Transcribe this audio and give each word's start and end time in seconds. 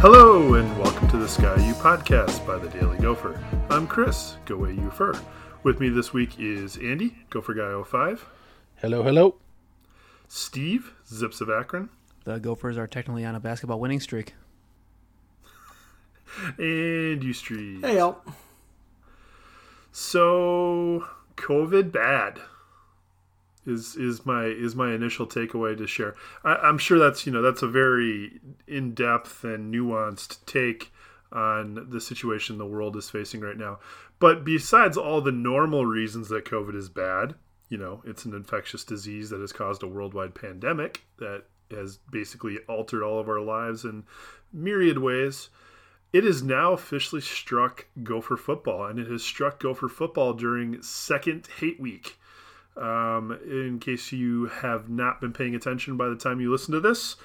Hello 0.00 0.54
and 0.54 0.78
welcome 0.78 1.08
to 1.08 1.18
the 1.18 1.28
Sky 1.28 1.54
U 1.66 1.74
podcast 1.74 2.46
by 2.46 2.56
the 2.58 2.68
Daily 2.70 2.96
Gopher. 2.98 3.38
I'm 3.68 3.86
Chris, 3.86 4.36
Go 4.46 4.54
Away 4.56 4.72
You 4.72 4.90
Fur. 4.90 5.12
With 5.62 5.78
me 5.78 5.88
this 5.90 6.12
week 6.12 6.38
is 6.38 6.76
Andy, 6.78 7.16
Gopher 7.28 7.54
Guy 7.54 7.82
05, 7.82 8.26
Hello, 8.76 9.02
hello. 9.02 9.36
Steve, 10.26 10.94
Zips 11.06 11.40
of 11.42 11.50
Akron, 11.50 11.90
The 12.24 12.38
Gophers 12.38 12.78
are 12.78 12.86
technically 12.86 13.24
on 13.26 13.34
a 13.34 13.40
basketball 13.40 13.78
winning 13.78 14.00
streak. 14.00 14.34
and 16.58 17.22
you 17.22 17.32
Street. 17.34 17.80
Hey, 17.84 17.96
y'all. 17.98 18.22
So 19.92 21.06
COVID 21.36 21.92
bad 21.92 22.40
is 23.66 23.96
is 23.96 24.24
my 24.24 24.44
is 24.44 24.74
my 24.74 24.92
initial 24.92 25.26
takeaway 25.26 25.76
to 25.76 25.86
share. 25.86 26.14
I, 26.44 26.54
I'm 26.56 26.78
sure 26.78 26.98
that's 26.98 27.26
you 27.26 27.32
know 27.32 27.42
that's 27.42 27.62
a 27.62 27.68
very 27.68 28.40
in 28.66 28.94
depth 28.94 29.44
and 29.44 29.72
nuanced 29.72 30.44
take 30.46 30.92
on 31.32 31.88
the 31.90 32.00
situation 32.00 32.58
the 32.58 32.66
world 32.66 32.96
is 32.96 33.10
facing 33.10 33.40
right 33.40 33.56
now. 33.56 33.78
But 34.18 34.44
besides 34.44 34.96
all 34.96 35.20
the 35.20 35.32
normal 35.32 35.86
reasons 35.86 36.28
that 36.28 36.44
COVID 36.44 36.74
is 36.74 36.88
bad, 36.88 37.34
you 37.68 37.78
know, 37.78 38.02
it's 38.04 38.24
an 38.24 38.34
infectious 38.34 38.84
disease 38.84 39.30
that 39.30 39.40
has 39.40 39.52
caused 39.52 39.82
a 39.82 39.88
worldwide 39.88 40.34
pandemic 40.34 41.04
that 41.18 41.44
has 41.70 41.98
basically 42.10 42.58
altered 42.68 43.02
all 43.02 43.20
of 43.20 43.28
our 43.28 43.40
lives 43.40 43.84
in 43.84 44.04
myriad 44.52 44.98
ways. 44.98 45.50
It 46.12 46.26
is 46.26 46.42
now 46.42 46.72
officially 46.72 47.20
struck 47.20 47.86
Gopher 48.02 48.36
football, 48.36 48.84
and 48.86 48.98
it 48.98 49.06
has 49.06 49.22
struck 49.22 49.60
Gopher 49.60 49.88
football 49.88 50.32
during 50.32 50.82
Second 50.82 51.48
Hate 51.60 51.78
Week. 51.78 52.18
Um, 52.80 53.38
in 53.44 53.78
case 53.78 54.10
you 54.10 54.46
have 54.46 54.88
not 54.88 55.20
been 55.20 55.32
paying 55.32 55.54
attention 55.54 55.96
by 55.96 56.08
the 56.08 56.16
time 56.16 56.40
you 56.40 56.50
listen 56.50 56.72
to 56.72 56.80
this, 56.80 57.16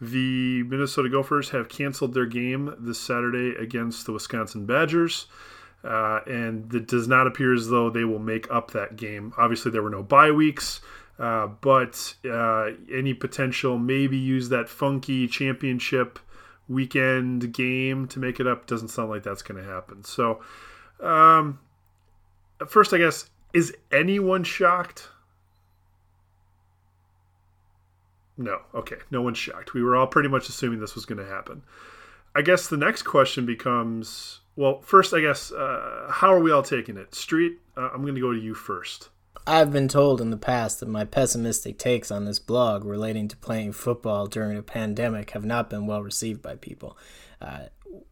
the 0.00 0.62
Minnesota 0.64 1.08
Gophers 1.08 1.50
have 1.50 1.68
canceled 1.68 2.14
their 2.14 2.26
game 2.26 2.74
this 2.78 2.98
Saturday 2.98 3.54
against 3.56 4.06
the 4.06 4.12
Wisconsin 4.12 4.64
Badgers. 4.64 5.26
Uh, 5.84 6.20
and 6.26 6.72
it 6.74 6.86
does 6.86 7.08
not 7.08 7.26
appear 7.26 7.52
as 7.52 7.68
though 7.68 7.90
they 7.90 8.04
will 8.04 8.18
make 8.18 8.50
up 8.50 8.70
that 8.70 8.96
game. 8.96 9.32
Obviously, 9.36 9.70
there 9.70 9.82
were 9.82 9.90
no 9.90 10.02
bye 10.02 10.30
weeks, 10.30 10.80
uh, 11.18 11.48
but 11.60 12.14
uh, 12.24 12.70
any 12.90 13.12
potential 13.12 13.78
maybe 13.78 14.16
use 14.16 14.48
that 14.48 14.68
funky 14.68 15.26
championship 15.26 16.18
weekend 16.68 17.52
game 17.52 18.06
to 18.08 18.18
make 18.18 18.40
it 18.40 18.46
up 18.46 18.66
doesn't 18.66 18.88
sound 18.88 19.10
like 19.10 19.24
that's 19.24 19.42
going 19.42 19.62
to 19.62 19.68
happen. 19.68 20.04
So, 20.04 20.40
um, 21.00 21.58
first, 22.68 22.94
I 22.94 22.98
guess, 22.98 23.28
is 23.52 23.74
anyone 23.90 24.44
shocked? 24.44 25.08
No. 28.36 28.60
Okay. 28.74 28.96
No 29.10 29.22
one's 29.22 29.38
shocked. 29.38 29.74
We 29.74 29.82
were 29.82 29.96
all 29.96 30.06
pretty 30.06 30.28
much 30.28 30.48
assuming 30.48 30.80
this 30.80 30.94
was 30.94 31.04
going 31.04 31.18
to 31.18 31.26
happen. 31.26 31.62
I 32.34 32.42
guess 32.42 32.68
the 32.68 32.78
next 32.78 33.02
question 33.02 33.44
becomes 33.44 34.40
well, 34.54 34.80
first, 34.82 35.14
I 35.14 35.20
guess, 35.20 35.50
uh, 35.50 36.08
how 36.10 36.32
are 36.32 36.40
we 36.40 36.50
all 36.50 36.62
taking 36.62 36.96
it? 36.96 37.14
Street, 37.14 37.58
uh, 37.76 37.88
I'm 37.92 38.02
going 38.02 38.14
to 38.14 38.20
go 38.20 38.32
to 38.32 38.38
you 38.38 38.54
first. 38.54 39.08
I've 39.46 39.72
been 39.72 39.88
told 39.88 40.20
in 40.20 40.30
the 40.30 40.36
past 40.36 40.80
that 40.80 40.88
my 40.88 41.04
pessimistic 41.04 41.78
takes 41.78 42.10
on 42.10 42.26
this 42.26 42.38
blog 42.38 42.84
relating 42.84 43.28
to 43.28 43.36
playing 43.36 43.72
football 43.72 44.26
during 44.26 44.56
a 44.56 44.62
pandemic 44.62 45.30
have 45.30 45.44
not 45.44 45.70
been 45.70 45.86
well 45.86 46.02
received 46.02 46.42
by 46.42 46.54
people. 46.56 46.96
Uh, 47.42 47.66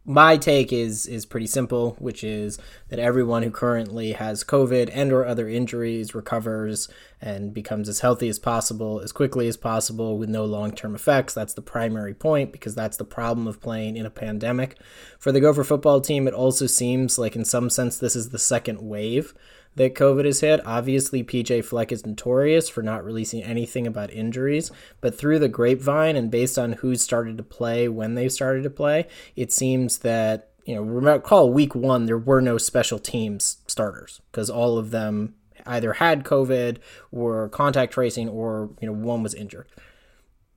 my 0.05 0.37
take 0.37 0.73
is 0.73 1.07
is 1.07 1.25
pretty 1.25 1.47
simple, 1.47 1.97
which 1.99 2.25
is 2.25 2.59
that 2.89 2.99
everyone 2.99 3.43
who 3.43 3.51
currently 3.51 4.13
has 4.13 4.45
COVID 4.45 4.91
and 4.93 5.13
or 5.13 5.25
other 5.25 5.49
injuries 5.49 6.15
recovers 6.15 6.89
and 7.21 7.55
becomes 7.55 7.89
as 7.89 8.01
healthy 8.01 8.29
as 8.29 8.39
possible 8.39 9.01
as 9.01 9.13
quickly 9.13 9.47
as 9.47 9.57
possible 9.57 10.19
with 10.19 10.29
no 10.29 10.45
long-term 10.45 10.95
effects. 10.95 11.33
That's 11.33 11.55
the 11.55 11.63
primary 11.63 12.15
point 12.15 12.53
because 12.53 12.75
that's 12.75 12.97
the 12.97 13.05
problem 13.05 13.47
of 13.47 13.61
playing 13.61 13.97
in 13.97 14.05
a 14.05 14.11
pandemic. 14.11 14.79
For 15.19 15.33
the 15.33 15.41
Gopher 15.41 15.65
football 15.65 16.01
team, 16.01 16.27
it 16.27 16.35
also 16.35 16.67
seems 16.67 17.19
like 17.19 17.37
in 17.37 17.45
some 17.45 17.71
sense 17.71 17.99
this 17.99 18.17
is 18.17 18.31
the 18.31 18.39
second 18.39 18.81
wave 18.83 19.33
that 19.77 19.95
COVID 19.95 20.25
has 20.25 20.41
hit. 20.41 20.61
Obviously, 20.67 21.23
PJ 21.23 21.65
Fleck 21.65 21.93
is 21.93 22.05
notorious 22.05 22.69
for 22.69 22.83
not 22.83 23.05
releasing 23.05 23.43
anything 23.43 23.87
about 23.87 24.13
injuries, 24.13 24.71
but 25.01 25.17
through 25.17 25.39
the 25.39 25.49
grapevine 25.49 26.17
and 26.17 26.31
based 26.31 26.59
on 26.59 26.73
who 26.73 26.97
started 26.97 27.37
to 27.37 27.43
play 27.43 27.89
when 27.89 28.15
they 28.15 28.29
started 28.29 28.63
to 28.65 28.71
play, 28.71 29.07
it 29.37 29.53
seems 29.53 29.99
that, 29.99 30.51
you 30.65 30.75
know, 30.75 30.83
recall 30.83 31.53
week 31.53 31.75
one, 31.75 32.07
there 32.07 32.19
were 32.19 32.41
no 32.41 32.59
special 32.59 32.99
teams 32.99 33.59
starters 33.67 34.21
because 34.31 34.51
all 34.51 34.77
of 34.77 34.91
them 34.91 35.35
either 35.67 35.95
had 35.95 36.25
COVID, 36.25 36.79
were 37.11 37.49
contact 37.51 37.93
tracing, 37.93 38.29
or, 38.29 38.71
you 38.81 38.87
know, 38.87 38.95
one 38.95 39.23
was 39.23 39.35
injured. 39.35 39.69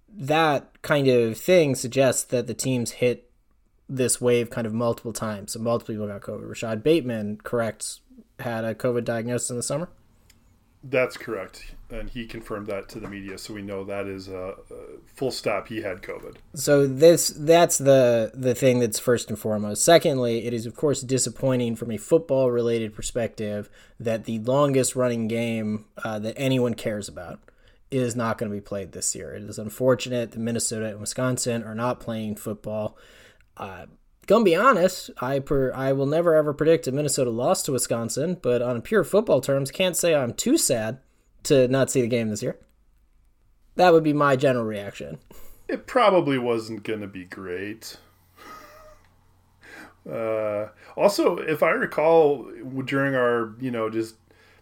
That 0.09 0.81
kind 0.81 1.07
of 1.07 1.37
thing 1.37 1.75
suggests 1.75 2.23
that 2.23 2.47
the 2.47 2.53
teams 2.53 2.91
hit 2.91 3.29
this 3.89 4.21
wave 4.21 4.49
kind 4.49 4.65
of 4.65 4.73
multiple 4.73 5.13
times. 5.13 5.53
So 5.53 5.59
multiple 5.59 5.93
people 5.93 6.07
got 6.07 6.21
COVID. 6.21 6.47
Rashod 6.47 6.83
Bateman, 6.83 7.37
correct, 7.43 7.99
had 8.39 8.63
a 8.65 8.75
COVID 8.75 9.03
diagnosis 9.05 9.49
in 9.49 9.57
the 9.57 9.63
summer. 9.63 9.89
That's 10.85 11.15
correct. 11.15 11.75
And 11.89 12.09
he 12.09 12.25
confirmed 12.25 12.67
that 12.67 12.89
to 12.89 12.99
the 12.99 13.07
media. 13.07 13.37
So 13.37 13.53
we 13.53 13.61
know 13.61 13.85
that 13.85 14.05
is 14.05 14.27
a, 14.27 14.55
a 14.69 14.99
full 15.05 15.31
stop. 15.31 15.69
He 15.69 15.81
had 15.81 16.01
COVID. 16.01 16.35
So 16.55 16.85
this 16.85 17.29
that's 17.29 17.77
the 17.77 18.31
the 18.33 18.53
thing 18.53 18.79
that's 18.79 18.99
first 18.99 19.29
and 19.29 19.39
foremost. 19.39 19.85
Secondly, 19.85 20.45
it 20.45 20.53
is 20.53 20.65
of 20.65 20.75
course 20.75 21.01
disappointing 21.01 21.77
from 21.77 21.89
a 21.91 21.97
football 21.97 22.51
related 22.51 22.93
perspective 22.93 23.69
that 23.97 24.25
the 24.25 24.39
longest 24.39 24.93
running 24.93 25.29
game 25.29 25.85
uh, 26.03 26.19
that 26.19 26.33
anyone 26.35 26.73
cares 26.73 27.07
about 27.07 27.39
is 27.89 28.15
not 28.15 28.37
going 28.37 28.51
to 28.51 28.55
be 28.55 28.61
played 28.61 28.91
this 28.91 29.15
year. 29.15 29.33
It 29.33 29.43
is 29.43 29.59
unfortunate 29.59 30.31
that 30.31 30.39
Minnesota 30.39 30.87
and 30.87 30.99
Wisconsin 30.99 31.63
are 31.63 31.75
not 31.75 32.01
playing 32.01 32.35
football. 32.35 32.97
Uh, 33.55 33.85
gonna 34.27 34.45
be 34.45 34.55
honest, 34.55 35.09
I 35.19 35.39
per 35.39 35.71
I 35.73 35.93
will 35.93 36.05
never 36.05 36.35
ever 36.35 36.53
predict 36.53 36.87
a 36.87 36.91
Minnesota 36.91 37.29
loss 37.29 37.63
to 37.63 37.71
Wisconsin, 37.71 38.37
but 38.41 38.61
on 38.61 38.81
pure 38.81 39.03
football 39.03 39.41
terms, 39.41 39.71
can't 39.71 39.97
say 39.97 40.15
I'm 40.15 40.33
too 40.33 40.57
sad 40.57 40.99
to 41.43 41.67
not 41.67 41.91
see 41.91 42.01
the 42.01 42.07
game 42.07 42.29
this 42.29 42.43
year. 42.43 42.57
That 43.75 43.91
would 43.91 44.03
be 44.03 44.13
my 44.13 44.35
general 44.35 44.65
reaction. 44.65 45.19
It 45.67 45.87
probably 45.87 46.37
wasn't 46.37 46.83
to 47.01 47.07
be 47.07 47.25
great. 47.25 47.97
Uh, 50.05 50.67
also, 50.97 51.37
if 51.37 51.63
I 51.63 51.69
recall, 51.69 52.51
during 52.83 53.15
our 53.15 53.55
you 53.61 53.71
know 53.71 53.89
just 53.89 54.15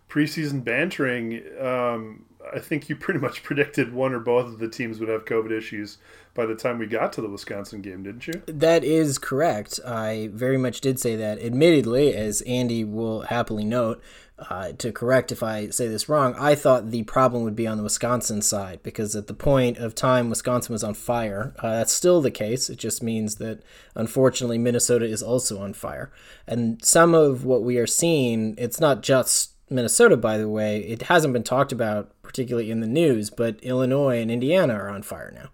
preseason 0.08 0.64
bantering, 0.64 1.42
um, 1.60 2.26
I 2.54 2.60
think 2.60 2.90
you 2.90 2.96
pretty 2.96 3.20
much 3.20 3.44
predicted 3.44 3.94
one 3.94 4.14
or 4.14 4.20
both 4.20 4.46
of 4.46 4.60
the 4.60 4.68
teams 4.68 5.00
would 5.00 5.10
have 5.10 5.26
COVID 5.26 5.52
issues 5.52 5.98
by 6.34 6.46
the 6.46 6.56
time 6.56 6.80
we 6.80 6.86
got 6.86 7.12
to 7.14 7.22
the 7.22 7.30
Wisconsin 7.30 7.82
game, 7.82 8.04
didn't 8.04 8.28
you? 8.28 8.42
That 8.46 8.84
is 8.84 9.18
correct. 9.18 9.80
I 9.86 10.30
very 10.34 10.58
much 10.58 10.82
did 10.82 11.00
say 11.00 11.16
that. 11.18 11.40
Admittedly, 11.42 12.16
as 12.16 12.42
Andy 12.42 12.84
will 12.84 13.22
happily 13.22 13.66
note, 13.66 14.02
uh, 14.50 14.72
to 14.74 14.92
correct 14.92 15.32
if 15.32 15.44
I 15.44 15.70
say 15.70 15.88
this 15.88 16.10
wrong, 16.10 16.34
I 16.38 16.56
thought 16.56 16.90
the 16.90 17.04
problem 17.04 17.44
would 17.44 17.56
be 17.56 17.68
on 17.68 17.78
the 17.78 17.84
Wisconsin 17.84 18.42
side 18.42 18.82
because 18.82 19.16
at 19.16 19.28
the 19.28 19.36
point 19.36 19.78
of 19.78 19.94
time 19.94 20.30
Wisconsin 20.30 20.74
was 20.74 20.84
on 20.84 20.96
fire. 20.96 21.54
Uh, 21.60 21.78
that's 21.78 21.94
still 21.94 22.22
the 22.22 22.32
case. 22.32 22.70
It 22.70 22.80
just 22.80 23.04
means 23.04 23.36
that 23.36 23.62
unfortunately 23.94 24.58
Minnesota 24.58 25.06
is 25.06 25.22
also 25.22 25.62
on 25.62 25.74
fire. 25.74 26.12
And 26.48 26.84
some 26.84 27.14
of 27.14 27.46
what 27.46 27.64
we 27.64 27.78
are 27.78 27.88
seeing, 27.88 28.56
it's 28.58 28.80
not 28.80 29.04
just 29.04 29.51
Minnesota, 29.72 30.18
by 30.18 30.38
the 30.38 30.50
way. 30.50 30.80
It 30.80 31.04
hasn't 31.04 31.34
been 31.34 31.44
talked 31.44 31.72
about 31.72 32.12
particularly 32.22 32.72
in 32.72 32.80
the 32.80 32.88
news, 32.88 33.30
but 33.30 33.60
Illinois 33.64 34.22
and 34.22 34.30
Indiana 34.30 34.74
are 34.74 34.90
on 34.90 35.02
fire 35.02 35.32
now. 35.34 35.50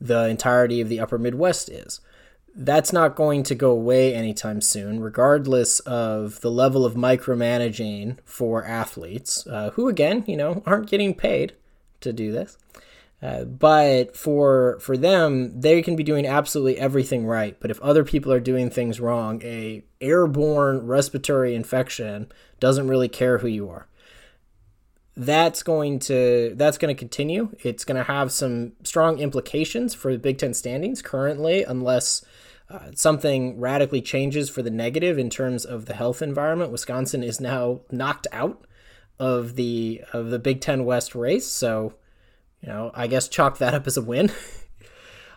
The 0.00 0.28
entirety 0.28 0.80
of 0.80 0.88
the 0.88 1.00
upper 1.00 1.18
Midwest 1.18 1.68
is 1.68 2.00
that's 2.56 2.92
not 2.92 3.16
going 3.16 3.42
to 3.42 3.54
go 3.54 3.70
away 3.70 4.14
anytime 4.14 4.62
soon, 4.62 5.00
regardless 5.00 5.80
of 5.80 6.40
the 6.40 6.50
level 6.50 6.86
of 6.86 6.94
micromanaging 6.94 8.16
for 8.24 8.64
athletes, 8.64 9.46
uh, 9.46 9.70
who, 9.74 9.88
again, 9.88 10.24
you 10.26 10.36
know, 10.36 10.62
aren't 10.66 10.88
getting 10.88 11.14
paid 11.14 11.52
to 12.00 12.12
do 12.12 12.32
this. 12.32 12.56
Uh, 13.22 13.44
but 13.44 14.16
for 14.16 14.78
for 14.80 14.96
them, 14.96 15.60
they 15.60 15.80
can 15.82 15.96
be 15.96 16.02
doing 16.02 16.26
absolutely 16.26 16.78
everything 16.78 17.26
right. 17.26 17.58
But 17.60 17.70
if 17.70 17.80
other 17.80 18.04
people 18.04 18.32
are 18.32 18.40
doing 18.40 18.70
things 18.70 19.00
wrong, 19.00 19.40
a 19.42 19.84
airborne 20.00 20.86
respiratory 20.86 21.54
infection 21.54 22.30
doesn't 22.60 22.88
really 22.88 23.08
care 23.08 23.38
who 23.38 23.48
you 23.48 23.68
are. 23.68 23.86
That's 25.16 25.62
going 25.62 25.98
to 26.00 26.52
that's 26.56 26.76
going 26.76 26.94
to 26.94 26.98
continue. 26.98 27.50
It's 27.62 27.84
going 27.84 27.96
to 27.96 28.02
have 28.04 28.30
some 28.32 28.72
strong 28.82 29.18
implications 29.18 29.94
for 29.94 30.12
the 30.12 30.18
Big 30.18 30.38
Ten 30.38 30.52
standings 30.52 31.00
currently, 31.00 31.62
unless 31.62 32.24
uh, 32.68 32.90
something 32.94 33.58
radically 33.58 34.02
changes 34.02 34.50
for 34.50 34.60
the 34.60 34.70
negative 34.70 35.18
in 35.18 35.30
terms 35.30 35.64
of 35.64 35.86
the 35.86 35.94
health 35.94 36.20
environment. 36.20 36.72
Wisconsin 36.72 37.22
is 37.22 37.40
now 37.40 37.80
knocked 37.90 38.26
out 38.32 38.66
of 39.18 39.56
the 39.56 40.02
of 40.12 40.30
the 40.30 40.38
Big 40.38 40.60
Ten 40.60 40.84
West 40.84 41.14
race, 41.14 41.46
so 41.46 41.94
you 42.60 42.68
know 42.68 42.90
I 42.92 43.06
guess 43.06 43.28
chalk 43.28 43.58
that 43.58 43.72
up 43.72 43.86
as 43.86 43.96
a 43.96 44.02
win. 44.02 44.30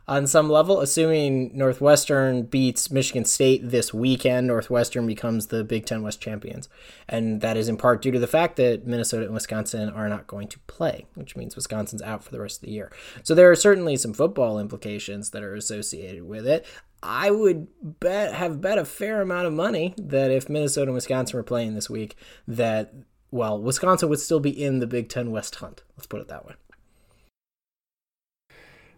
on 0.10 0.26
some 0.26 0.50
level, 0.50 0.82
assuming 0.82 1.56
Northwestern 1.56 2.42
beats 2.42 2.90
Michigan 2.90 3.26
State 3.26 3.70
this 3.70 3.94
weekend, 3.94 4.48
Northwestern 4.48 5.06
becomes 5.06 5.48
the 5.48 5.64
Big 5.64 5.86
Ten 5.86 6.02
West 6.02 6.20
champions. 6.20 6.68
And 7.08 7.42
that 7.42 7.56
is 7.56 7.70
in 7.70 7.78
part 7.78 8.02
due 8.02 8.10
to 8.12 8.18
the 8.18 8.26
fact 8.26 8.56
that 8.56 8.88
Minnesota 8.88 9.26
and 9.26 9.36
Wisconsin 9.36 9.88
are 9.88 10.10
not 10.10 10.26
going 10.26 10.48
to 10.48 10.58
play, 10.66 11.06
which 11.14 11.36
means 11.36 11.56
Wisconsin's 11.56 12.02
out 12.02 12.24
for 12.24 12.32
the 12.32 12.42
rest 12.42 12.58
of 12.58 12.66
the 12.66 12.72
year. 12.72 12.92
So 13.22 13.36
there 13.36 13.52
are 13.52 13.56
certainly 13.56 13.98
some 13.98 14.14
football 14.14 14.58
implications 14.58 15.30
that 15.30 15.44
are 15.44 15.54
associated 15.54 16.24
with 16.24 16.48
it. 16.48 16.66
I 17.04 17.30
would 17.30 17.68
bet 18.00 18.34
have 18.34 18.62
bet 18.62 18.80
a 18.80 18.86
fair 18.86 19.22
amount 19.22 19.46
of 19.46 19.54
money 19.54 19.94
that 20.00 20.32
if 20.32 20.50
Minnesota 20.50 20.88
and 20.88 20.96
Wisconsin 20.96 21.38
were 21.38 21.44
playing 21.44 21.76
this 21.76 21.90
week, 21.90 22.16
that 22.48 22.96
well, 23.30 23.62
Wisconsin 23.62 24.10
would 24.10 24.20
still 24.20 24.40
be 24.40 24.50
in 24.50 24.80
the 24.80 24.88
Big 24.88 25.08
Ten 25.08 25.30
West 25.30 25.54
hunt. 25.56 25.84
Let's 25.96 26.08
put 26.08 26.20
it 26.20 26.30
that 26.30 26.48
way. 26.48 26.56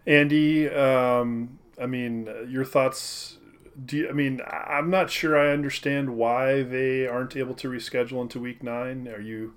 Andy, 0.05 0.69
um, 0.69 1.59
I 1.79 1.85
mean, 1.85 2.29
your 2.47 2.65
thoughts? 2.65 3.37
Do 3.83 3.97
you, 3.97 4.09
I 4.09 4.13
mean, 4.13 4.41
I'm 4.47 4.89
not 4.89 5.09
sure 5.09 5.37
I 5.37 5.51
understand 5.51 6.15
why 6.15 6.63
they 6.63 7.07
aren't 7.07 7.35
able 7.35 7.55
to 7.55 7.69
reschedule 7.69 8.21
into 8.21 8.39
Week 8.39 8.63
Nine. 8.63 9.07
Are 9.07 9.21
you 9.21 9.53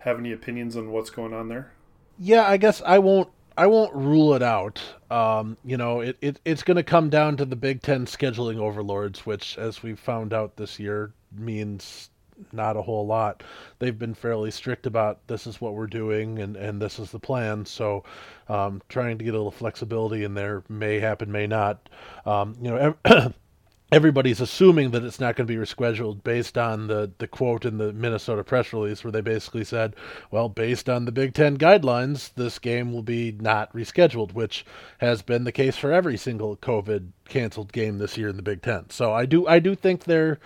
have 0.00 0.18
any 0.18 0.32
opinions 0.32 0.76
on 0.76 0.90
what's 0.90 1.10
going 1.10 1.34
on 1.34 1.48
there? 1.48 1.72
Yeah, 2.18 2.44
I 2.48 2.56
guess 2.56 2.82
I 2.84 2.98
won't. 2.98 3.28
I 3.56 3.66
won't 3.66 3.92
rule 3.92 4.34
it 4.34 4.42
out. 4.42 4.80
Um, 5.10 5.56
you 5.64 5.76
know, 5.76 6.00
it, 6.00 6.16
it 6.20 6.40
it's 6.44 6.62
going 6.62 6.76
to 6.76 6.84
come 6.84 7.10
down 7.10 7.36
to 7.38 7.44
the 7.44 7.56
Big 7.56 7.82
Ten 7.82 8.06
scheduling 8.06 8.58
overlords, 8.58 9.26
which, 9.26 9.58
as 9.58 9.82
we 9.82 9.94
found 9.94 10.32
out 10.32 10.56
this 10.56 10.78
year, 10.78 11.12
means 11.36 12.10
not 12.52 12.76
a 12.76 12.82
whole 12.82 13.06
lot. 13.06 13.42
They've 13.78 13.98
been 13.98 14.14
fairly 14.14 14.50
strict 14.50 14.86
about 14.86 15.26
this 15.26 15.46
is 15.46 15.60
what 15.60 15.74
we're 15.74 15.86
doing 15.86 16.38
and, 16.38 16.56
and 16.56 16.80
this 16.80 16.98
is 16.98 17.10
the 17.10 17.18
plan. 17.18 17.66
So 17.66 18.04
um, 18.48 18.82
trying 18.88 19.18
to 19.18 19.24
get 19.24 19.34
a 19.34 19.36
little 19.36 19.50
flexibility 19.50 20.24
in 20.24 20.34
there 20.34 20.62
may 20.68 21.00
happen, 21.00 21.30
may 21.30 21.46
not. 21.46 21.88
Um, 22.26 22.56
you 22.60 22.70
know, 22.70 22.94
ev- 23.04 23.34
everybody's 23.90 24.40
assuming 24.40 24.90
that 24.90 25.02
it's 25.02 25.20
not 25.20 25.34
going 25.34 25.46
to 25.46 25.52
be 25.52 25.60
rescheduled 25.60 26.22
based 26.22 26.58
on 26.58 26.88
the, 26.88 27.10
the 27.18 27.26
quote 27.26 27.64
in 27.64 27.78
the 27.78 27.92
Minnesota 27.92 28.44
press 28.44 28.72
release 28.72 29.02
where 29.02 29.12
they 29.12 29.22
basically 29.22 29.64
said, 29.64 29.96
well, 30.30 30.48
based 30.48 30.88
on 30.90 31.04
the 31.04 31.12
Big 31.12 31.32
Ten 31.32 31.56
guidelines, 31.56 32.32
this 32.34 32.58
game 32.58 32.92
will 32.92 33.02
be 33.02 33.32
not 33.32 33.72
rescheduled, 33.72 34.34
which 34.34 34.66
has 34.98 35.22
been 35.22 35.44
the 35.44 35.52
case 35.52 35.76
for 35.76 35.92
every 35.92 36.18
single 36.18 36.56
COVID 36.58 37.08
canceled 37.28 37.72
game 37.72 37.98
this 37.98 38.18
year 38.18 38.28
in 38.28 38.36
the 38.36 38.42
Big 38.42 38.62
Ten. 38.62 38.90
So 38.90 39.12
I 39.12 39.24
do 39.24 39.46
I 39.46 39.58
do 39.58 39.74
think 39.74 40.04
they're 40.04 40.38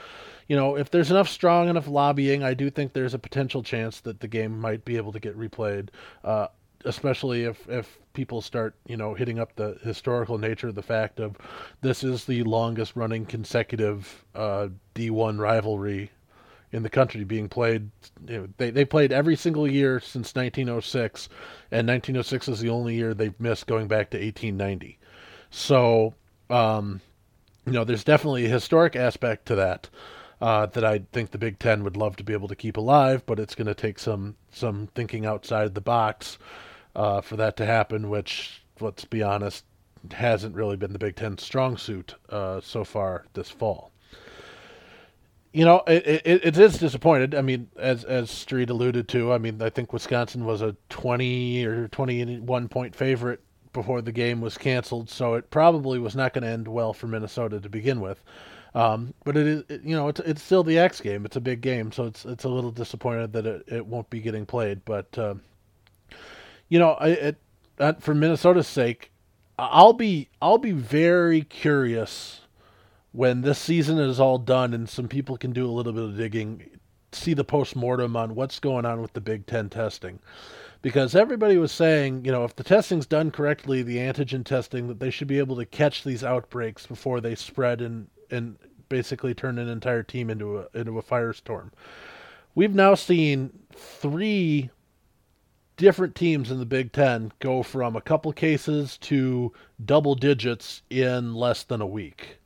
you 0.53 0.59
know, 0.59 0.77
if 0.77 0.91
there's 0.91 1.11
enough 1.11 1.31
strong 1.31 1.71
enough 1.71 1.89
lobbying, 1.89 2.43
I 2.43 2.53
do 2.53 2.69
think 2.69 2.93
there's 2.93 3.15
a 3.15 3.19
potential 3.19 3.63
chance 3.63 4.01
that 4.01 4.21
the 4.21 4.29
game 4.29 4.61
might 4.61 4.85
be 4.85 4.99
able 4.99 5.11
to 5.13 5.19
get 5.19 5.35
replayed. 5.35 5.89
Uh, 6.23 6.49
especially 6.85 7.45
if 7.45 7.67
if 7.71 7.99
people 8.13 8.43
start 8.43 8.75
you 8.87 8.99
know 8.99 9.15
hitting 9.15 9.39
up 9.39 9.57
the 9.57 9.79
historical 9.83 10.37
nature 10.37 10.69
of 10.69 10.75
the 10.75 10.83
fact 10.83 11.21
of 11.21 11.39
this 11.81 12.05
is 12.05 12.27
the 12.27 12.43
longest 12.43 12.97
running 12.97 13.25
consecutive 13.25 14.27
uh, 14.35 14.69
D1 14.95 15.39
rivalry 15.39 16.11
in 16.71 16.83
the 16.83 16.91
country 16.91 17.25
being 17.25 17.49
played. 17.49 17.89
You 18.29 18.41
know, 18.41 18.49
they 18.59 18.69
they 18.69 18.85
played 18.85 19.11
every 19.11 19.37
single 19.37 19.67
year 19.67 20.01
since 20.01 20.35
1906, 20.35 21.31
and 21.71 21.89
1906 21.89 22.49
is 22.49 22.61
the 22.61 22.69
only 22.69 22.95
year 22.95 23.15
they've 23.15 23.41
missed 23.41 23.67
going 23.67 23.89
back 23.89 24.11
to 24.11 24.19
1890. 24.19 24.99
So, 25.49 26.13
um, 26.51 27.01
you 27.65 27.73
know, 27.73 27.85
there's 27.85 28.05
definitely 28.05 28.45
a 28.45 28.51
historic 28.51 28.97
aspect 28.97 29.47
to 29.47 29.55
that 29.55 29.89
uh, 30.43 30.67
that 30.67 30.85
I 30.85 31.03
think 31.13 31.31
the 31.31 31.39
Big 31.39 31.61
Ten 31.61 31.85
would 31.85 31.97
love 31.97 32.17
to 32.17 32.25
be 32.25 32.33
able 32.33 32.49
to 32.49 32.57
keep 32.57 32.77
alive, 32.77 33.25
but 33.25 33.39
it's 33.39 33.55
going 33.55 33.69
to 33.69 33.75
take 33.75 34.01
some 34.01 34.35
some 34.51 34.89
thinking 34.93 35.25
outside 35.25 35.75
the 35.75 35.81
box 35.81 36.37
uh, 36.97 37.21
for 37.21 37.37
that 37.37 37.57
to 37.59 37.65
happen. 37.65 38.11
Which, 38.11 38.65
let's 38.81 39.05
be 39.05 39.23
honest, 39.23 39.65
hasn't 40.11 40.57
really 40.57 40.77
been 40.77 40.93
the 40.93 40.99
Big 40.99 41.15
Ten's 41.15 41.45
strong 41.45 41.77
suit 41.77 42.17
uh, 42.29 42.61
so 42.61 42.83
far 42.83 43.25
this 43.35 43.51
fall. 43.51 43.93
You 45.53 45.65
know, 45.65 45.85
it, 45.87 46.23
it, 46.25 46.45
it 46.45 46.59
is 46.59 46.77
disappointed. 46.77 47.37
I 47.37 47.43
mean, 47.43 47.69
as 47.79 48.03
as 48.03 48.29
Street 48.29 48.69
alluded 48.69 49.07
to, 49.09 49.33
I 49.33 49.39
mean, 49.39 49.63
I 49.63 49.71
think 49.71 49.93
Wisconsin 49.93 50.45
was 50.45 50.61
a 50.61 50.75
twenty 50.89 51.65
or 51.65 51.87
twenty 51.87 52.41
one 52.41 52.69
point 52.69 52.97
favorite 52.97 53.41
before 53.73 54.03
the 54.03 54.13
game 54.13 54.41
was 54.41 54.59
canceled, 54.59 55.09
so 55.09 55.35
it 55.35 55.51
probably 55.51 56.01
was 56.01 56.17
not 56.17 56.35
going 56.35 56.43
to 56.43 56.51
end 56.51 56.67
well 56.67 56.93
for 56.93 57.07
Minnesota 57.07 57.61
to 57.61 57.69
begin 57.69 58.01
with. 58.01 58.21
Um, 58.75 59.13
but 59.25 59.37
it 59.37 59.47
is, 59.47 59.65
it, 59.69 59.83
you 59.83 59.95
know, 59.95 60.09
it's 60.09 60.21
it's 60.21 60.43
still 60.43 60.65
the 60.65 60.79
X 60.79 61.01
game. 61.01 61.25
It's 61.27 61.37
a 61.37 61.41
big 61.41 61.61
game, 61.61 61.93
so 61.93 62.05
it's 62.05 62.25
it's 62.25 62.45
a 62.45 62.49
little 62.49 62.71
disappointed 62.71 63.33
that 63.35 63.47
it, 63.47 63.65
it 63.67 63.87
won't 63.87 64.09
be 64.09 64.21
getting 64.21 64.47
played. 64.47 64.85
But 64.85 65.17
uh, 65.19 65.35
you 66.69 66.79
know, 66.79 66.97
it, 67.03 67.37
it, 67.79 68.03
for 68.03 68.15
Minnesota's 68.15 68.67
sake, 68.67 69.13
I'll 69.59 69.93
be 69.93 70.29
I'll 70.41 70.59
be 70.59 70.73
very 70.73 71.43
curious 71.43 72.41
when 73.13 73.43
this 73.43 73.59
season 73.59 73.99
is 73.99 74.19
all 74.19 74.39
done 74.39 74.73
and 74.73 74.89
some 74.89 75.07
people 75.07 75.37
can 75.37 75.53
do 75.53 75.67
a 75.67 75.71
little 75.71 75.93
bit 75.93 76.03
of 76.03 76.17
digging, 76.17 76.65
see 77.13 77.35
the 77.35 77.45
post 77.45 77.77
mortem 77.77 78.17
on 78.17 78.35
what's 78.35 78.59
going 78.59 78.87
on 78.87 79.03
with 79.03 79.13
the 79.13 79.21
Big 79.21 79.47
Ten 79.47 79.69
testing. 79.69 80.19
Because 80.81 81.15
everybody 81.15 81.59
was 81.59 81.71
saying, 81.71 82.25
you 82.25 82.33
know, 82.33 82.43
if 82.45 82.57
the 82.57 82.65
testing's 82.65 83.07
done 83.07 83.31
correctly, 83.31 83.83
the 83.83 83.99
antigen 83.99 84.45
testing, 84.45 84.89
that 84.89 84.99
they 84.99 85.11
should 85.11 85.29
be 85.29 85.39
able 85.39 85.55
to 85.57 85.67
catch 85.67 86.03
these 86.03 86.25
outbreaks 86.25 86.87
before 86.87 87.21
they 87.21 87.37
spread 87.37 87.81
and 87.81 88.09
and 88.33 88.57
basically 88.89 89.35
turn 89.35 89.59
an 89.59 89.69
entire 89.69 90.03
team 90.03 90.29
into 90.31 90.59
a 90.59 90.67
into 90.75 90.99
a 90.99 91.03
firestorm. 91.03 91.71
We've 92.55 92.75
now 92.75 92.95
seen 92.95 93.51
three 93.75 94.71
different 95.77 96.15
teams 96.15 96.51
in 96.51 96.59
the 96.59 96.67
Big 96.67 96.93
Ten 96.93 97.33
go 97.39 97.63
from 97.63 97.97
a 97.97 98.01
couple 98.01 98.33
cases 98.33 98.99
to 98.99 99.53
double 99.85 100.15
digits 100.15 100.83
in 100.91 101.35
less 101.35 101.63
than 101.65 101.81
a 101.81 101.87
week. 101.87 102.39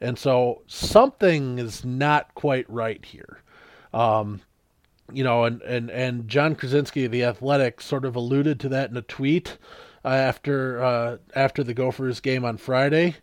And 0.00 0.18
so 0.18 0.62
something 0.66 1.58
is 1.58 1.84
not 1.84 2.34
quite 2.34 2.68
right 2.68 3.02
here. 3.04 3.40
Um, 3.94 4.42
you 5.12 5.24
know, 5.24 5.44
and, 5.44 5.62
and, 5.62 5.90
and 5.90 6.28
Jon 6.28 6.54
Krawczynski 6.54 7.06
of 7.06 7.12
the 7.12 7.24
Athletic 7.24 7.80
sort 7.80 8.04
of 8.04 8.16
alluded 8.16 8.60
to 8.60 8.68
that 8.70 8.90
in 8.90 8.96
a 8.96 9.02
tweet 9.02 9.56
uh, 10.04 10.08
after 10.08 10.82
uh, 10.82 11.16
after 11.34 11.64
the 11.64 11.74
Gophers 11.74 12.20
game 12.20 12.44
on 12.44 12.56
Friday, 12.58 13.16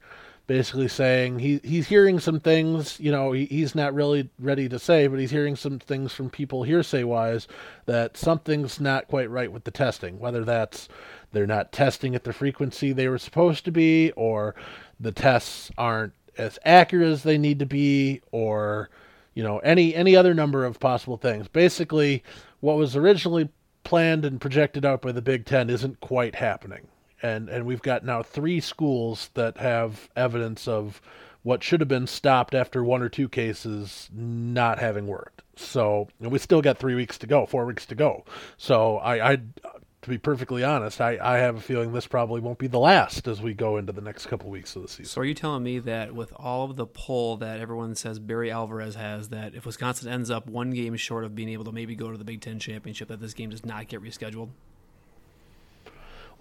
basically 0.51 0.89
saying 0.89 1.39
he 1.39 1.61
he's 1.63 1.87
hearing 1.87 2.19
some 2.19 2.37
things, 2.37 2.99
you 2.99 3.09
know, 3.09 3.31
he, 3.31 3.45
he's 3.45 3.73
not 3.73 3.93
really 3.93 4.29
ready 4.37 4.67
to 4.67 4.77
say, 4.77 5.07
but 5.07 5.17
he's 5.17 5.31
hearing 5.31 5.55
some 5.55 5.79
things 5.79 6.11
from 6.11 6.29
people 6.29 6.63
hearsay 6.63 7.05
wise 7.05 7.47
that 7.85 8.17
something's 8.17 8.77
not 8.77 9.07
quite 9.07 9.29
right 9.29 9.49
with 9.49 9.63
the 9.63 9.71
testing, 9.71 10.19
whether 10.19 10.43
that's 10.43 10.89
they're 11.31 11.47
not 11.47 11.71
testing 11.71 12.15
at 12.15 12.25
the 12.25 12.33
frequency 12.33 12.91
they 12.91 13.07
were 13.07 13.17
supposed 13.17 13.63
to 13.63 13.71
be, 13.71 14.11
or 14.17 14.53
the 14.99 15.13
tests 15.13 15.71
aren't 15.77 16.11
as 16.37 16.59
accurate 16.65 17.07
as 17.07 17.23
they 17.23 17.37
need 17.37 17.59
to 17.59 17.65
be, 17.65 18.19
or 18.33 18.89
you 19.33 19.43
know 19.43 19.59
any 19.59 19.95
any 19.95 20.17
other 20.17 20.33
number 20.33 20.65
of 20.65 20.81
possible 20.81 21.15
things. 21.15 21.47
Basically, 21.47 22.25
what 22.59 22.75
was 22.75 22.97
originally 22.97 23.47
planned 23.85 24.25
and 24.25 24.41
projected 24.41 24.83
out 24.83 25.01
by 25.01 25.13
the 25.13 25.21
Big 25.21 25.45
Ten 25.45 25.69
isn't 25.69 26.01
quite 26.01 26.35
happening 26.35 26.89
and 27.21 27.49
and 27.49 27.65
we've 27.65 27.81
got 27.81 28.03
now 28.03 28.23
three 28.23 28.59
schools 28.59 29.29
that 29.33 29.57
have 29.57 30.09
evidence 30.15 30.67
of 30.67 31.01
what 31.43 31.63
should 31.63 31.79
have 31.79 31.89
been 31.89 32.07
stopped 32.07 32.53
after 32.53 32.83
one 32.83 33.01
or 33.01 33.09
two 33.09 33.27
cases 33.27 34.09
not 34.13 34.79
having 34.79 35.07
worked. 35.07 35.41
So 35.55 36.07
we 36.19 36.37
still 36.37 36.61
got 36.61 36.77
three 36.77 36.95
weeks 36.95 37.17
to 37.19 37.27
go, 37.27 37.45
four 37.45 37.65
weeks 37.65 37.85
to 37.87 37.95
go. 37.95 38.25
So 38.57 38.97
I, 38.97 39.31
I 39.31 39.37
to 40.01 40.09
be 40.09 40.17
perfectly 40.17 40.63
honest, 40.63 40.99
I, 40.99 41.19
I 41.21 41.37
have 41.37 41.57
a 41.57 41.61
feeling 41.61 41.93
this 41.93 42.07
probably 42.07 42.41
won't 42.41 42.57
be 42.57 42.67
the 42.67 42.79
last 42.79 43.27
as 43.27 43.39
we 43.41 43.53
go 43.53 43.77
into 43.77 43.91
the 43.91 44.01
next 44.01 44.25
couple 44.25 44.49
weeks 44.49 44.75
of 44.75 44.81
the 44.81 44.87
season. 44.87 45.05
So 45.05 45.21
are 45.21 45.25
you 45.25 45.35
telling 45.35 45.61
me 45.61 45.77
that 45.79 46.15
with 46.15 46.33
all 46.35 46.69
of 46.69 46.75
the 46.75 46.87
pull 46.87 47.37
that 47.37 47.59
everyone 47.59 47.93
says 47.93 48.17
Barry 48.17 48.49
Alvarez 48.49 48.95
has, 48.95 49.29
that 49.29 49.53
if 49.53 49.65
Wisconsin 49.65 50.11
ends 50.11 50.31
up 50.31 50.47
one 50.47 50.71
game 50.71 50.95
short 50.95 51.23
of 51.23 51.35
being 51.35 51.49
able 51.49 51.65
to 51.65 51.71
maybe 51.71 51.95
go 51.95 52.11
to 52.11 52.17
the 52.17 52.23
Big 52.23 52.41
Ten 52.41 52.57
championship, 52.57 53.09
that 53.09 53.19
this 53.19 53.35
game 53.35 53.51
does 53.51 53.63
not 53.63 53.87
get 53.87 54.01
rescheduled? 54.01 54.49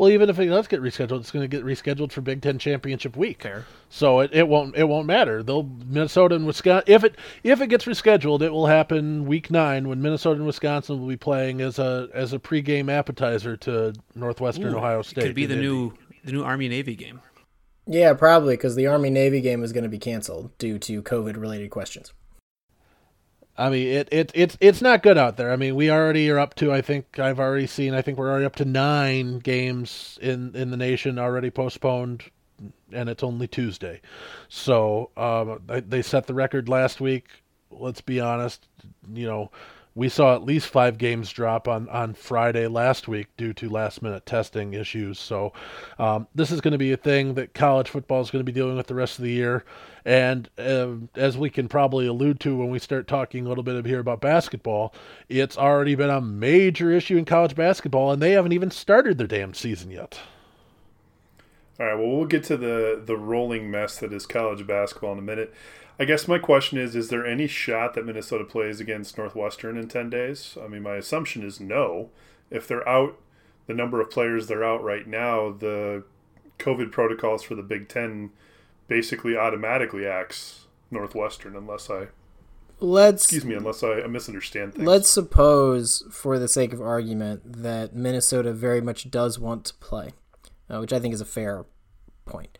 Well, 0.00 0.08
even 0.08 0.30
if 0.30 0.38
it 0.38 0.46
does 0.46 0.66
get 0.66 0.80
rescheduled, 0.80 1.20
it's 1.20 1.30
going 1.30 1.42
to 1.42 1.46
get 1.46 1.62
rescheduled 1.62 2.10
for 2.10 2.22
Big 2.22 2.40
Ten 2.40 2.58
championship 2.58 3.18
week. 3.18 3.42
Fair. 3.42 3.66
So 3.90 4.20
it, 4.20 4.30
it 4.32 4.48
won't 4.48 4.74
it 4.74 4.84
won't 4.84 5.06
matter. 5.06 5.42
They'll 5.42 5.64
Minnesota 5.64 6.36
and 6.36 6.46
Wisconsin. 6.46 6.90
If 6.90 7.04
it 7.04 7.16
if 7.44 7.60
it 7.60 7.66
gets 7.66 7.84
rescheduled, 7.84 8.40
it 8.40 8.48
will 8.48 8.66
happen 8.66 9.26
week 9.26 9.50
nine 9.50 9.90
when 9.90 10.00
Minnesota 10.00 10.36
and 10.36 10.46
Wisconsin 10.46 11.00
will 11.00 11.06
be 11.06 11.18
playing 11.18 11.60
as 11.60 11.78
a 11.78 12.08
as 12.14 12.32
a 12.32 12.38
pregame 12.38 12.90
appetizer 12.90 13.58
to 13.58 13.92
Northwestern 14.14 14.72
Ooh, 14.72 14.78
Ohio 14.78 15.00
it 15.00 15.04
State. 15.04 15.24
Could 15.24 15.34
be 15.34 15.44
the 15.44 15.56
Indy. 15.56 15.66
new 15.66 15.92
the 16.24 16.32
new 16.32 16.44
Army 16.44 16.70
Navy 16.70 16.96
game. 16.96 17.20
Yeah, 17.86 18.14
probably 18.14 18.56
because 18.56 18.76
the 18.76 18.86
Army 18.86 19.10
Navy 19.10 19.42
game 19.42 19.62
is 19.62 19.70
going 19.70 19.84
to 19.84 19.90
be 19.90 19.98
canceled 19.98 20.56
due 20.56 20.78
to 20.78 21.02
COVID 21.02 21.38
related 21.38 21.68
questions. 21.68 22.14
I 23.60 23.68
mean, 23.68 23.88
it, 23.88 24.08
it 24.10 24.32
it's 24.34 24.56
it's 24.58 24.80
not 24.80 25.02
good 25.02 25.18
out 25.18 25.36
there. 25.36 25.52
I 25.52 25.56
mean, 25.56 25.76
we 25.76 25.90
already 25.90 26.30
are 26.30 26.38
up 26.38 26.54
to. 26.54 26.72
I 26.72 26.80
think 26.80 27.18
I've 27.18 27.38
already 27.38 27.66
seen. 27.66 27.92
I 27.92 28.00
think 28.00 28.16
we're 28.16 28.30
already 28.30 28.46
up 28.46 28.56
to 28.56 28.64
nine 28.64 29.38
games 29.38 30.18
in 30.22 30.56
in 30.56 30.70
the 30.70 30.78
nation 30.78 31.18
already 31.18 31.50
postponed, 31.50 32.24
and 32.90 33.10
it's 33.10 33.22
only 33.22 33.46
Tuesday. 33.46 34.00
So 34.48 35.10
um, 35.14 35.60
they, 35.66 35.80
they 35.80 36.00
set 36.00 36.26
the 36.26 36.32
record 36.32 36.70
last 36.70 37.02
week. 37.02 37.26
Let's 37.70 38.00
be 38.00 38.18
honest. 38.18 38.66
You 39.12 39.26
know, 39.26 39.50
we 39.94 40.08
saw 40.08 40.34
at 40.34 40.44
least 40.44 40.68
five 40.68 40.98
games 40.98 41.30
drop 41.30 41.66
on 41.66 41.88
on 41.88 42.14
Friday 42.14 42.66
last 42.68 43.08
week 43.08 43.28
due 43.36 43.52
to 43.54 43.68
last 43.68 44.02
minute 44.02 44.24
testing 44.24 44.74
issues. 44.74 45.18
So 45.18 45.52
um, 45.98 46.28
this 46.34 46.50
is 46.50 46.60
going 46.60 46.72
to 46.72 46.78
be 46.78 46.92
a 46.92 46.96
thing 46.96 47.34
that 47.34 47.54
college 47.54 47.88
football 47.88 48.20
is 48.20 48.30
going 48.30 48.44
to 48.44 48.50
be 48.50 48.58
dealing 48.58 48.76
with 48.76 48.86
the 48.86 48.94
rest 48.94 49.18
of 49.18 49.24
the 49.24 49.32
year. 49.32 49.64
And 50.04 50.48
um 50.58 51.10
as 51.14 51.36
we 51.36 51.50
can 51.50 51.68
probably 51.68 52.06
allude 52.06 52.40
to 52.40 52.56
when 52.56 52.70
we 52.70 52.78
start 52.78 53.06
talking 53.06 53.44
a 53.44 53.48
little 53.48 53.64
bit 53.64 53.84
here 53.84 54.00
about 54.00 54.20
basketball, 54.20 54.94
it's 55.28 55.58
already 55.58 55.94
been 55.94 56.10
a 56.10 56.20
major 56.20 56.90
issue 56.90 57.18
in 57.18 57.24
college 57.24 57.54
basketball, 57.54 58.12
and 58.12 58.22
they 58.22 58.32
haven't 58.32 58.52
even 58.52 58.70
started 58.70 59.18
their 59.18 59.26
damn 59.26 59.54
season 59.54 59.90
yet. 59.90 60.20
All 61.78 61.86
right, 61.86 61.98
well, 61.98 62.08
we'll 62.08 62.26
get 62.26 62.44
to 62.44 62.56
the 62.56 63.02
the 63.04 63.16
rolling 63.16 63.70
mess 63.70 63.98
that 63.98 64.12
is 64.12 64.26
college 64.26 64.66
basketball 64.66 65.12
in 65.12 65.18
a 65.18 65.22
minute. 65.22 65.52
I 66.00 66.06
guess 66.06 66.26
my 66.26 66.38
question 66.38 66.78
is: 66.78 66.96
Is 66.96 67.10
there 67.10 67.26
any 67.26 67.46
shot 67.46 67.92
that 67.94 68.06
Minnesota 68.06 68.44
plays 68.44 68.80
against 68.80 69.18
Northwestern 69.18 69.76
in 69.76 69.86
ten 69.86 70.08
days? 70.08 70.56
I 70.62 70.66
mean, 70.66 70.82
my 70.82 70.94
assumption 70.96 71.44
is 71.44 71.60
no. 71.60 72.08
If 72.50 72.66
they're 72.66 72.88
out, 72.88 73.20
the 73.66 73.74
number 73.74 74.00
of 74.00 74.10
players 74.10 74.46
they're 74.46 74.64
out 74.64 74.82
right 74.82 75.06
now, 75.06 75.52
the 75.52 76.04
COVID 76.58 76.90
protocols 76.90 77.42
for 77.42 77.54
the 77.54 77.62
Big 77.62 77.88
Ten 77.88 78.30
basically 78.88 79.36
automatically 79.36 80.06
acts 80.06 80.66
Northwestern, 80.90 81.54
unless 81.54 81.90
I 81.90 82.08
Let's 82.80 83.24
excuse 83.24 83.44
me, 83.44 83.54
unless 83.54 83.82
I, 83.82 84.00
I 84.00 84.06
misunderstand 84.06 84.74
things. 84.74 84.86
let's 84.86 85.10
suppose, 85.10 86.02
for 86.10 86.38
the 86.38 86.48
sake 86.48 86.72
of 86.72 86.80
argument, 86.80 87.42
that 87.62 87.94
Minnesota 87.94 88.54
very 88.54 88.80
much 88.80 89.10
does 89.10 89.38
want 89.38 89.66
to 89.66 89.74
play, 89.74 90.12
uh, 90.70 90.78
which 90.78 90.94
I 90.94 90.98
think 90.98 91.12
is 91.12 91.20
a 91.20 91.26
fair 91.26 91.66
point. 92.24 92.56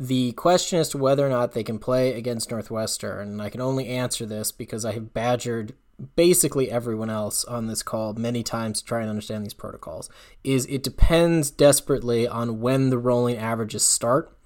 The 0.00 0.32
question 0.32 0.78
as 0.78 0.88
to 0.90 0.98
whether 0.98 1.26
or 1.26 1.30
not 1.30 1.52
they 1.52 1.64
can 1.64 1.78
play 1.78 2.14
against 2.14 2.50
Northwestern, 2.50 3.28
and 3.28 3.42
I 3.42 3.50
can 3.50 3.60
only 3.60 3.88
answer 3.88 4.24
this 4.24 4.52
because 4.52 4.84
I 4.84 4.92
have 4.92 5.12
badgered 5.12 5.74
basically 6.14 6.70
everyone 6.70 7.10
else 7.10 7.44
on 7.44 7.66
this 7.66 7.82
call 7.82 8.14
many 8.14 8.44
times 8.44 8.78
to 8.78 8.84
try 8.84 9.00
and 9.00 9.10
understand 9.10 9.44
these 9.44 9.54
protocols, 9.54 10.08
is 10.44 10.66
it 10.66 10.84
depends 10.84 11.50
desperately 11.50 12.28
on 12.28 12.60
when 12.60 12.90
the 12.90 12.98
rolling 12.98 13.36
averages 13.36 13.84
start 13.84 14.36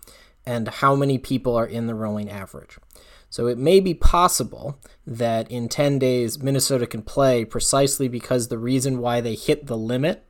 and 0.47 0.69
how 0.69 0.97
many 0.97 1.19
people 1.19 1.55
are 1.55 1.67
in 1.67 1.87
the 1.87 1.95
rolling 1.95 2.31
average. 2.31 2.79
So 3.29 3.47
it 3.47 3.59
may 3.59 3.81
be 3.81 3.95
possible 3.95 4.79
that 5.07 5.51
in 5.51 5.69
10 5.69 5.99
days 5.99 6.43
Minnesota 6.43 6.87
can 6.87 7.03
play 7.03 7.45
precisely 7.45 8.09
because 8.09 8.49
the 8.49 8.59
reason 8.59 8.99
why 8.99 9.21
they 9.21 9.35
hit 9.35 9.67
the 9.67 9.77
limit 9.77 10.25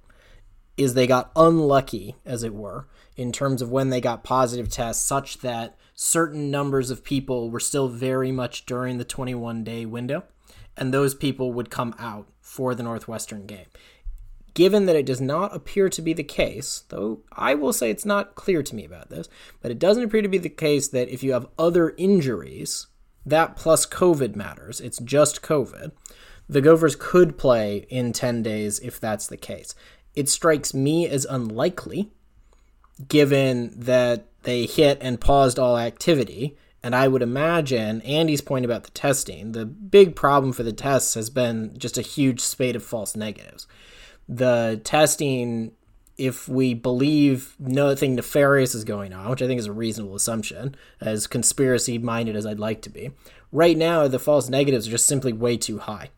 is 0.76 0.94
they 0.94 1.06
got 1.06 1.30
unlucky, 1.36 2.16
as 2.24 2.42
it 2.42 2.54
were, 2.54 2.86
in 3.16 3.32
terms 3.32 3.60
of 3.60 3.70
when 3.70 3.90
they 3.90 4.00
got 4.00 4.24
positive 4.24 4.68
tests, 4.68 5.04
such 5.04 5.38
that 5.38 5.76
certain 5.94 6.50
numbers 6.50 6.90
of 6.90 7.04
people 7.04 7.50
were 7.50 7.60
still 7.60 7.88
very 7.88 8.32
much 8.32 8.66
during 8.66 8.98
the 8.98 9.04
21 9.04 9.64
day 9.64 9.84
window, 9.84 10.24
and 10.76 10.92
those 10.92 11.14
people 11.14 11.52
would 11.52 11.70
come 11.70 11.94
out 11.98 12.28
for 12.40 12.74
the 12.74 12.82
Northwestern 12.82 13.46
game. 13.46 13.66
Given 14.54 14.84
that 14.86 14.96
it 14.96 15.06
does 15.06 15.20
not 15.20 15.54
appear 15.54 15.88
to 15.88 16.02
be 16.02 16.12
the 16.12 16.22
case, 16.22 16.84
though 16.88 17.20
I 17.32 17.54
will 17.54 17.72
say 17.72 17.90
it's 17.90 18.04
not 18.04 18.34
clear 18.34 18.62
to 18.62 18.74
me 18.74 18.84
about 18.84 19.08
this, 19.08 19.28
but 19.62 19.70
it 19.70 19.78
doesn't 19.78 20.02
appear 20.02 20.20
to 20.20 20.28
be 20.28 20.38
the 20.38 20.50
case 20.50 20.88
that 20.88 21.08
if 21.08 21.22
you 21.22 21.32
have 21.32 21.46
other 21.58 21.94
injuries, 21.96 22.88
that 23.24 23.56
plus 23.56 23.86
COVID 23.86 24.36
matters. 24.36 24.80
It's 24.80 24.98
just 24.98 25.42
COVID. 25.42 25.92
The 26.48 26.60
Gophers 26.60 26.96
could 26.96 27.38
play 27.38 27.86
in 27.88 28.12
10 28.12 28.42
days 28.42 28.78
if 28.80 29.00
that's 29.00 29.26
the 29.26 29.38
case. 29.38 29.74
It 30.14 30.28
strikes 30.28 30.74
me 30.74 31.08
as 31.08 31.24
unlikely, 31.24 32.10
given 33.08 33.72
that 33.78 34.26
they 34.42 34.66
hit 34.66 34.98
and 35.00 35.20
paused 35.20 35.58
all 35.58 35.78
activity. 35.78 36.56
And 36.82 36.94
I 36.96 37.06
would 37.08 37.22
imagine 37.22 38.00
Andy's 38.02 38.40
point 38.40 38.64
about 38.64 38.84
the 38.84 38.90
testing, 38.90 39.52
the 39.52 39.64
big 39.64 40.16
problem 40.16 40.52
for 40.52 40.64
the 40.64 40.72
tests 40.72 41.14
has 41.14 41.30
been 41.30 41.78
just 41.78 41.96
a 41.96 42.02
huge 42.02 42.40
spate 42.40 42.74
of 42.74 42.82
false 42.82 43.14
negatives. 43.14 43.68
The 44.28 44.80
testing, 44.82 45.72
if 46.18 46.48
we 46.48 46.74
believe 46.74 47.54
nothing 47.58 48.16
nefarious 48.16 48.74
is 48.74 48.82
going 48.82 49.12
on, 49.12 49.30
which 49.30 49.42
I 49.42 49.46
think 49.46 49.60
is 49.60 49.66
a 49.66 49.72
reasonable 49.72 50.16
assumption, 50.16 50.74
as 51.00 51.28
conspiracy 51.28 51.98
minded 51.98 52.34
as 52.34 52.46
I'd 52.46 52.58
like 52.58 52.82
to 52.82 52.90
be, 52.90 53.12
right 53.52 53.76
now 53.76 54.08
the 54.08 54.18
false 54.18 54.48
negatives 54.48 54.88
are 54.88 54.92
just 54.92 55.06
simply 55.06 55.32
way 55.32 55.56
too 55.56 55.78
high. 55.78 56.10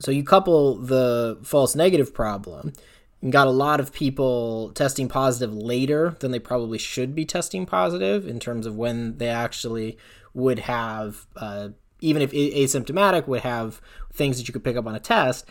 So 0.00 0.10
you 0.10 0.22
couple 0.22 0.76
the 0.76 1.38
false 1.42 1.74
negative 1.74 2.14
problem, 2.14 2.72
and 3.20 3.32
got 3.32 3.46
a 3.46 3.52
lot 3.52 3.80
of 3.80 3.92
people 3.92 4.70
testing 4.74 5.08
positive 5.08 5.52
later 5.52 6.16
than 6.20 6.30
they 6.30 6.38
probably 6.38 6.78
should 6.78 7.14
be 7.14 7.24
testing 7.24 7.66
positive 7.66 8.26
in 8.26 8.38
terms 8.38 8.66
of 8.66 8.76
when 8.76 9.18
they 9.18 9.28
actually 9.28 9.98
would 10.34 10.60
have, 10.60 11.26
uh, 11.36 11.70
even 12.00 12.22
if 12.22 12.30
asymptomatic, 12.30 13.26
would 13.26 13.40
have 13.40 13.80
things 14.12 14.38
that 14.38 14.46
you 14.46 14.52
could 14.52 14.64
pick 14.64 14.76
up 14.76 14.86
on 14.86 14.94
a 14.94 15.00
test. 15.00 15.46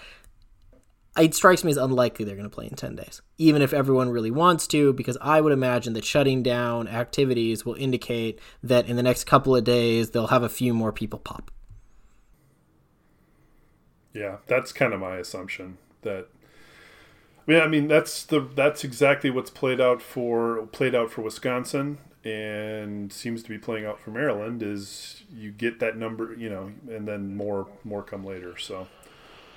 It 1.17 1.33
strikes 1.33 1.63
me 1.63 1.71
as 1.71 1.77
unlikely 1.77 2.25
they're 2.25 2.35
going 2.35 2.49
to 2.49 2.55
play 2.55 2.67
in 2.67 2.75
10 2.75 2.95
days, 2.95 3.21
even 3.37 3.63
if 3.63 3.73
everyone 3.73 4.11
really 4.11 4.29
wants 4.29 4.67
to, 4.67 4.93
because 4.93 5.17
I 5.19 5.41
would 5.41 5.51
imagine 5.51 5.93
that 5.93 6.05
shutting 6.05 6.43
down 6.43 6.87
activities 6.87 7.65
will 7.65 7.73
indicate 7.73 8.39
that 8.61 8.87
in 8.87 8.95
the 8.95 9.03
next 9.03 9.23
couple 9.23 9.55
of 9.55 9.63
days 9.63 10.11
they'll 10.11 10.27
have 10.27 10.43
a 10.43 10.49
few 10.49 10.75
more 10.75 10.93
people 10.93 11.19
pop. 11.19 11.51
Yeah, 14.17 14.37
that's 14.47 14.71
kind 14.71 14.93
of 14.93 14.99
my 14.99 15.17
assumption. 15.17 15.77
That 16.01 16.27
mean, 17.47 17.61
I 17.61 17.67
mean 17.67 17.87
that's 17.87 18.23
the 18.23 18.39
that's 18.39 18.83
exactly 18.83 19.29
what's 19.29 19.49
played 19.49 19.81
out 19.81 20.01
for 20.01 20.67
played 20.67 20.93
out 20.93 21.11
for 21.11 21.21
Wisconsin 21.21 21.97
and 22.23 23.11
seems 23.13 23.41
to 23.43 23.49
be 23.49 23.57
playing 23.57 23.85
out 23.85 23.99
for 23.99 24.11
Maryland. 24.11 24.61
Is 24.61 25.23
you 25.33 25.51
get 25.51 25.79
that 25.79 25.97
number, 25.97 26.33
you 26.33 26.49
know, 26.49 26.71
and 26.89 27.07
then 27.07 27.35
more 27.35 27.67
more 27.83 28.03
come 28.03 28.25
later. 28.25 28.57
So 28.57 28.87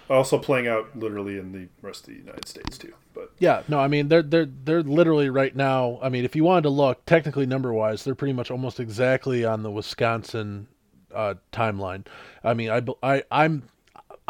also 0.08 0.38
playing 0.38 0.68
out 0.68 0.96
literally 0.96 1.38
in 1.38 1.52
the 1.52 1.68
rest 1.82 2.06
of 2.08 2.14
the 2.14 2.20
United 2.20 2.46
States 2.46 2.78
too. 2.78 2.94
But 3.12 3.32
Yeah, 3.38 3.62
no, 3.68 3.80
I 3.80 3.88
mean 3.88 4.08
they're 4.08 4.22
they're 4.22 4.48
they're 4.64 4.82
literally 4.82 5.30
right 5.30 5.54
now. 5.54 5.98
I 6.02 6.08
mean, 6.08 6.24
if 6.24 6.36
you 6.36 6.44
wanted 6.44 6.62
to 6.62 6.70
look 6.70 7.04
technically 7.06 7.46
number 7.46 7.72
wise, 7.72 8.04
they're 8.04 8.14
pretty 8.14 8.34
much 8.34 8.50
almost 8.50 8.78
exactly 8.78 9.44
on 9.44 9.62
the 9.62 9.70
Wisconsin 9.70 10.68
uh, 11.14 11.34
timeline. 11.52 12.06
I 12.44 12.54
mean, 12.54 12.70
I 12.70 12.82
I 13.02 13.24
I'm 13.30 13.64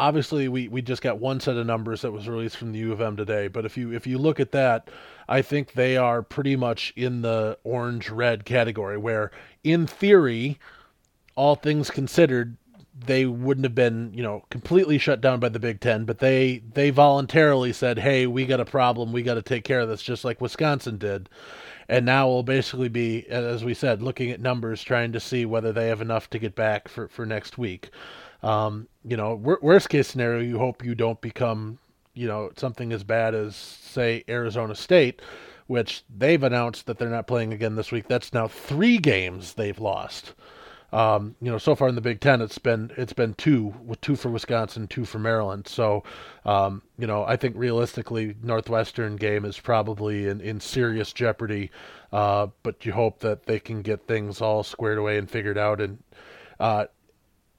obviously 0.01 0.47
we, 0.47 0.67
we 0.67 0.81
just 0.81 1.03
got 1.03 1.19
one 1.19 1.39
set 1.39 1.55
of 1.55 1.65
numbers 1.67 2.01
that 2.01 2.11
was 2.11 2.27
released 2.27 2.57
from 2.57 2.71
the 2.71 2.79
U 2.79 2.91
of 2.91 2.99
M 3.01 3.15
today, 3.15 3.47
but 3.47 3.65
if 3.65 3.77
you 3.77 3.93
if 3.93 4.07
you 4.07 4.17
look 4.17 4.39
at 4.39 4.51
that, 4.51 4.89
I 5.29 5.43
think 5.43 5.73
they 5.73 5.95
are 5.95 6.23
pretty 6.23 6.55
much 6.55 6.91
in 6.95 7.21
the 7.21 7.59
orange 7.63 8.09
red 8.09 8.43
category 8.43 8.97
where 8.97 9.31
in 9.63 9.85
theory, 9.85 10.57
all 11.35 11.55
things 11.55 11.91
considered, 11.91 12.57
they 13.05 13.25
wouldn't 13.27 13.63
have 13.63 13.75
been, 13.75 14.11
you 14.13 14.23
know, 14.23 14.43
completely 14.49 14.97
shut 14.97 15.21
down 15.21 15.39
by 15.39 15.49
the 15.49 15.59
Big 15.59 15.79
10, 15.79 16.05
but 16.05 16.17
they 16.17 16.63
they 16.73 16.89
voluntarily 16.89 17.71
said, 17.71 17.99
"Hey, 17.99 18.25
we 18.25 18.47
got 18.47 18.59
a 18.59 18.65
problem. 18.65 19.13
We 19.13 19.21
got 19.21 19.35
to 19.35 19.43
take 19.43 19.63
care 19.63 19.81
of 19.81 19.89
this 19.89 20.01
just 20.01 20.25
like 20.25 20.41
Wisconsin 20.41 20.97
did." 20.97 21.29
And 21.87 22.05
now 22.05 22.27
we'll 22.27 22.43
basically 22.43 22.89
be 22.89 23.27
as 23.29 23.63
we 23.63 23.75
said, 23.75 24.01
looking 24.01 24.31
at 24.31 24.41
numbers 24.41 24.83
trying 24.83 25.11
to 25.11 25.19
see 25.19 25.45
whether 25.45 25.71
they 25.71 25.89
have 25.89 26.01
enough 26.01 26.27
to 26.31 26.39
get 26.39 26.55
back 26.55 26.87
for 26.87 27.07
for 27.07 27.23
next 27.23 27.59
week. 27.59 27.91
Um, 28.43 28.87
you 29.03 29.17
know, 29.17 29.35
wor- 29.35 29.59
worst 29.61 29.89
case 29.89 30.07
scenario, 30.07 30.41
you 30.41 30.57
hope 30.57 30.83
you 30.83 30.95
don't 30.95 31.21
become, 31.21 31.79
you 32.13 32.27
know, 32.27 32.51
something 32.55 32.91
as 32.91 33.03
bad 33.03 33.35
as 33.35 33.55
say 33.55 34.23
Arizona 34.27 34.75
State, 34.75 35.21
which 35.67 36.03
they've 36.15 36.41
announced 36.41 36.85
that 36.85 36.97
they're 36.97 37.09
not 37.09 37.27
playing 37.27 37.53
again 37.53 37.75
this 37.75 37.91
week. 37.91 38.07
That's 38.07 38.33
now 38.33 38.47
three 38.47 38.97
games 38.97 39.53
they've 39.53 39.79
lost. 39.79 40.33
Um, 40.93 41.35
you 41.41 41.49
know, 41.49 41.57
so 41.57 41.73
far 41.73 41.87
in 41.87 41.95
the 41.95 42.01
Big 42.01 42.19
Ten, 42.19 42.41
it's 42.41 42.57
been 42.57 42.91
it's 42.97 43.13
been 43.13 43.33
two 43.35 43.73
with 43.85 44.01
two 44.01 44.17
for 44.17 44.29
Wisconsin, 44.29 44.87
two 44.87 45.05
for 45.05 45.19
Maryland. 45.19 45.67
So, 45.67 46.03
um, 46.43 46.81
you 46.97 47.07
know, 47.07 47.23
I 47.23 47.37
think 47.37 47.55
realistically, 47.57 48.35
Northwestern 48.43 49.15
game 49.15 49.45
is 49.45 49.57
probably 49.57 50.27
in, 50.27 50.41
in 50.41 50.59
serious 50.59 51.13
jeopardy. 51.13 51.71
Uh, 52.11 52.47
but 52.63 52.85
you 52.85 52.91
hope 52.91 53.19
that 53.19 53.45
they 53.45 53.57
can 53.59 53.81
get 53.81 54.05
things 54.05 54.41
all 54.41 54.63
squared 54.63 54.97
away 54.97 55.17
and 55.17 55.31
figured 55.31 55.57
out. 55.57 55.79
And 55.79 56.03
uh, 56.59 56.87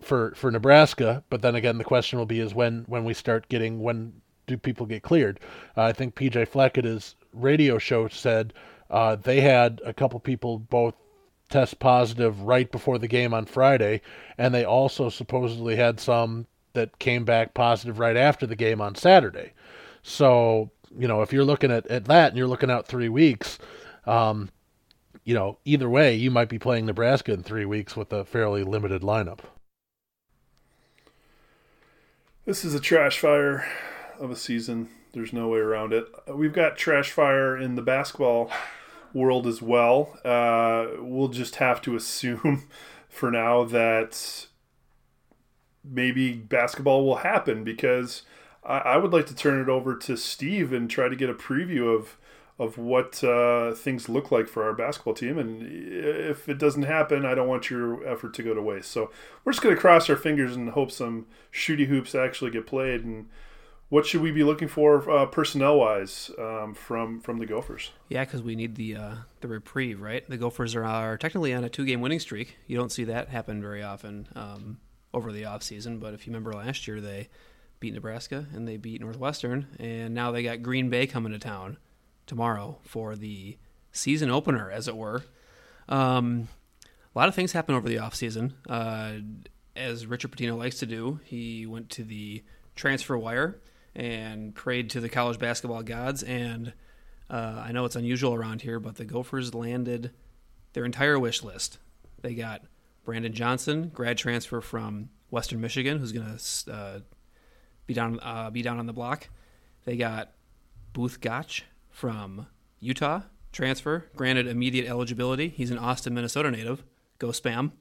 for 0.02 0.34
for 0.34 0.50
Nebraska, 0.50 1.24
but 1.30 1.42
then 1.42 1.54
again, 1.54 1.78
the 1.78 1.84
question 1.84 2.18
will 2.18 2.26
be 2.26 2.40
is 2.40 2.54
when 2.54 2.84
when 2.86 3.04
we 3.04 3.14
start 3.14 3.48
getting 3.48 3.80
when 3.80 4.12
do 4.46 4.56
people 4.56 4.86
get 4.86 5.02
cleared? 5.02 5.40
Uh, 5.76 5.82
I 5.84 5.92
think 5.92 6.14
PJ 6.14 6.48
Fleck 6.48 6.76
at 6.78 6.84
his 6.84 7.14
radio 7.32 7.78
show 7.78 8.08
said 8.08 8.52
uh, 8.90 9.16
they 9.16 9.40
had 9.40 9.80
a 9.84 9.92
couple 9.92 10.20
people 10.20 10.58
both 10.58 10.94
test 11.48 11.78
positive 11.78 12.42
right 12.42 12.70
before 12.70 12.98
the 12.98 13.08
game 13.08 13.32
on 13.34 13.46
Friday, 13.46 14.00
and 14.38 14.54
they 14.54 14.64
also 14.64 15.08
supposedly 15.08 15.76
had 15.76 16.00
some 16.00 16.46
that 16.72 16.98
came 16.98 17.24
back 17.24 17.54
positive 17.54 17.98
right 17.98 18.16
after 18.16 18.46
the 18.46 18.56
game 18.56 18.80
on 18.80 18.94
Saturday. 18.94 19.52
So, 20.02 20.70
you 20.98 21.06
know, 21.06 21.22
if 21.22 21.32
you're 21.32 21.44
looking 21.44 21.70
at, 21.70 21.86
at 21.86 22.06
that 22.06 22.28
and 22.28 22.38
you're 22.38 22.46
looking 22.46 22.70
out 22.70 22.86
three 22.86 23.10
weeks, 23.10 23.58
um, 24.06 24.50
you 25.24 25.34
know, 25.34 25.58
either 25.64 25.88
way, 25.88 26.14
you 26.14 26.30
might 26.30 26.48
be 26.48 26.58
playing 26.58 26.86
Nebraska 26.86 27.32
in 27.32 27.42
three 27.42 27.66
weeks 27.66 27.96
with 27.96 28.12
a 28.12 28.24
fairly 28.24 28.64
limited 28.64 29.02
lineup. 29.02 29.40
This 32.44 32.64
is 32.64 32.74
a 32.74 32.80
trash 32.80 33.20
fire 33.20 33.64
of 34.18 34.32
a 34.32 34.36
season. 34.36 34.88
There's 35.12 35.32
no 35.32 35.46
way 35.46 35.60
around 35.60 35.92
it. 35.92 36.08
We've 36.26 36.52
got 36.52 36.76
trash 36.76 37.12
fire 37.12 37.56
in 37.56 37.76
the 37.76 37.82
basketball 37.82 38.50
world 39.14 39.46
as 39.46 39.62
well. 39.62 40.18
Uh, 40.24 40.88
we'll 40.98 41.28
just 41.28 41.56
have 41.56 41.80
to 41.82 41.94
assume 41.94 42.64
for 43.08 43.30
now 43.30 43.62
that 43.62 44.48
maybe 45.84 46.32
basketball 46.32 47.06
will 47.06 47.16
happen 47.16 47.62
because 47.62 48.22
I, 48.64 48.78
I, 48.78 48.96
would 48.96 49.12
like 49.12 49.26
to 49.26 49.36
turn 49.36 49.60
it 49.60 49.68
over 49.68 49.94
to 49.98 50.16
Steve 50.16 50.72
and 50.72 50.90
try 50.90 51.08
to 51.08 51.14
get 51.14 51.30
a 51.30 51.34
preview 51.34 51.94
of 51.94 52.16
of 52.62 52.78
what 52.78 53.22
uh, 53.24 53.74
things 53.74 54.08
look 54.08 54.30
like 54.30 54.46
for 54.46 54.62
our 54.62 54.72
basketball 54.72 55.14
team. 55.14 55.36
And 55.36 55.66
if 55.66 56.48
it 56.48 56.58
doesn't 56.58 56.84
happen, 56.84 57.26
I 57.26 57.34
don't 57.34 57.48
want 57.48 57.70
your 57.70 58.06
effort 58.06 58.34
to 58.34 58.42
go 58.42 58.54
to 58.54 58.62
waste. 58.62 58.90
So 58.92 59.10
we're 59.44 59.52
just 59.52 59.62
going 59.62 59.74
to 59.74 59.80
cross 59.80 60.08
our 60.08 60.16
fingers 60.16 60.54
and 60.54 60.70
hope 60.70 60.92
some 60.92 61.26
shooty 61.52 61.86
hoops 61.86 62.14
actually 62.14 62.52
get 62.52 62.66
played. 62.66 63.04
And 63.04 63.28
what 63.88 64.06
should 64.06 64.22
we 64.22 64.30
be 64.30 64.44
looking 64.44 64.68
for 64.68 65.10
uh, 65.10 65.26
personnel 65.26 65.78
wise 65.78 66.30
um, 66.38 66.72
from 66.74 67.20
from 67.20 67.38
the 67.38 67.46
Gophers? 67.46 67.90
Yeah, 68.08 68.24
because 68.24 68.42
we 68.42 68.54
need 68.54 68.76
the 68.76 68.96
uh, 68.96 69.14
the 69.40 69.48
reprieve, 69.48 70.00
right? 70.00 70.28
The 70.28 70.38
Gophers 70.38 70.76
are, 70.76 70.84
are 70.84 71.18
technically 71.18 71.52
on 71.52 71.64
a 71.64 71.68
two 71.68 71.84
game 71.84 72.00
winning 72.00 72.20
streak. 72.20 72.58
You 72.68 72.76
don't 72.76 72.92
see 72.92 73.04
that 73.04 73.28
happen 73.28 73.60
very 73.60 73.82
often 73.82 74.28
um, 74.36 74.78
over 75.12 75.32
the 75.32 75.42
offseason. 75.42 75.98
But 75.98 76.14
if 76.14 76.26
you 76.26 76.32
remember 76.32 76.52
last 76.52 76.86
year, 76.86 77.00
they 77.00 77.28
beat 77.80 77.92
Nebraska 77.92 78.46
and 78.54 78.68
they 78.68 78.76
beat 78.76 79.00
Northwestern, 79.00 79.66
and 79.80 80.14
now 80.14 80.30
they 80.30 80.44
got 80.44 80.62
Green 80.62 80.90
Bay 80.90 81.08
coming 81.08 81.32
to 81.32 81.40
town 81.40 81.76
tomorrow 82.26 82.78
for 82.82 83.16
the 83.16 83.56
season 83.92 84.30
opener, 84.30 84.70
as 84.70 84.88
it 84.88 84.96
were. 84.96 85.22
Um, 85.88 86.48
a 87.14 87.18
lot 87.18 87.28
of 87.28 87.34
things 87.34 87.52
happen 87.52 87.74
over 87.74 87.88
the 87.88 87.96
offseason. 87.96 88.52
Uh, 88.68 89.12
as 89.76 90.06
Richard 90.06 90.32
Pitino 90.32 90.56
likes 90.56 90.78
to 90.78 90.86
do, 90.86 91.20
he 91.24 91.66
went 91.66 91.90
to 91.90 92.04
the 92.04 92.42
transfer 92.74 93.16
wire 93.16 93.60
and 93.94 94.54
prayed 94.54 94.90
to 94.90 95.00
the 95.00 95.08
college 95.08 95.38
basketball 95.38 95.82
gods. 95.82 96.22
And 96.22 96.72
uh, 97.28 97.62
I 97.64 97.72
know 97.72 97.84
it's 97.84 97.96
unusual 97.96 98.34
around 98.34 98.62
here, 98.62 98.80
but 98.80 98.96
the 98.96 99.04
Gophers 99.04 99.54
landed 99.54 100.12
their 100.72 100.84
entire 100.84 101.18
wish 101.18 101.42
list. 101.42 101.78
They 102.22 102.34
got 102.34 102.62
Brandon 103.04 103.32
Johnson, 103.32 103.90
grad 103.92 104.16
transfer 104.16 104.60
from 104.60 105.10
Western 105.30 105.60
Michigan, 105.60 105.98
who's 105.98 106.12
going 106.12 106.38
to 106.38 106.72
uh, 106.72 107.00
be 107.86 107.94
down 107.94 108.20
uh, 108.20 108.50
be 108.50 108.62
down 108.62 108.78
on 108.78 108.86
the 108.86 108.92
block. 108.92 109.28
They 109.84 109.96
got 109.96 110.32
Both 110.92 111.20
Gach, 111.20 111.62
from 111.92 112.46
Utah, 112.80 113.20
transfer, 113.52 114.06
granted 114.16 114.48
immediate 114.48 114.88
eligibility. 114.88 115.48
He's 115.48 115.70
an 115.70 115.78
Austin, 115.78 116.14
Minnesota 116.14 116.50
native. 116.50 116.82
Go 117.18 117.28
spam. 117.28 117.72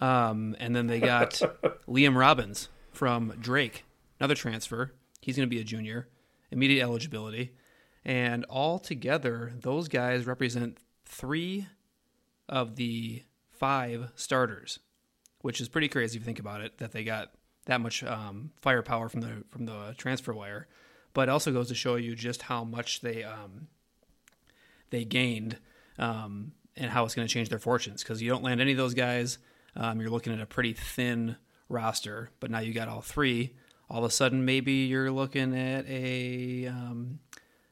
Um, 0.00 0.54
and 0.60 0.76
then 0.76 0.86
they 0.86 1.00
got 1.00 1.32
Liam 1.88 2.16
Robbins 2.16 2.68
from 2.92 3.34
Drake, 3.40 3.84
another 4.20 4.34
transfer. 4.34 4.92
He's 5.20 5.36
going 5.36 5.48
to 5.48 5.54
be 5.54 5.60
a 5.60 5.64
junior, 5.64 6.08
immediate 6.50 6.82
eligibility. 6.82 7.52
And 8.04 8.44
all 8.44 8.78
together, 8.78 9.52
those 9.60 9.88
guys 9.88 10.26
represent 10.26 10.78
three 11.04 11.66
of 12.48 12.76
the 12.76 13.24
five 13.52 14.10
starters, 14.14 14.78
which 15.40 15.60
is 15.60 15.68
pretty 15.68 15.88
crazy 15.88 16.16
if 16.16 16.22
you 16.22 16.24
think 16.24 16.38
about 16.38 16.60
it, 16.62 16.78
that 16.78 16.92
they 16.92 17.04
got 17.04 17.32
that 17.66 17.80
much 17.80 18.02
um, 18.04 18.52
firepower 18.62 19.08
from 19.08 19.20
the 19.20 19.44
from 19.50 19.66
the 19.66 19.94
transfer 19.98 20.32
wire 20.32 20.66
but 21.12 21.28
also 21.28 21.52
goes 21.52 21.68
to 21.68 21.74
show 21.74 21.96
you 21.96 22.14
just 22.14 22.42
how 22.42 22.64
much 22.64 23.00
they 23.00 23.24
um, 23.24 23.68
they 24.90 25.04
gained 25.04 25.58
um, 25.98 26.52
and 26.76 26.90
how 26.90 27.04
it's 27.04 27.14
going 27.14 27.26
to 27.26 27.32
change 27.32 27.48
their 27.48 27.58
fortunes. 27.58 28.02
Because 28.02 28.22
you 28.22 28.30
don't 28.30 28.42
land 28.42 28.60
any 28.60 28.72
of 28.72 28.78
those 28.78 28.94
guys, 28.94 29.38
um, 29.76 30.00
you're 30.00 30.10
looking 30.10 30.32
at 30.32 30.40
a 30.40 30.46
pretty 30.46 30.72
thin 30.72 31.36
roster. 31.68 32.30
But 32.40 32.50
now 32.50 32.60
you 32.60 32.72
got 32.72 32.88
all 32.88 33.00
three. 33.00 33.54
All 33.88 33.98
of 33.98 34.04
a 34.04 34.10
sudden, 34.10 34.44
maybe 34.44 34.72
you're 34.72 35.10
looking 35.10 35.56
at 35.56 35.84
a 35.88 36.66
um, 36.66 37.18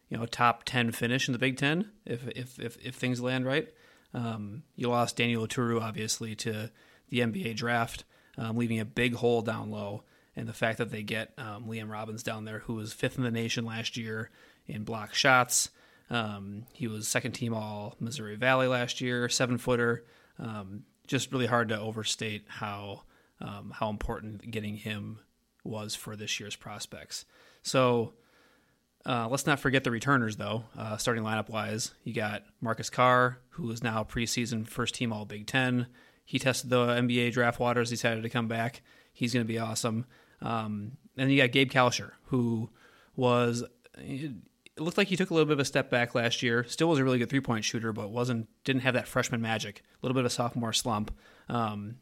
you 0.09 0.17
know 0.17 0.27
top 0.27 0.65
ten 0.65 0.91
finish 0.91 1.29
in 1.29 1.33
the 1.33 1.39
Big 1.39 1.57
Ten 1.57 1.91
if 2.05 2.27
if 2.29 2.59
if, 2.59 2.77
if 2.85 2.95
things 2.95 3.21
land 3.21 3.47
right. 3.47 3.69
Um, 4.15 4.62
you 4.75 4.89
lost 4.89 5.17
Daniel 5.17 5.47
Oturu 5.47 5.83
obviously 5.83 6.35
to 6.37 6.71
the 7.11 7.21
NBA 7.21 7.57
draft, 7.57 8.05
um, 8.39 8.57
leaving 8.57 8.81
a 8.81 8.85
big 8.85 9.15
hole 9.17 9.43
down 9.43 9.71
low 9.71 10.03
and 10.38 10.48
the 10.48 10.53
fact 10.53 10.79
that 10.79 10.90
they 10.90 11.03
get 11.03 11.33
um, 11.37 11.66
Liam 11.66 11.90
Robbins 11.90 12.22
down 12.22 12.44
there, 12.44 12.61
who 12.61 12.74
was 12.74 12.92
fifth 12.92 13.18
in 13.18 13.24
the 13.24 13.31
nation 13.31 13.64
last 13.64 13.96
year 13.96 14.31
in 14.66 14.85
block 14.85 15.12
shots. 15.12 15.70
Um, 16.11 16.64
he 16.72 16.87
was 16.87 17.09
second 17.09 17.33
team 17.33 17.53
all 17.53 17.96
Missouri 17.98 18.37
Valley 18.37 18.68
last 18.68 19.01
year, 19.01 19.29
seven 19.29 19.59
footer. 19.59 20.05
Um, 20.38 20.85
just 21.09 21.33
really 21.33 21.46
hard 21.46 21.70
to 21.70 21.81
overstate 21.81 22.44
how 22.46 23.03
um, 23.40 23.72
how 23.74 23.90
important 23.90 24.48
getting 24.51 24.77
him 24.77 25.18
was 25.64 25.94
for 25.94 26.14
this 26.14 26.38
year's 26.38 26.57
prospects. 26.57 27.24
So 27.62 28.14
uh, 29.05 29.29
let's 29.29 29.46
not 29.46 29.59
forget 29.59 29.85
the 29.85 29.90
returners, 29.90 30.37
though. 30.37 30.64
Uh, 30.77 30.96
starting 30.96 31.24
lineup 31.24 31.48
wise, 31.48 31.94
you 32.05 32.14
got 32.14 32.44
Marcus 32.61 32.90
Carr, 32.90 33.38
who 33.51 33.70
is 33.70 33.83
now 33.83 34.05
preseason 34.05 34.66
first 34.66 34.94
team 34.94 35.12
All 35.12 35.24
Big 35.24 35.46
Ten. 35.46 35.88
He 36.24 36.38
tested 36.38 36.70
the 36.70 36.87
NBA 36.87 37.33
draft 37.33 37.59
waters, 37.59 37.90
decided 37.90 38.22
to 38.22 38.29
come 38.29 38.48
back. 38.48 38.83
He's 39.12 39.33
going 39.33 39.44
to 39.44 39.53
be 39.53 39.59
awesome. 39.59 40.07
Um, 40.40 40.92
and 41.16 41.31
you 41.31 41.40
got 41.40 41.53
Gabe 41.53 41.70
Kalscheur, 41.70 42.12
who 42.27 42.70
was 43.16 43.64
it 43.96 44.33
looked 44.79 44.98
like 44.98 45.09
he 45.09 45.16
took 45.16 45.31
a 45.31 45.35
little 45.35 45.46
bit 45.46 45.55
of 45.55 45.59
a 45.59 45.64
step 45.64 45.90
back 45.90 46.14
last 46.14 46.42
year. 46.42 46.64
Still 46.64 46.88
was 46.88 46.98
a 46.98 47.05
really 47.05 47.18
good 47.18 47.31
three 47.31 47.40
point 47.40 47.64
shooter, 47.64 47.92
but 47.92 48.11
wasn't 48.11 48.48
didn't 48.64 48.83
have 48.83 48.94
that 48.94 49.09
freshman 49.09 49.40
magic. 49.40 49.83
A 49.94 50.07
little 50.07 50.14
bit 50.14 50.20
of 50.20 50.27
a 50.27 50.31
sophomore 50.31 50.72
slump. 50.72 51.16
Um, 51.48 51.96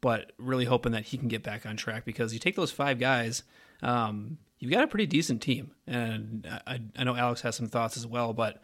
but 0.00 0.32
really 0.36 0.64
hoping 0.64 0.92
that 0.92 1.04
he 1.04 1.16
can 1.16 1.28
get 1.28 1.42
back 1.42 1.64
on 1.64 1.76
track 1.76 2.04
because 2.04 2.34
you 2.34 2.40
take 2.40 2.56
those 2.56 2.72
five 2.72 2.98
guys, 2.98 3.44
um, 3.82 4.36
you've 4.58 4.72
got 4.72 4.82
a 4.82 4.88
pretty 4.88 5.06
decent 5.06 5.40
team. 5.40 5.72
And 5.86 6.46
I, 6.66 6.80
I, 6.96 7.04
know 7.04 7.14
Alex 7.14 7.40
has 7.42 7.54
some 7.54 7.68
thoughts 7.68 7.96
as 7.96 8.06
well, 8.06 8.32
but 8.32 8.60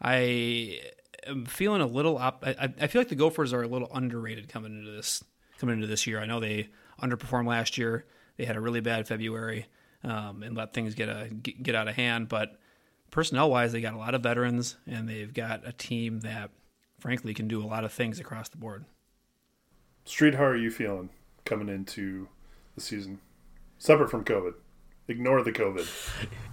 I 0.00 0.78
am 1.26 1.46
feeling 1.46 1.80
a 1.80 1.86
little. 1.86 2.18
Op- 2.18 2.44
I, 2.46 2.72
I 2.80 2.86
feel 2.86 3.00
like 3.00 3.08
the 3.08 3.14
Gophers 3.14 3.52
are 3.52 3.62
a 3.62 3.68
little 3.68 3.88
underrated 3.92 4.48
coming 4.48 4.78
into 4.78 4.90
this 4.90 5.24
coming 5.58 5.76
into 5.76 5.86
this 5.86 6.06
year. 6.06 6.20
I 6.20 6.26
know 6.26 6.40
they 6.40 6.68
underperformed 7.02 7.46
last 7.46 7.78
year. 7.78 8.04
They 8.36 8.44
had 8.44 8.56
a 8.56 8.60
really 8.60 8.80
bad 8.80 9.06
February 9.06 9.66
um, 10.04 10.42
and 10.42 10.56
let 10.56 10.72
things 10.72 10.94
get 10.94 11.08
a 11.08 11.28
get, 11.30 11.62
get 11.62 11.74
out 11.74 11.88
of 11.88 11.94
hand. 11.94 12.28
But 12.28 12.58
personnel 13.10 13.50
wise, 13.50 13.72
they 13.72 13.80
got 13.80 13.94
a 13.94 13.98
lot 13.98 14.14
of 14.14 14.22
veterans 14.22 14.76
and 14.86 15.08
they've 15.08 15.32
got 15.32 15.66
a 15.66 15.72
team 15.72 16.20
that, 16.20 16.50
frankly, 16.98 17.34
can 17.34 17.48
do 17.48 17.62
a 17.62 17.66
lot 17.66 17.84
of 17.84 17.92
things 17.92 18.18
across 18.18 18.48
the 18.48 18.56
board. 18.56 18.84
Street, 20.04 20.34
how 20.34 20.44
are 20.44 20.56
you 20.56 20.70
feeling 20.70 21.10
coming 21.44 21.68
into 21.68 22.28
the 22.74 22.80
season? 22.80 23.20
Separate 23.78 24.10
from 24.10 24.24
COVID. 24.24 24.54
Ignore 25.08 25.42
the 25.42 25.52
COVID. 25.52 25.86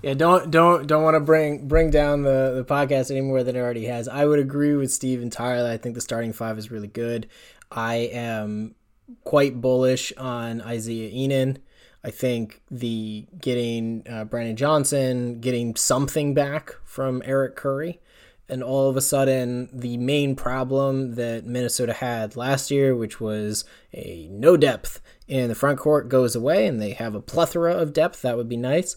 Yeah, 0.01 0.15
don't 0.15 0.49
don't 0.49 0.87
don't 0.87 1.03
want 1.03 1.15
to 1.15 1.19
bring 1.19 1.67
bring 1.67 1.91
down 1.91 2.23
the, 2.23 2.53
the 2.55 2.65
podcast 2.65 3.11
any 3.11 3.21
more 3.21 3.43
than 3.43 3.55
it 3.55 3.59
already 3.59 3.85
has. 3.85 4.07
I 4.07 4.25
would 4.25 4.39
agree 4.39 4.75
with 4.75 4.91
Steve 4.91 5.21
entirely. 5.21 5.69
I 5.69 5.77
think 5.77 5.93
the 5.95 6.01
starting 6.01 6.33
five 6.33 6.57
is 6.57 6.71
really 6.71 6.87
good. 6.87 7.27
I 7.71 7.95
am 8.11 8.75
quite 9.23 9.61
bullish 9.61 10.11
on 10.17 10.61
Isaiah 10.61 11.11
Ihnen. 11.11 11.59
I 12.03 12.11
think 12.11 12.61
the 12.71 13.27
getting 13.39 14.03
uh, 14.09 14.23
Brandon 14.25 14.55
Johnson, 14.55 15.39
getting 15.39 15.75
something 15.75 16.33
back 16.33 16.75
from 16.85 17.21
Eric 17.25 17.55
Curry, 17.55 17.99
and 18.47 18.63
all 18.63 18.89
of 18.89 18.95
a 18.95 19.01
sudden 19.01 19.69
the 19.73 19.97
main 19.97 20.35
problem 20.35 21.15
that 21.15 21.45
Minnesota 21.45 21.93
had 21.93 22.35
last 22.35 22.71
year, 22.71 22.95
which 22.95 23.19
was 23.19 23.65
a 23.93 24.27
no 24.31 24.55
depth 24.55 25.01
in 25.27 25.49
the 25.49 25.55
front 25.55 25.77
court, 25.77 26.09
goes 26.09 26.35
away, 26.35 26.67
and 26.67 26.81
they 26.81 26.91
have 26.91 27.15
a 27.15 27.21
plethora 27.21 27.73
of 27.73 27.93
depth. 27.93 28.21
That 28.21 28.37
would 28.37 28.49
be 28.49 28.57
nice. 28.57 28.95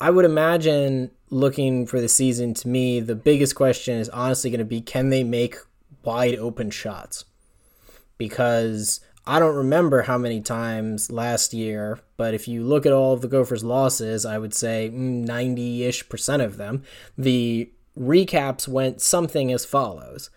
I 0.00 0.10
would 0.10 0.24
imagine 0.24 1.10
looking 1.28 1.86
for 1.86 2.00
the 2.00 2.08
season 2.08 2.54
to 2.54 2.68
me, 2.68 3.00
the 3.00 3.14
biggest 3.14 3.54
question 3.54 3.98
is 3.98 4.08
honestly 4.08 4.50
going 4.50 4.58
to 4.58 4.64
be 4.64 4.80
can 4.80 5.10
they 5.10 5.22
make 5.22 5.56
wide 6.02 6.36
open 6.36 6.70
shots? 6.70 7.24
Because 8.18 9.00
I 9.30 9.38
don't 9.38 9.54
remember 9.54 10.02
how 10.02 10.18
many 10.18 10.40
times 10.40 11.12
last 11.12 11.54
year, 11.54 12.00
but 12.16 12.34
if 12.34 12.48
you 12.48 12.64
look 12.64 12.84
at 12.84 12.92
all 12.92 13.12
of 13.12 13.20
the 13.20 13.28
Gophers' 13.28 13.62
losses, 13.62 14.26
I 14.26 14.38
would 14.38 14.52
say 14.52 14.90
mm, 14.92 15.24
90 15.24 15.84
ish 15.84 16.08
percent 16.08 16.42
of 16.42 16.56
them, 16.56 16.82
the 17.16 17.70
recaps 17.96 18.66
went 18.66 19.00
something 19.00 19.52
as 19.52 19.64
follows 19.64 20.30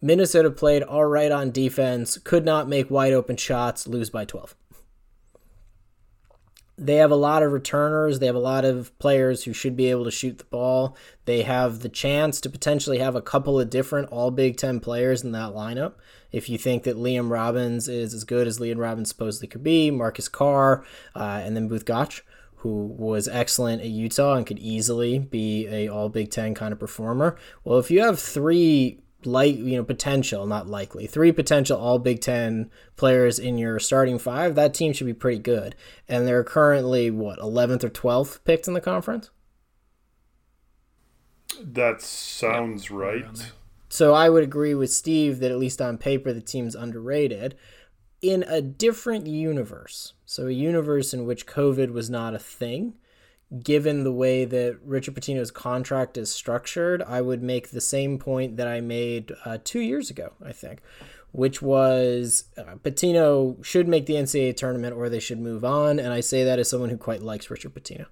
Minnesota 0.00 0.50
played 0.50 0.82
all 0.82 1.04
right 1.04 1.30
on 1.30 1.50
defense, 1.50 2.16
could 2.16 2.46
not 2.46 2.68
make 2.68 2.90
wide 2.90 3.12
open 3.12 3.36
shots, 3.36 3.86
lose 3.86 4.08
by 4.08 4.24
12. 4.24 4.54
they 6.78 6.94
have 6.94 7.10
a 7.10 7.16
lot 7.16 7.42
of 7.42 7.52
returners. 7.52 8.18
They 8.18 8.26
have 8.26 8.36
a 8.36 8.38
lot 8.38 8.64
of 8.64 8.96
players 8.98 9.44
who 9.44 9.52
should 9.52 9.76
be 9.76 9.90
able 9.90 10.04
to 10.04 10.10
shoot 10.10 10.38
the 10.38 10.44
ball. 10.44 10.96
They 11.24 11.42
have 11.42 11.80
the 11.80 11.88
chance 11.88 12.40
to 12.40 12.48
potentially 12.48 12.98
have 12.98 13.16
a 13.16 13.20
couple 13.20 13.58
of 13.60 13.68
different 13.68 14.08
All 14.10 14.30
Big 14.30 14.56
Ten 14.56 14.78
players 14.80 15.22
in 15.24 15.32
that 15.32 15.52
lineup. 15.52 15.94
If 16.30 16.48
you 16.48 16.58
think 16.58 16.82
that 16.82 16.96
Liam 16.96 17.30
Robbins 17.30 17.88
is 17.88 18.12
as 18.12 18.24
good 18.24 18.46
as 18.46 18.58
Liam 18.58 18.78
Robbins 18.78 19.08
supposedly 19.08 19.48
could 19.48 19.62
be, 19.62 19.90
Marcus 19.90 20.28
Carr, 20.28 20.84
uh, 21.14 21.40
and 21.42 21.56
then 21.56 21.68
Both 21.68 21.84
Gach, 21.84 22.22
who 22.56 22.86
was 22.86 23.28
excellent 23.28 23.82
at 23.82 23.88
Utah 23.88 24.34
and 24.34 24.46
could 24.46 24.58
easily 24.58 25.18
be 25.18 25.66
a 25.68 25.88
All 25.88 26.08
Big 26.08 26.30
Ten 26.30 26.54
kind 26.54 26.72
of 26.72 26.78
performer. 26.78 27.36
Well, 27.64 27.78
if 27.78 27.90
you 27.90 28.02
have 28.02 28.20
three 28.20 29.00
like 29.24 29.56
you 29.56 29.76
know 29.76 29.82
potential 29.82 30.46
not 30.46 30.68
likely 30.68 31.04
three 31.04 31.32
potential 31.32 31.76
all 31.76 31.98
big 31.98 32.20
10 32.20 32.70
players 32.94 33.40
in 33.40 33.58
your 33.58 33.80
starting 33.80 34.16
five 34.16 34.54
that 34.54 34.72
team 34.72 34.92
should 34.92 35.06
be 35.08 35.12
pretty 35.12 35.40
good. 35.40 35.74
And 36.08 36.26
they're 36.26 36.44
currently 36.44 37.10
what 37.10 37.38
11th 37.38 37.84
or 37.84 37.90
12th 37.90 38.44
picked 38.44 38.68
in 38.68 38.74
the 38.74 38.80
conference? 38.80 39.30
That 41.60 42.00
sounds 42.00 42.90
right 42.90 43.50
so 43.88 44.14
i 44.14 44.28
would 44.28 44.42
agree 44.42 44.74
with 44.74 44.90
steve 44.92 45.38
that 45.40 45.50
at 45.50 45.58
least 45.58 45.80
on 45.80 45.98
paper 45.98 46.32
the 46.32 46.40
team's 46.40 46.74
underrated 46.74 47.56
in 48.20 48.42
a 48.48 48.60
different 48.60 49.26
universe 49.26 50.14
so 50.24 50.46
a 50.46 50.52
universe 50.52 51.14
in 51.14 51.24
which 51.24 51.46
covid 51.46 51.92
was 51.92 52.10
not 52.10 52.34
a 52.34 52.38
thing 52.38 52.94
given 53.62 54.04
the 54.04 54.12
way 54.12 54.44
that 54.44 54.78
Richard 54.84 55.14
Pitino's 55.14 55.50
contract 55.50 56.18
is 56.18 56.30
structured, 56.32 57.02
I 57.02 57.20
would 57.20 57.42
make 57.42 57.70
the 57.70 57.80
same 57.80 58.18
point 58.18 58.56
that 58.56 58.68
I 58.68 58.80
made 58.80 59.32
uh, 59.44 59.58
two 59.62 59.80
years 59.80 60.10
ago, 60.10 60.34
I 60.44 60.52
think, 60.52 60.82
which 61.32 61.62
was 61.62 62.44
uh, 62.58 62.76
Pitino 62.76 63.62
should 63.64 63.88
make 63.88 64.06
the 64.06 64.14
NCAA 64.14 64.56
tournament 64.56 64.94
or 64.94 65.08
they 65.08 65.20
should 65.20 65.40
move 65.40 65.64
on. 65.64 65.98
And 65.98 66.12
I 66.12 66.20
say 66.20 66.44
that 66.44 66.58
as 66.58 66.68
someone 66.68 66.90
who 66.90 66.98
quite 66.98 67.22
likes 67.22 67.50
Richard 67.50 67.74
Pitino. 67.74 68.06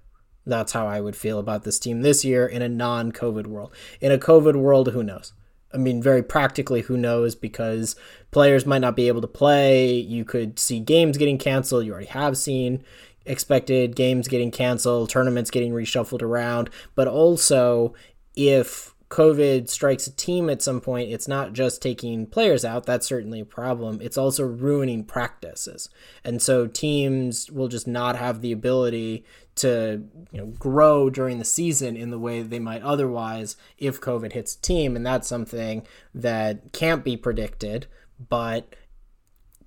That's 0.45 0.71
how 0.71 0.87
I 0.87 1.01
would 1.01 1.15
feel 1.15 1.39
about 1.39 1.63
this 1.63 1.77
team 1.77 2.01
this 2.01 2.23
year 2.23 2.47
in 2.47 2.61
a 2.61 2.69
non 2.69 3.11
COVID 3.11 3.47
world. 3.47 3.73
In 3.99 4.13
a 4.13 4.17
COVID 4.17 4.55
world, 4.55 4.91
who 4.91 5.03
knows? 5.03 5.33
I 5.73 5.77
mean, 5.77 6.01
very 6.01 6.23
practically, 6.23 6.81
who 6.81 6.97
knows? 6.97 7.35
Because 7.35 7.95
players 8.31 8.65
might 8.65 8.79
not 8.79 8.95
be 8.95 9.07
able 9.07 9.21
to 9.21 9.27
play. 9.27 9.91
You 9.93 10.23
could 10.25 10.59
see 10.59 10.79
games 10.79 11.17
getting 11.17 11.37
canceled. 11.37 11.85
You 11.85 11.91
already 11.91 12.07
have 12.07 12.37
seen 12.37 12.83
expected 13.25 13.95
games 13.95 14.27
getting 14.27 14.51
canceled, 14.51 15.09
tournaments 15.09 15.51
getting 15.51 15.73
reshuffled 15.73 16.21
around, 16.21 16.69
but 16.95 17.07
also 17.07 17.93
if 18.35 18.95
COVID 19.09 19.69
strikes 19.69 20.05
a 20.05 20.11
team 20.11 20.49
at 20.49 20.61
some 20.61 20.81
point, 20.81 21.11
it's 21.11 21.29
not 21.29 21.53
just 21.53 21.81
taking 21.81 22.25
players 22.25 22.65
out. 22.65 22.85
That's 22.85 23.07
certainly 23.07 23.39
a 23.39 23.45
problem. 23.45 23.99
It's 24.01 24.17
also 24.17 24.43
ruining 24.43 25.05
practices. 25.05 25.89
And 26.25 26.41
so 26.41 26.67
teams 26.67 27.49
will 27.49 27.69
just 27.69 27.87
not 27.87 28.17
have 28.17 28.41
the 28.41 28.51
ability 28.51 29.23
to 29.55 30.03
you 30.31 30.39
know, 30.39 30.47
grow 30.47 31.09
during 31.09 31.39
the 31.39 31.45
season 31.45 31.95
in 31.95 32.11
the 32.11 32.19
way 32.19 32.41
they 32.41 32.59
might 32.59 32.81
otherwise 32.81 33.55
if 33.77 34.01
COVID 34.01 34.33
hits 34.33 34.55
a 34.55 34.61
team. 34.61 34.97
And 34.97 35.05
that's 35.05 35.27
something 35.27 35.87
that 36.13 36.73
can't 36.73 37.03
be 37.03 37.15
predicted. 37.15 37.87
But 38.29 38.75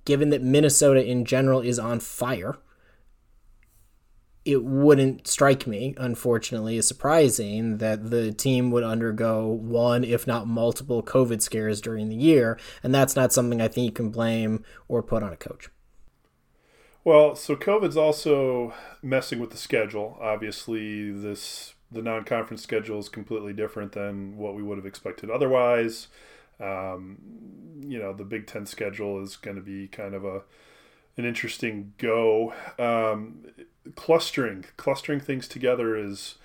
given 0.05 0.29
that 0.29 0.43
Minnesota 0.43 1.03
in 1.03 1.25
general 1.25 1.61
is 1.61 1.79
on 1.79 1.99
fire, 1.99 2.57
it 4.43 4.63
wouldn't 4.63 5.27
strike 5.27 5.67
me, 5.67 5.93
unfortunately, 5.97 6.77
as 6.77 6.87
surprising 6.87 7.77
that 7.77 8.09
the 8.09 8.31
team 8.31 8.71
would 8.71 8.83
undergo 8.83 9.47
one, 9.47 10.03
if 10.03 10.25
not 10.25 10.47
multiple, 10.47 11.03
COVID 11.03 11.41
scares 11.41 11.79
during 11.79 12.09
the 12.09 12.15
year. 12.15 12.59
And 12.81 12.93
that's 12.93 13.15
not 13.15 13.31
something 13.31 13.61
I 13.61 13.67
think 13.67 13.85
you 13.85 13.91
can 13.91 14.09
blame 14.09 14.63
or 14.87 15.03
put 15.03 15.21
on 15.21 15.31
a 15.31 15.37
coach. 15.37 15.69
Well, 17.03 17.35
so 17.35 17.55
COVID's 17.55 17.97
also 17.97 18.73
messing 19.01 19.39
with 19.39 19.51
the 19.51 19.57
schedule. 19.57 20.17
Obviously, 20.21 21.11
this 21.11 21.73
the 21.91 22.01
non-conference 22.01 22.63
schedule 22.63 22.99
is 22.99 23.09
completely 23.09 23.53
different 23.53 23.91
than 23.91 24.37
what 24.37 24.55
we 24.55 24.63
would 24.63 24.77
have 24.77 24.85
expected 24.85 25.29
otherwise. 25.29 26.07
Um, 26.59 27.17
you 27.81 27.99
know, 27.99 28.13
the 28.13 28.23
Big 28.23 28.47
Ten 28.47 28.65
schedule 28.65 29.21
is 29.21 29.35
going 29.35 29.57
to 29.57 29.61
be 29.61 29.87
kind 29.87 30.13
of 30.13 30.23
a 30.23 30.43
an 31.17 31.25
interesting 31.25 31.93
go. 31.97 32.53
Um, 32.79 33.45
clustering 33.95 34.65
clustering 34.77 35.19
things 35.19 35.47
together 35.47 35.95
is 35.95 36.35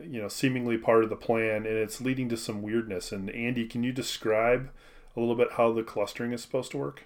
you 0.00 0.20
know 0.20 0.28
seemingly 0.28 0.78
part 0.78 1.04
of 1.04 1.10
the 1.10 1.16
plan 1.16 1.66
and 1.66 1.66
it's 1.66 2.00
leading 2.00 2.28
to 2.28 2.36
some 2.36 2.62
weirdness. 2.62 3.12
And 3.12 3.30
andy 3.30 3.66
can 3.66 3.82
you 3.82 3.92
describe 3.92 4.70
a 5.16 5.20
little 5.20 5.34
bit 5.34 5.52
how 5.52 5.72
the 5.72 5.82
clustering 5.82 6.32
is 6.32 6.42
supposed 6.42 6.70
to 6.72 6.78
work? 6.78 7.04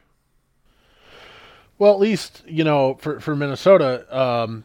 Well 1.78 1.92
at 1.92 2.00
least 2.00 2.42
you 2.46 2.64
know 2.64 2.94
for, 2.94 3.20
for 3.20 3.34
minnesota 3.34 4.06
um, 4.16 4.64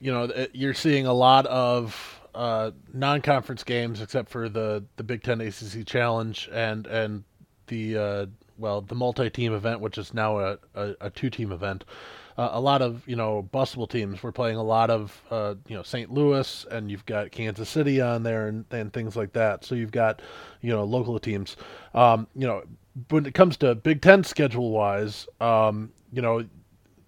you 0.00 0.12
know 0.12 0.46
you're 0.52 0.74
seeing 0.74 1.06
a 1.06 1.12
lot 1.12 1.46
of 1.46 2.20
uh, 2.34 2.70
non-conference 2.92 3.64
games 3.64 4.00
except 4.00 4.30
for 4.30 4.48
the 4.48 4.84
the 4.96 5.02
big 5.02 5.22
ten 5.22 5.40
acc 5.40 5.86
challenge 5.86 6.48
and 6.52 6.86
and 6.86 7.24
the 7.66 7.96
uh, 7.96 8.26
well 8.56 8.80
the 8.80 8.94
multi-team 8.94 9.52
event 9.52 9.80
which 9.80 9.98
is 9.98 10.14
now 10.14 10.38
a, 10.38 10.58
a, 10.74 10.94
a 11.00 11.10
two-team 11.10 11.52
event 11.52 11.84
uh, 12.36 12.50
a 12.52 12.60
lot 12.60 12.82
of 12.82 13.06
you 13.06 13.16
know 13.16 13.42
busable 13.42 13.86
teams. 13.86 14.22
We're 14.22 14.32
playing 14.32 14.56
a 14.56 14.62
lot 14.62 14.90
of 14.90 15.22
uh, 15.30 15.54
you 15.68 15.76
know 15.76 15.82
St. 15.82 16.12
Louis, 16.12 16.66
and 16.70 16.90
you've 16.90 17.06
got 17.06 17.30
Kansas 17.30 17.68
City 17.68 18.00
on 18.00 18.22
there, 18.22 18.48
and, 18.48 18.64
and 18.70 18.92
things 18.92 19.16
like 19.16 19.32
that. 19.32 19.64
So 19.64 19.74
you've 19.74 19.92
got 19.92 20.22
you 20.60 20.70
know 20.70 20.84
local 20.84 21.18
teams. 21.18 21.56
Um, 21.94 22.26
you 22.34 22.46
know 22.46 22.62
when 23.08 23.26
it 23.26 23.34
comes 23.34 23.56
to 23.58 23.74
Big 23.74 24.02
Ten 24.02 24.24
schedule 24.24 24.70
wise, 24.70 25.26
um, 25.40 25.92
you 26.12 26.22
know 26.22 26.44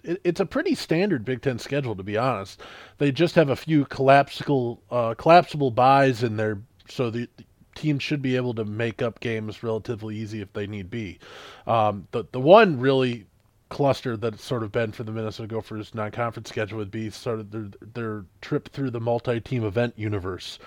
it, 0.02 0.20
it's 0.24 0.40
a 0.40 0.46
pretty 0.46 0.74
standard 0.74 1.24
Big 1.24 1.42
Ten 1.42 1.58
schedule 1.58 1.96
to 1.96 2.02
be 2.02 2.16
honest. 2.16 2.60
They 2.98 3.12
just 3.12 3.34
have 3.34 3.50
a 3.50 3.56
few 3.56 3.84
collapsible 3.86 4.82
uh, 4.90 5.14
collapsible 5.14 5.70
byes 5.70 6.22
in 6.22 6.36
there, 6.36 6.60
so 6.88 7.10
the 7.10 7.28
teams 7.74 8.02
should 8.02 8.22
be 8.22 8.36
able 8.36 8.54
to 8.54 8.64
make 8.64 9.00
up 9.00 9.20
games 9.20 9.62
relatively 9.62 10.16
easy 10.16 10.40
if 10.40 10.52
they 10.52 10.66
need 10.66 10.90
be. 10.90 11.18
Um, 11.66 12.06
the 12.10 12.24
the 12.32 12.40
one 12.40 12.78
really 12.78 13.26
cluster 13.72 14.18
that 14.18 14.34
it's 14.34 14.44
sort 14.44 14.62
of 14.62 14.70
been 14.70 14.92
for 14.92 15.02
the 15.02 15.10
Minnesota 15.10 15.48
Gophers 15.48 15.94
non-conference 15.94 16.50
schedule 16.50 16.76
would 16.76 16.90
be 16.90 17.08
sort 17.08 17.40
of 17.40 17.50
their 17.50 17.70
their 17.94 18.24
trip 18.42 18.68
through 18.68 18.90
the 18.90 19.00
multi-team 19.00 19.64
event 19.64 19.94
universe. 19.96 20.58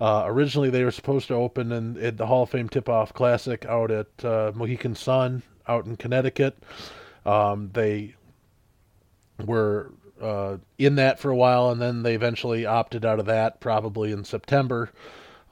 Uh, 0.00 0.22
originally, 0.26 0.70
they 0.70 0.84
were 0.84 0.92
supposed 0.92 1.26
to 1.28 1.34
open 1.34 1.72
in, 1.72 1.96
in 1.96 2.16
the 2.16 2.26
Hall 2.26 2.44
of 2.44 2.50
Fame 2.50 2.68
Tip-Off 2.68 3.12
Classic 3.12 3.66
out 3.66 3.90
at 3.90 4.24
uh, 4.24 4.52
Mohegan 4.54 4.94
Sun 4.94 5.42
out 5.66 5.86
in 5.86 5.96
Connecticut. 5.96 6.56
Um, 7.26 7.70
they 7.72 8.14
were 9.44 9.92
uh, 10.20 10.58
in 10.78 10.94
that 10.94 11.18
for 11.18 11.30
a 11.30 11.36
while, 11.36 11.70
and 11.70 11.82
then 11.82 12.04
they 12.04 12.14
eventually 12.14 12.64
opted 12.64 13.04
out 13.04 13.18
of 13.18 13.26
that, 13.26 13.60
probably 13.60 14.12
in 14.12 14.24
September. 14.24 14.90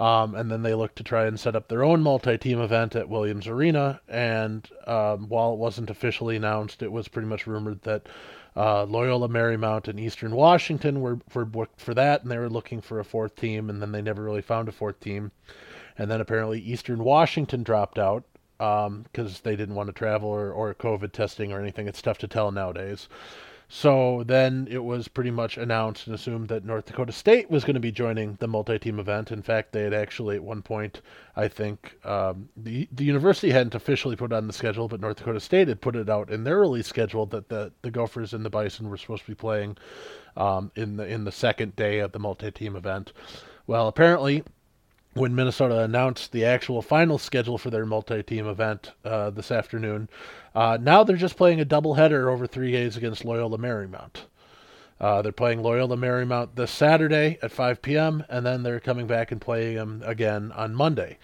Um, 0.01 0.35
and 0.35 0.51
then 0.51 0.63
they 0.63 0.73
looked 0.73 0.97
to 0.97 1.05
try 1.05 1.27
and 1.27 1.39
set 1.39 1.55
up 1.55 1.69
their 1.69 1.85
own 1.85 2.03
multi-team 2.03 2.59
event 2.59 2.97
at 2.97 3.11
Williams 3.11 3.47
Arena. 3.47 4.01
And 4.09 4.67
um, 4.87 5.29
while 5.29 5.53
it 5.53 5.59
wasn't 5.59 5.91
officially 5.91 6.37
announced, 6.37 6.83
it 6.83 6.91
was 6.91 7.07
pretty 7.07 7.29
much 7.29 7.47
rumored 7.47 7.83
that 7.83 8.09
uh, 8.57 8.85
Loyola 8.85 9.29
Marymount 9.29 9.89
and 9.89 10.01
Eastern 10.01 10.35
Washington 10.35 11.03
were, 11.03 11.19
were 11.35 11.45
booked 11.45 11.83
for 11.83 11.93
that, 11.93 12.23
and 12.23 12.31
they 12.31 12.39
were 12.39 12.49
looking 12.49 12.81
for 12.81 12.99
a 12.99 13.05
fourth 13.05 13.37
team, 13.37 13.69
and 13.69 13.83
then 13.83 13.93
they 13.93 14.01
never 14.01 14.23
really 14.23 14.41
found 14.41 14.71
a 14.71 14.73
fourth 14.73 14.99
team. 15.01 15.33
And 15.99 16.11
then 16.11 16.23
apparently 16.23 16.61
Eastern 16.61 17.05
Washington 17.05 17.63
dropped 17.63 17.99
out 17.99 18.25
because 18.57 18.87
um, 18.87 19.41
they 19.43 19.55
didn't 19.55 19.75
want 19.75 19.89
to 19.89 19.93
travel 19.93 20.31
or, 20.31 20.51
or 20.51 20.75
COVID 20.75 21.13
testing 21.13 21.53
or 21.53 21.61
anything. 21.61 21.87
It's 21.87 22.01
tough 22.01 22.19
to 22.19 22.27
tell 22.27 22.51
nowadays. 22.51 23.07
So 23.73 24.25
then 24.27 24.67
it 24.69 24.83
was 24.83 25.07
pretty 25.07 25.31
much 25.31 25.57
announced 25.57 26.09
and 26.09 26.15
assumed 26.17 26.49
that 26.49 26.65
North 26.65 26.87
Dakota 26.87 27.13
State 27.13 27.49
was 27.49 27.63
going 27.63 27.75
to 27.75 27.81
be 27.81 27.93
joining 27.93 28.35
the 28.41 28.49
multi-team 28.49 28.99
event. 28.99 29.31
In 29.31 29.43
fact, 29.43 29.71
they 29.71 29.85
had 29.85 29.95
actually 29.95 30.35
at 30.35 30.43
one 30.43 30.61
point, 30.61 31.03
I 31.37 31.47
think, 31.47 31.97
um, 32.05 32.49
the 32.57 32.89
the 32.91 33.05
university 33.05 33.53
hadn't 33.53 33.77
officially 33.77 34.17
put 34.17 34.33
it 34.33 34.35
on 34.35 34.49
the 34.49 34.53
schedule, 34.53 34.89
but 34.89 35.01
North 35.01 35.19
Dakota 35.19 35.39
State 35.39 35.69
had 35.69 35.81
put 35.81 35.95
it 35.95 36.11
out 36.11 36.31
in 36.31 36.43
their 36.43 36.59
release 36.59 36.89
schedule 36.89 37.27
that 37.27 37.49
the 37.49 37.71
the 37.83 37.93
Gophers 37.93 38.35
and 38.35 38.45
the 38.45 38.51
Bison 38.51 38.89
were 38.91 38.97
supposed 38.97 39.23
to 39.23 39.31
be 39.31 39.37
playing 39.37 39.77
um, 40.37 40.73
in 40.75 40.97
the 40.97 41.07
in 41.07 41.23
the 41.23 41.31
second 41.31 41.77
day 41.77 42.01
of 42.01 42.11
the 42.11 42.19
multi-team 42.19 42.75
event. 42.75 43.13
Well, 43.69 43.87
apparently 43.87 44.43
when 45.15 45.35
Minnesota 45.35 45.81
announced 45.81 46.31
the 46.31 46.45
actual 46.45 46.83
final 46.83 47.19
schedule 47.19 47.59
for 47.59 47.71
their 47.71 47.85
multi-team 47.85 48.47
event 48.47 48.93
uh, 49.05 49.31
this 49.31 49.51
afternoon. 49.51 50.09
Uh, 50.55 50.79
now 50.81 51.03
they're 51.03 51.17
just 51.17 51.37
playing 51.37 51.61
a 51.61 51.67
doubleheader 51.67 52.31
over 52.31 52.47
three 52.47 52.71
days 52.71 52.97
against 52.97 53.25
Loyola 53.25 53.59
Marymount. 53.59 54.23
Uh, 55.01 55.23
they're 55.23 55.33
playing 55.33 55.63
Loyola 55.63 55.97
Marymount 55.97 56.51
this 56.55 56.71
Saturday 56.71 57.39
at 57.43 57.51
5 57.51 57.83
p.m., 57.83 58.25
and 58.29 58.45
then 58.45 58.63
they're 58.63 58.81
coming 58.81 59.07
back 59.07 59.33
and 59.33 59.41
playing 59.41 59.77
them 59.77 60.03
again 60.05 60.53
on 60.53 60.75
Monday. 60.75 61.19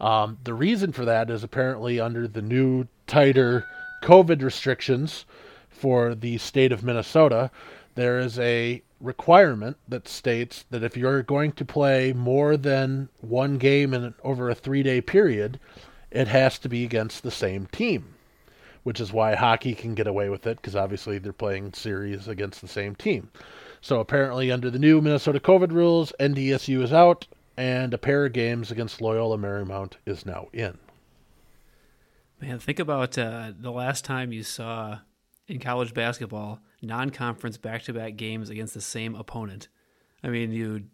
Um, 0.00 0.38
the 0.44 0.54
reason 0.54 0.92
for 0.92 1.04
that 1.04 1.30
is 1.30 1.44
apparently 1.44 2.00
under 2.00 2.26
the 2.26 2.42
new, 2.42 2.88
tighter 3.06 3.66
COVID 4.02 4.42
restrictions 4.42 5.24
for 5.68 6.14
the 6.14 6.38
state 6.38 6.72
of 6.72 6.82
Minnesota, 6.82 7.50
there 7.94 8.18
is 8.18 8.38
a 8.38 8.82
requirement 9.00 9.76
that 9.88 10.06
states 10.06 10.64
that 10.70 10.82
if 10.82 10.96
you're 10.96 11.22
going 11.22 11.52
to 11.52 11.64
play 11.64 12.12
more 12.12 12.56
than 12.56 13.08
one 13.20 13.58
game 13.58 13.94
in 13.94 14.14
over 14.22 14.50
a 14.50 14.54
three 14.54 14.82
day 14.82 15.00
period, 15.00 15.58
it 16.10 16.28
has 16.28 16.58
to 16.58 16.68
be 16.68 16.84
against 16.84 17.22
the 17.22 17.30
same 17.30 17.66
team. 17.66 18.14
Which 18.82 19.00
is 19.00 19.12
why 19.12 19.34
hockey 19.34 19.74
can 19.74 19.94
get 19.94 20.06
away 20.06 20.30
with 20.30 20.46
it 20.46 20.56
because 20.56 20.74
obviously 20.74 21.18
they're 21.18 21.32
playing 21.34 21.74
series 21.74 22.28
against 22.28 22.62
the 22.62 22.68
same 22.68 22.94
team. 22.94 23.30
So 23.82 24.00
apparently, 24.00 24.50
under 24.50 24.70
the 24.70 24.78
new 24.78 25.00
Minnesota 25.00 25.40
COVID 25.40 25.72
rules, 25.72 26.12
NDSU 26.18 26.82
is 26.82 26.92
out, 26.92 27.26
and 27.56 27.92
a 27.92 27.98
pair 27.98 28.24
of 28.24 28.32
games 28.32 28.70
against 28.70 29.00
Loyola 29.00 29.38
Marymount 29.38 29.94
is 30.06 30.24
now 30.24 30.48
in. 30.52 30.78
Man, 32.40 32.58
think 32.58 32.78
about 32.78 33.18
uh, 33.18 33.52
the 33.58 33.70
last 33.70 34.04
time 34.04 34.32
you 34.32 34.42
saw 34.42 35.00
in 35.46 35.60
college 35.60 35.92
basketball 35.92 36.60
non-conference 36.82 37.58
back-to-back 37.58 38.16
games 38.16 38.50
against 38.50 38.74
the 38.74 38.80
same 38.80 39.14
opponent. 39.14 39.68
I 40.22 40.28
mean, 40.28 40.52
you 40.52 40.84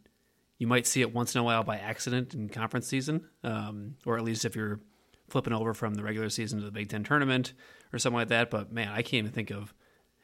you 0.58 0.66
might 0.66 0.86
see 0.86 1.02
it 1.02 1.12
once 1.12 1.34
in 1.34 1.40
a 1.40 1.44
while 1.44 1.62
by 1.62 1.76
accident 1.76 2.32
in 2.34 2.48
conference 2.48 2.86
season, 2.86 3.26
um, 3.44 3.96
or 4.06 4.16
at 4.16 4.24
least 4.24 4.44
if 4.44 4.56
you're 4.56 4.80
flipping 5.28 5.52
over 5.52 5.74
from 5.74 5.94
the 5.94 6.02
regular 6.02 6.30
season 6.30 6.58
to 6.58 6.64
the 6.64 6.70
Big 6.70 6.88
Ten 6.88 7.04
tournament 7.04 7.52
or 7.92 7.98
something 7.98 8.16
like 8.16 8.28
that. 8.28 8.50
But 8.50 8.72
man, 8.72 8.88
I 8.88 9.02
can't 9.02 9.14
even 9.14 9.32
think 9.32 9.50
of 9.50 9.74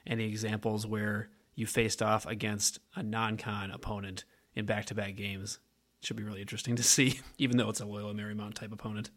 any 0.07 0.25
examples 0.25 0.87
where 0.87 1.29
you 1.55 1.67
faced 1.67 2.03
off 2.03 2.27
against 2.27 2.79
a 2.95 3.03
non-con 3.03 3.71
opponent 3.71 4.25
in 4.55 4.65
back-to-back 4.65 5.17
games. 5.17 5.59
Should 6.01 6.17
be 6.17 6.23
really 6.23 6.41
interesting 6.41 6.77
to 6.77 6.83
see, 6.83 7.21
even 7.39 7.57
though 7.57 7.69
it's 7.69 7.81
a 7.81 7.87
Loyola 7.87 8.15
Marymount 8.15 8.55
type 8.55 8.73
opponent. 8.73 9.11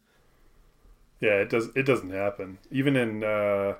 Yeah, 1.21 1.39
it 1.39 1.49
does. 1.49 1.69
It 1.75 1.83
doesn't 1.83 2.09
happen. 2.09 2.57
Even 2.71 2.95
in, 2.97 3.23
uh, 3.23 3.75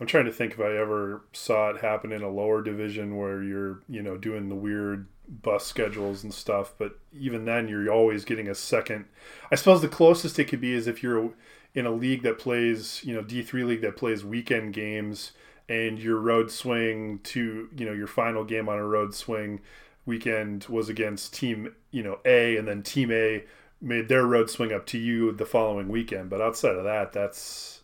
I'm 0.00 0.06
trying 0.06 0.24
to 0.24 0.32
think 0.32 0.52
if 0.52 0.60
I 0.60 0.76
ever 0.76 1.22
saw 1.32 1.70
it 1.70 1.80
happen 1.80 2.12
in 2.12 2.22
a 2.22 2.28
lower 2.28 2.62
division 2.62 3.16
where 3.16 3.42
you're, 3.42 3.80
you 3.88 4.02
know, 4.02 4.16
doing 4.16 4.48
the 4.48 4.54
weird 4.54 5.06
bus 5.28 5.64
schedules 5.64 6.24
and 6.24 6.34
stuff. 6.34 6.74
But 6.76 6.98
even 7.16 7.44
then, 7.44 7.68
you're 7.68 7.92
always 7.92 8.24
getting 8.24 8.48
a 8.48 8.54
second. 8.54 9.06
I 9.50 9.54
suppose 9.54 9.82
the 9.82 9.88
closest 9.88 10.38
it 10.38 10.46
could 10.46 10.60
be 10.60 10.72
is 10.72 10.86
if 10.86 11.02
you're 11.02 11.30
in 11.74 11.86
a 11.86 11.90
league 11.90 12.22
that 12.22 12.38
plays, 12.38 13.02
you 13.04 13.14
know, 13.14 13.22
D3 13.22 13.66
league 13.66 13.82
that 13.82 13.96
plays 13.96 14.24
weekend 14.24 14.74
games, 14.74 15.32
and 15.68 15.98
your 15.98 16.18
road 16.18 16.50
swing 16.50 17.20
to, 17.20 17.68
you 17.76 17.86
know, 17.86 17.92
your 17.92 18.06
final 18.06 18.44
game 18.44 18.68
on 18.68 18.78
a 18.78 18.86
road 18.86 19.14
swing 19.14 19.60
weekend 20.04 20.64
was 20.68 20.88
against 20.88 21.32
team, 21.32 21.74
you 21.90 22.02
know, 22.02 22.18
A, 22.26 22.56
and 22.56 22.68
then 22.68 22.82
team 22.82 23.10
A 23.10 23.44
made 23.80 24.08
their 24.08 24.26
road 24.26 24.50
swing 24.50 24.72
up 24.72 24.84
to 24.86 24.98
you 24.98 25.32
the 25.32 25.46
following 25.46 25.88
weekend. 25.88 26.28
But 26.28 26.42
outside 26.42 26.76
of 26.76 26.84
that, 26.84 27.12
that's 27.12 27.80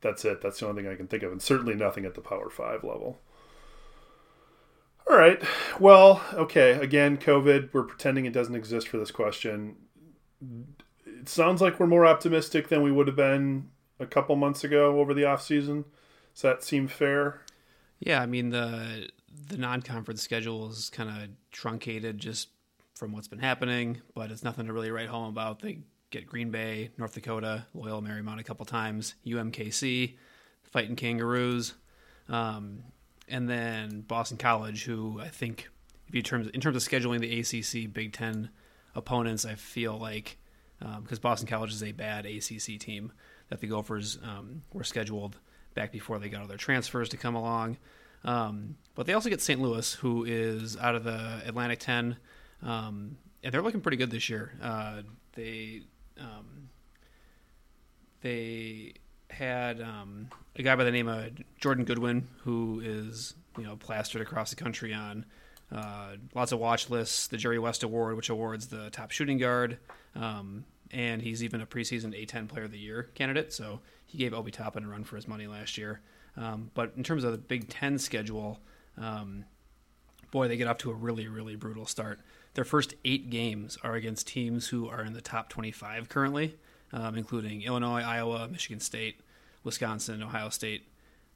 that's 0.00 0.24
it. 0.24 0.40
That's 0.40 0.60
the 0.60 0.68
only 0.68 0.82
thing 0.82 0.92
I 0.92 0.96
can 0.96 1.06
think 1.06 1.22
of, 1.22 1.32
and 1.32 1.42
certainly 1.42 1.74
nothing 1.74 2.04
at 2.04 2.14
the 2.14 2.20
Power 2.20 2.50
Five 2.50 2.84
level. 2.84 3.20
All 5.08 5.16
right. 5.16 5.40
Well, 5.78 6.22
okay. 6.34 6.72
Again, 6.72 7.16
COVID. 7.16 7.72
We're 7.72 7.84
pretending 7.84 8.26
it 8.26 8.32
doesn't 8.32 8.56
exist 8.56 8.88
for 8.88 8.98
this 8.98 9.10
question. 9.10 9.76
It 11.06 11.28
sounds 11.28 11.60
like 11.60 11.78
we're 11.78 11.86
more 11.86 12.06
optimistic 12.06 12.68
than 12.68 12.82
we 12.82 12.90
would 12.90 13.06
have 13.06 13.16
been 13.16 13.70
a 14.00 14.06
couple 14.06 14.36
months 14.36 14.64
ago 14.64 14.98
over 14.98 15.14
the 15.14 15.24
off 15.24 15.42
season. 15.42 15.84
Does 16.34 16.42
that 16.42 16.64
seem 16.64 16.88
fair? 16.88 17.42
Yeah, 17.98 18.20
I 18.20 18.26
mean 18.26 18.50
the 18.50 19.08
the 19.48 19.56
non-conference 19.56 20.22
schedule 20.22 20.68
is 20.70 20.90
kind 20.90 21.08
of 21.08 21.28
truncated 21.52 22.18
just 22.18 22.48
from 22.94 23.12
what's 23.12 23.28
been 23.28 23.38
happening, 23.38 24.00
but 24.14 24.30
it's 24.30 24.42
nothing 24.42 24.66
to 24.66 24.72
really 24.72 24.90
write 24.90 25.08
home 25.08 25.28
about. 25.28 25.60
They 25.60 25.78
get 26.16 26.26
Green 26.26 26.50
Bay, 26.50 26.90
North 26.96 27.14
Dakota, 27.14 27.66
Loyola 27.74 28.02
Marymount 28.02 28.40
a 28.40 28.44
couple 28.44 28.64
times, 28.64 29.14
UMKC, 29.26 30.16
fighting 30.64 30.96
Kangaroos, 30.96 31.74
um, 32.28 32.82
and 33.28 33.48
then 33.48 34.00
Boston 34.00 34.38
College, 34.38 34.84
who 34.84 35.20
I 35.20 35.28
think, 35.28 35.68
if 36.08 36.14
you 36.14 36.22
terms 36.22 36.48
in 36.48 36.60
terms 36.60 36.76
of 36.76 36.82
scheduling 36.82 37.20
the 37.20 37.40
ACC 37.40 37.92
Big 37.92 38.12
Ten 38.12 38.50
opponents, 38.94 39.44
I 39.44 39.54
feel 39.54 39.98
like 39.98 40.38
because 40.78 41.18
um, 41.18 41.22
Boston 41.22 41.48
College 41.48 41.72
is 41.72 41.82
a 41.82 41.92
bad 41.92 42.26
ACC 42.26 42.78
team 42.78 43.12
that 43.48 43.60
the 43.60 43.66
Gophers 43.66 44.18
um, 44.22 44.62
were 44.72 44.84
scheduled 44.84 45.38
back 45.74 45.92
before 45.92 46.18
they 46.18 46.28
got 46.28 46.42
all 46.42 46.48
their 46.48 46.56
transfers 46.56 47.08
to 47.10 47.16
come 47.16 47.34
along. 47.34 47.76
Um, 48.24 48.76
but 48.94 49.06
they 49.06 49.12
also 49.12 49.28
get 49.28 49.40
St. 49.40 49.60
Louis, 49.60 49.94
who 49.94 50.24
is 50.24 50.76
out 50.76 50.94
of 50.94 51.04
the 51.04 51.42
Atlantic 51.46 51.78
10. 51.80 52.16
Um, 52.62 53.18
and 53.42 53.52
they're 53.54 53.62
looking 53.62 53.80
pretty 53.80 53.96
good 53.96 54.10
this 54.10 54.28
year. 54.28 54.52
Uh, 54.60 55.02
they 55.34 55.82
um, 56.20 56.68
they 58.22 58.94
had 59.30 59.80
um, 59.80 60.28
a 60.56 60.62
guy 60.62 60.74
by 60.76 60.84
the 60.84 60.90
name 60.90 61.08
of 61.08 61.30
Jordan 61.60 61.84
Goodwin, 61.84 62.28
who 62.44 62.80
is 62.84 63.34
you 63.58 63.64
know 63.64 63.76
plastered 63.76 64.22
across 64.22 64.50
the 64.50 64.56
country 64.56 64.92
on 64.92 65.24
uh, 65.74 66.16
lots 66.34 66.52
of 66.52 66.58
watch 66.58 66.90
lists. 66.90 67.26
The 67.26 67.36
Jerry 67.36 67.58
West 67.58 67.82
Award, 67.82 68.16
which 68.16 68.30
awards 68.30 68.68
the 68.68 68.90
top 68.90 69.10
shooting 69.10 69.38
guard, 69.38 69.78
um, 70.14 70.64
and 70.90 71.20
he's 71.22 71.42
even 71.42 71.60
a 71.60 71.66
preseason 71.66 72.14
A10 72.14 72.48
Player 72.48 72.64
of 72.64 72.72
the 72.72 72.78
Year 72.78 73.10
candidate. 73.14 73.52
So 73.52 73.80
he 74.04 74.18
gave 74.18 74.32
Obi 74.32 74.50
Toppin 74.50 74.84
a 74.84 74.88
run 74.88 75.04
for 75.04 75.16
his 75.16 75.26
money 75.26 75.46
last 75.46 75.76
year. 75.76 76.00
Um, 76.36 76.70
but 76.74 76.92
in 76.96 77.02
terms 77.02 77.24
of 77.24 77.32
the 77.32 77.38
Big 77.38 77.68
Ten 77.68 77.98
schedule, 77.98 78.60
um, 78.98 79.44
boy, 80.30 80.48
they 80.48 80.56
get 80.56 80.68
off 80.68 80.78
to 80.78 80.90
a 80.90 80.94
really, 80.94 81.28
really 81.28 81.56
brutal 81.56 81.86
start. 81.86 82.20
Their 82.56 82.64
first 82.64 82.94
eight 83.04 83.28
games 83.28 83.76
are 83.82 83.96
against 83.96 84.28
teams 84.28 84.68
who 84.68 84.88
are 84.88 85.04
in 85.04 85.12
the 85.12 85.20
top 85.20 85.50
25 85.50 86.08
currently, 86.08 86.56
um, 86.90 87.14
including 87.14 87.60
Illinois, 87.60 88.00
Iowa, 88.00 88.48
Michigan 88.48 88.80
State, 88.80 89.20
Wisconsin, 89.62 90.22
Ohio 90.22 90.48
State, 90.48 90.88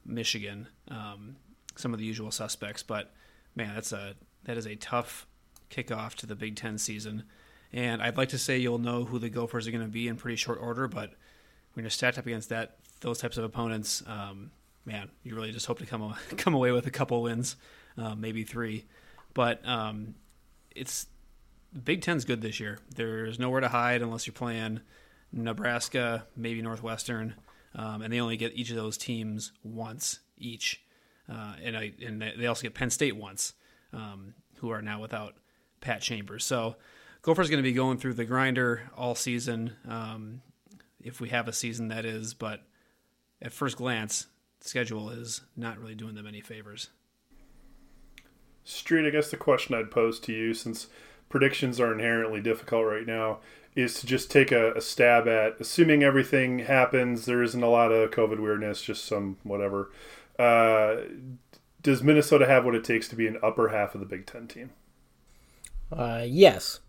Michigan, 0.03 0.67
um, 0.87 1.35
some 1.75 1.93
of 1.93 1.99
the 1.99 2.05
usual 2.05 2.31
suspects. 2.31 2.81
But 2.81 3.13
man, 3.55 3.75
that's 3.75 3.91
a 3.91 4.15
that 4.45 4.57
is 4.57 4.65
a 4.65 4.75
tough 4.75 5.27
kickoff 5.69 6.15
to 6.15 6.25
the 6.25 6.33
Big 6.33 6.55
Ten 6.55 6.79
season. 6.79 7.25
And 7.71 8.01
I'd 8.01 8.17
like 8.17 8.29
to 8.29 8.39
say 8.39 8.57
you'll 8.57 8.79
know 8.79 9.03
who 9.05 9.19
the 9.19 9.29
Gophers 9.29 9.67
are 9.67 9.71
going 9.71 9.85
to 9.85 9.91
be 9.91 10.07
in 10.07 10.15
pretty 10.15 10.37
short 10.37 10.57
order, 10.59 10.87
but 10.87 11.13
when 11.73 11.83
you're 11.83 11.91
stacked 11.91 12.17
up 12.17 12.25
against 12.25 12.49
that 12.49 12.77
those 13.01 13.19
types 13.19 13.37
of 13.37 13.43
opponents, 13.43 14.01
um, 14.07 14.49
man, 14.85 15.11
you 15.21 15.35
really 15.35 15.51
just 15.51 15.67
hope 15.67 15.77
to 15.77 15.85
come 15.85 16.15
come 16.37 16.55
away 16.55 16.71
with 16.71 16.87
a 16.87 16.91
couple 16.91 17.21
wins, 17.21 17.57
uh, 17.95 18.15
maybe 18.15 18.43
three. 18.43 18.85
But 19.35 19.63
um, 19.67 20.15
it's 20.75 21.07
Big 21.83 22.01
Ten's 22.01 22.25
good 22.25 22.41
this 22.41 22.59
year. 22.59 22.79
There's 22.95 23.39
nowhere 23.39 23.61
to 23.61 23.69
hide 23.69 24.01
unless 24.01 24.27
you're 24.27 24.33
playing 24.33 24.81
Nebraska, 25.31 26.25
maybe 26.35 26.61
Northwestern, 26.61 27.35
um, 27.75 28.01
and 28.01 28.11
they 28.11 28.19
only 28.19 28.37
get 28.37 28.55
each 28.55 28.69
of 28.69 28.75
those 28.75 28.97
teams 28.97 29.53
once 29.63 30.19
each. 30.37 30.81
Uh, 31.31 31.53
and 31.63 31.77
I 31.77 31.93
and 32.05 32.21
they 32.21 32.47
also 32.47 32.63
get 32.63 32.73
Penn 32.73 32.89
State 32.89 33.15
once, 33.15 33.53
um, 33.93 34.33
who 34.57 34.69
are 34.69 34.81
now 34.81 34.99
without 34.99 35.35
Pat 35.79 36.01
Chambers. 36.01 36.43
So 36.43 36.75
Gophers 37.21 37.49
going 37.49 37.63
to 37.63 37.69
be 37.69 37.73
going 37.73 37.97
through 37.97 38.15
the 38.15 38.25
grinder 38.25 38.89
all 38.97 39.15
season, 39.15 39.75
um, 39.87 40.41
if 41.01 41.21
we 41.21 41.29
have 41.29 41.47
a 41.47 41.53
season 41.53 41.87
that 41.87 42.05
is. 42.05 42.33
But 42.33 42.61
at 43.41 43.53
first 43.53 43.77
glance, 43.77 44.27
schedule 44.59 45.09
is 45.09 45.41
not 45.55 45.79
really 45.79 45.95
doing 45.95 46.15
them 46.15 46.27
any 46.27 46.41
favors. 46.41 46.89
Street, 48.63 49.07
I 49.07 49.09
guess 49.09 49.31
the 49.31 49.37
question 49.37 49.75
I'd 49.75 49.91
pose 49.91 50.19
to 50.21 50.33
you, 50.33 50.53
since 50.53 50.87
predictions 51.29 51.79
are 51.79 51.91
inherently 51.91 52.41
difficult 52.41 52.85
right 52.85 53.05
now, 53.05 53.39
is 53.75 53.99
to 53.99 54.05
just 54.05 54.29
take 54.29 54.51
a, 54.51 54.73
a, 54.73 54.81
stab 54.81 55.27
at 55.27 55.59
assuming 55.59 56.03
everything 56.03 56.59
happens. 56.59 57.25
There 57.25 57.41
isn't 57.41 57.63
a 57.63 57.69
lot 57.69 57.91
of 57.91 58.11
COVID 58.11 58.39
weirdness, 58.39 58.81
just 58.81 59.05
some 59.05 59.37
whatever. 59.43 59.91
Uh, 60.37 60.97
does 61.81 62.03
Minnesota 62.03 62.45
have 62.45 62.65
what 62.65 62.75
it 62.75 62.83
takes 62.83 63.07
to 63.09 63.15
be 63.15 63.27
an 63.27 63.37
upper 63.41 63.69
half 63.69 63.95
of 63.95 64.01
the 64.01 64.05
Big 64.05 64.25
Ten 64.25 64.47
team? 64.47 64.71
Uh, 65.91 66.23
yes, 66.25 66.79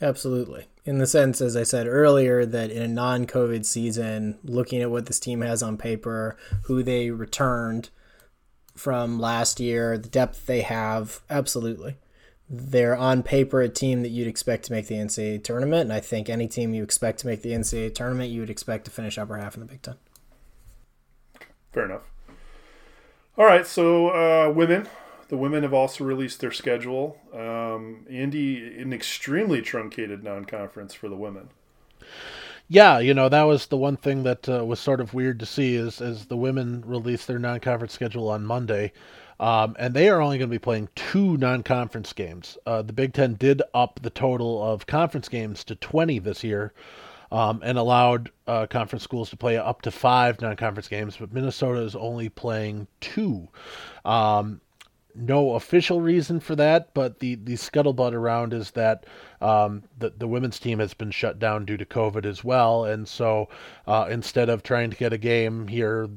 absolutely. 0.00 0.66
In 0.84 0.98
the 0.98 1.06
sense, 1.06 1.40
as 1.40 1.56
I 1.56 1.62
said 1.62 1.86
earlier, 1.86 2.44
that 2.44 2.70
in 2.70 2.82
a 2.82 2.88
non 2.88 3.26
COVID 3.26 3.64
season, 3.64 4.38
looking 4.44 4.82
at 4.82 4.90
what 4.90 5.06
this 5.06 5.20
team 5.20 5.40
has 5.40 5.62
on 5.62 5.76
paper, 5.76 6.36
who 6.64 6.82
they 6.82 7.10
returned 7.10 7.90
from 8.76 9.18
last 9.18 9.60
year, 9.60 9.98
the 9.98 10.08
depth 10.08 10.46
they 10.46 10.62
have, 10.62 11.20
absolutely. 11.28 11.96
They're 12.48 12.96
on 12.96 13.22
paper 13.22 13.60
a 13.60 13.68
team 13.68 14.02
that 14.02 14.10
you'd 14.10 14.28
expect 14.28 14.66
to 14.66 14.72
make 14.72 14.86
the 14.86 14.94
NCAA 14.94 15.42
tournament, 15.42 15.82
and 15.82 15.92
I 15.92 16.00
think 16.00 16.28
any 16.28 16.46
team 16.46 16.74
you 16.74 16.82
expect 16.82 17.18
to 17.20 17.26
make 17.26 17.42
the 17.42 17.50
NCAA 17.50 17.94
tournament, 17.94 18.30
you 18.30 18.40
would 18.40 18.50
expect 18.50 18.84
to 18.84 18.90
finish 18.90 19.18
upper 19.18 19.36
half 19.36 19.54
in 19.54 19.60
the 19.60 19.66
Big 19.66 19.82
Ten. 19.82 19.96
Fair 21.72 21.86
enough. 21.86 22.02
All 23.36 23.44
right, 23.44 23.66
so 23.66 24.08
uh, 24.08 24.50
women 24.50 24.88
the 25.28 25.36
women 25.36 25.62
have 25.62 25.74
also 25.74 26.04
released 26.04 26.40
their 26.40 26.52
schedule. 26.52 27.18
Um, 27.34 28.06
Andy, 28.08 28.80
an 28.80 28.92
extremely 28.92 29.60
truncated 29.60 30.22
non-conference 30.22 30.94
for 30.94 31.08
the 31.08 31.16
women. 31.16 31.48
Yeah, 32.68 32.98
you 32.98 33.14
know 33.14 33.28
that 33.28 33.42
was 33.44 33.66
the 33.66 33.76
one 33.76 33.96
thing 33.96 34.24
that 34.24 34.48
uh, 34.48 34.64
was 34.64 34.80
sort 34.80 35.00
of 35.00 35.14
weird 35.14 35.38
to 35.40 35.46
see 35.46 35.76
is 35.76 36.00
as 36.00 36.26
the 36.26 36.36
women 36.36 36.82
released 36.84 37.26
their 37.28 37.38
non-conference 37.38 37.92
schedule 37.92 38.28
on 38.28 38.44
Monday, 38.44 38.92
um, 39.38 39.76
and 39.78 39.94
they 39.94 40.08
are 40.08 40.20
only 40.20 40.38
going 40.38 40.48
to 40.50 40.54
be 40.54 40.58
playing 40.58 40.88
two 40.96 41.36
non-conference 41.36 42.12
games. 42.12 42.58
Uh, 42.66 42.82
the 42.82 42.92
Big 42.92 43.12
Ten 43.12 43.34
did 43.34 43.62
up 43.72 44.00
the 44.02 44.10
total 44.10 44.62
of 44.64 44.86
conference 44.86 45.28
games 45.28 45.62
to 45.64 45.76
twenty 45.76 46.18
this 46.18 46.42
year, 46.42 46.72
um, 47.30 47.60
and 47.62 47.78
allowed 47.78 48.32
uh, 48.48 48.66
conference 48.66 49.04
schools 49.04 49.30
to 49.30 49.36
play 49.36 49.56
up 49.56 49.82
to 49.82 49.92
five 49.92 50.40
non-conference 50.40 50.88
games, 50.88 51.16
but 51.18 51.32
Minnesota 51.32 51.80
is 51.80 51.94
only 51.94 52.28
playing 52.28 52.88
two. 53.00 53.46
Um, 54.04 54.60
no 55.16 55.54
official 55.54 56.00
reason 56.00 56.40
for 56.40 56.54
that, 56.56 56.92
but 56.94 57.18
the, 57.18 57.36
the 57.36 57.54
scuttlebutt 57.54 58.12
around 58.12 58.52
is 58.52 58.70
that 58.72 59.06
um, 59.40 59.82
the, 59.98 60.10
the 60.10 60.28
women's 60.28 60.58
team 60.58 60.78
has 60.78 60.94
been 60.94 61.10
shut 61.10 61.38
down 61.38 61.64
due 61.64 61.76
to 61.76 61.84
COVID 61.84 62.24
as 62.24 62.44
well. 62.44 62.84
And 62.84 63.08
so 63.08 63.48
uh, 63.86 64.08
instead 64.10 64.48
of 64.48 64.62
trying 64.62 64.90
to 64.90 64.96
get 64.96 65.12
a 65.12 65.18
game 65.18 65.68
here, 65.68 66.04
a 66.04 66.08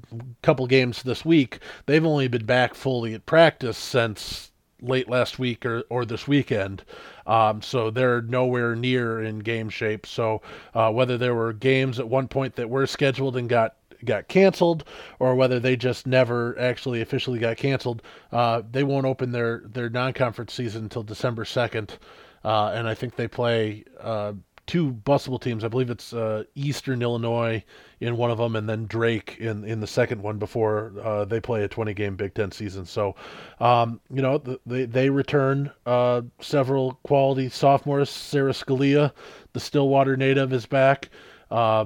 couple 0.41 0.67
games 0.67 1.03
this 1.03 1.23
week, 1.25 1.59
they've 1.85 2.05
only 2.05 2.27
been 2.27 2.45
back 2.45 2.75
fully 2.75 3.13
at 3.13 3.25
practice 3.25 3.77
since 3.77 4.51
late 4.81 5.09
last 5.09 5.39
week 5.39 5.65
or, 5.65 5.83
or 5.89 6.05
this 6.05 6.27
weekend. 6.27 6.83
Um, 7.27 7.61
so 7.61 7.91
they're 7.91 8.21
nowhere 8.21 8.75
near 8.75 9.21
in 9.21 9.39
game 9.39 9.69
shape. 9.69 10.05
So 10.05 10.41
uh, 10.73 10.91
whether 10.91 11.17
there 11.17 11.35
were 11.35 11.53
games 11.53 11.99
at 11.99 12.07
one 12.07 12.27
point 12.27 12.55
that 12.55 12.69
were 12.69 12.87
scheduled 12.87 13.37
and 13.37 13.49
got 13.49 13.75
got 14.05 14.27
canceled, 14.27 14.83
or 15.19 15.35
whether 15.35 15.59
they 15.59 15.75
just 15.75 16.07
never 16.07 16.57
actually 16.59 17.01
officially 17.01 17.39
got 17.39 17.57
canceled, 17.57 18.01
uh, 18.31 18.61
they 18.69 18.83
won't 18.83 19.05
open 19.05 19.31
their 19.31 19.63
their 19.65 19.89
non 19.89 20.13
conference 20.13 20.53
season 20.53 20.83
until 20.83 21.03
December 21.03 21.45
second. 21.45 21.97
Uh, 22.43 22.71
and 22.73 22.87
I 22.87 22.93
think 22.93 23.15
they 23.15 23.27
play 23.27 23.83
uh, 23.99 24.33
two 24.69 24.91
busable 24.91 25.39
teams. 25.39 25.63
I 25.63 25.67
believe 25.67 25.89
it's 25.89 26.13
uh, 26.13 26.43
Eastern 26.53 27.01
Illinois 27.01 27.63
in 27.99 28.17
one 28.17 28.29
of 28.29 28.37
them, 28.37 28.55
and 28.55 28.69
then 28.69 28.85
Drake 28.85 29.35
in 29.39 29.63
in 29.63 29.79
the 29.79 29.87
second 29.87 30.21
one 30.21 30.37
before 30.37 30.93
uh, 31.03 31.25
they 31.25 31.39
play 31.39 31.63
a 31.63 31.67
20 31.67 31.93
game 31.95 32.15
Big 32.15 32.35
Ten 32.35 32.51
season. 32.51 32.85
So, 32.85 33.15
um, 33.59 33.99
you 34.13 34.21
know, 34.21 34.37
they 34.67 34.85
they 34.85 35.09
return 35.09 35.71
uh, 35.87 36.21
several 36.39 36.99
quality 37.03 37.49
sophomores. 37.49 38.11
Sara 38.11 38.51
Scalia, 38.51 39.11
the 39.53 39.59
Stillwater 39.59 40.15
native, 40.15 40.53
is 40.53 40.67
back. 40.67 41.09
Uh, 41.49 41.85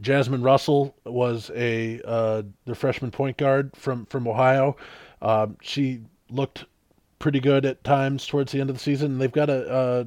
Jasmine 0.00 0.42
Russell 0.42 0.94
was 1.04 1.50
a 1.54 2.00
uh, 2.04 2.42
the 2.64 2.74
freshman 2.74 3.10
point 3.10 3.36
guard 3.36 3.70
from 3.76 4.06
from 4.06 4.26
Ohio. 4.26 4.76
Um, 5.22 5.56
she 5.60 6.02
looked 6.30 6.64
pretty 7.18 7.40
good 7.40 7.64
at 7.64 7.82
times 7.84 8.26
towards 8.26 8.52
the 8.52 8.60
end 8.60 8.70
of 8.70 8.76
the 8.76 8.82
season. 8.82 9.18
They've 9.18 9.32
got 9.32 9.48
a, 9.48 9.74
a 9.74 10.06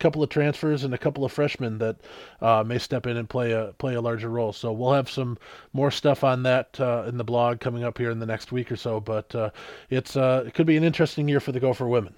couple 0.00 0.22
of 0.22 0.30
transfers 0.30 0.82
and 0.82 0.92
a 0.94 0.98
couple 0.98 1.24
of 1.24 1.32
freshmen 1.32 1.78
that 1.78 1.96
uh, 2.40 2.64
may 2.66 2.78
step 2.78 3.06
in 3.06 3.16
and 3.16 3.28
play 3.28 3.52
a 3.52 3.74
play 3.78 3.94
a 3.94 4.00
larger 4.00 4.28
role. 4.28 4.52
So 4.52 4.72
we'll 4.72 4.92
have 4.92 5.08
some 5.08 5.38
more 5.72 5.90
stuff 5.90 6.24
on 6.24 6.42
that 6.42 6.80
uh, 6.80 7.04
in 7.06 7.16
the 7.18 7.24
blog 7.24 7.60
coming 7.60 7.84
up 7.84 7.98
here 7.98 8.10
in 8.10 8.18
the 8.18 8.26
next 8.26 8.50
week 8.50 8.72
or 8.72 8.76
so. 8.76 8.98
But 8.98 9.32
uh, 9.34 9.50
it's 9.90 10.16
uh, 10.16 10.44
it 10.46 10.54
could 10.54 10.66
be 10.66 10.76
an 10.76 10.84
interesting 10.84 11.28
year 11.28 11.40
for 11.40 11.52
the 11.52 11.60
Gopher 11.60 11.86
women. 11.86 12.14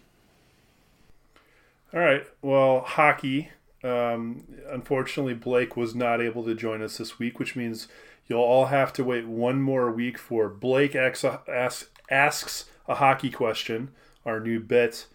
All 1.93 2.01
right. 2.01 2.25
Well, 2.41 2.81
hockey. 2.81 3.51
Um, 3.85 4.45
unfortunately, 4.71 5.35
Blake 5.35 5.77
was 5.77 5.95
not 5.95 6.21
able 6.21 6.45
to 6.45 6.55
join 6.55 6.83
us 6.83 6.99
this 6.99 7.18
week, 7.18 7.38
which 7.38 7.57
means 7.57 7.88
you'll 8.27 8.40
all 8.40 8.66
have 8.66 8.92
to 8.95 9.05
wait 9.05 9.27
one 9.27 9.61
more 9.61 9.90
week 9.90 10.18
for 10.18 10.49
Blake 10.49 10.95
asks, 10.95 11.25
asks 12.11 12.64
a 12.88 12.97
hockey 12.97 13.31
question, 13.31 13.90
our 14.25 14.40
new 14.40 14.61
bit 14.61 15.07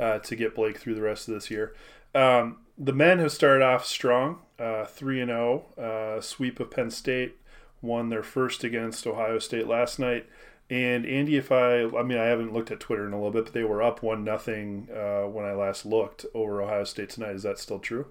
uh, 0.00 0.18
to 0.20 0.36
get 0.36 0.54
Blake 0.54 0.78
through 0.78 0.94
the 0.94 1.02
rest 1.02 1.28
of 1.28 1.34
this 1.34 1.50
year. 1.50 1.74
Um, 2.14 2.58
the 2.78 2.92
men 2.92 3.18
have 3.18 3.32
started 3.32 3.64
off 3.64 3.84
strong, 3.84 4.40
uh, 4.58 4.84
three 4.84 5.20
and 5.20 5.28
zero, 5.28 5.66
oh, 5.76 5.82
uh, 5.82 6.20
sweep 6.20 6.58
of 6.60 6.70
Penn 6.70 6.90
State, 6.90 7.36
won 7.82 8.08
their 8.08 8.22
first 8.22 8.64
against 8.64 9.06
Ohio 9.06 9.38
State 9.38 9.68
last 9.68 9.98
night. 9.98 10.26
And 10.70 11.04
Andy, 11.04 11.36
if 11.36 11.52
I, 11.52 11.84
I 11.84 12.02
mean, 12.02 12.18
I 12.18 12.24
haven't 12.24 12.52
looked 12.52 12.70
at 12.70 12.80
Twitter 12.80 13.06
in 13.06 13.12
a 13.12 13.16
little 13.16 13.30
bit, 13.30 13.44
but 13.44 13.52
they 13.52 13.64
were 13.64 13.82
up 13.82 14.02
one 14.02 14.24
nothing 14.24 14.88
uh, 14.90 15.22
when 15.22 15.44
I 15.44 15.52
last 15.52 15.84
looked 15.84 16.24
over 16.34 16.62
Ohio 16.62 16.84
State 16.84 17.10
tonight. 17.10 17.34
Is 17.34 17.42
that 17.42 17.58
still 17.58 17.78
true? 17.78 18.06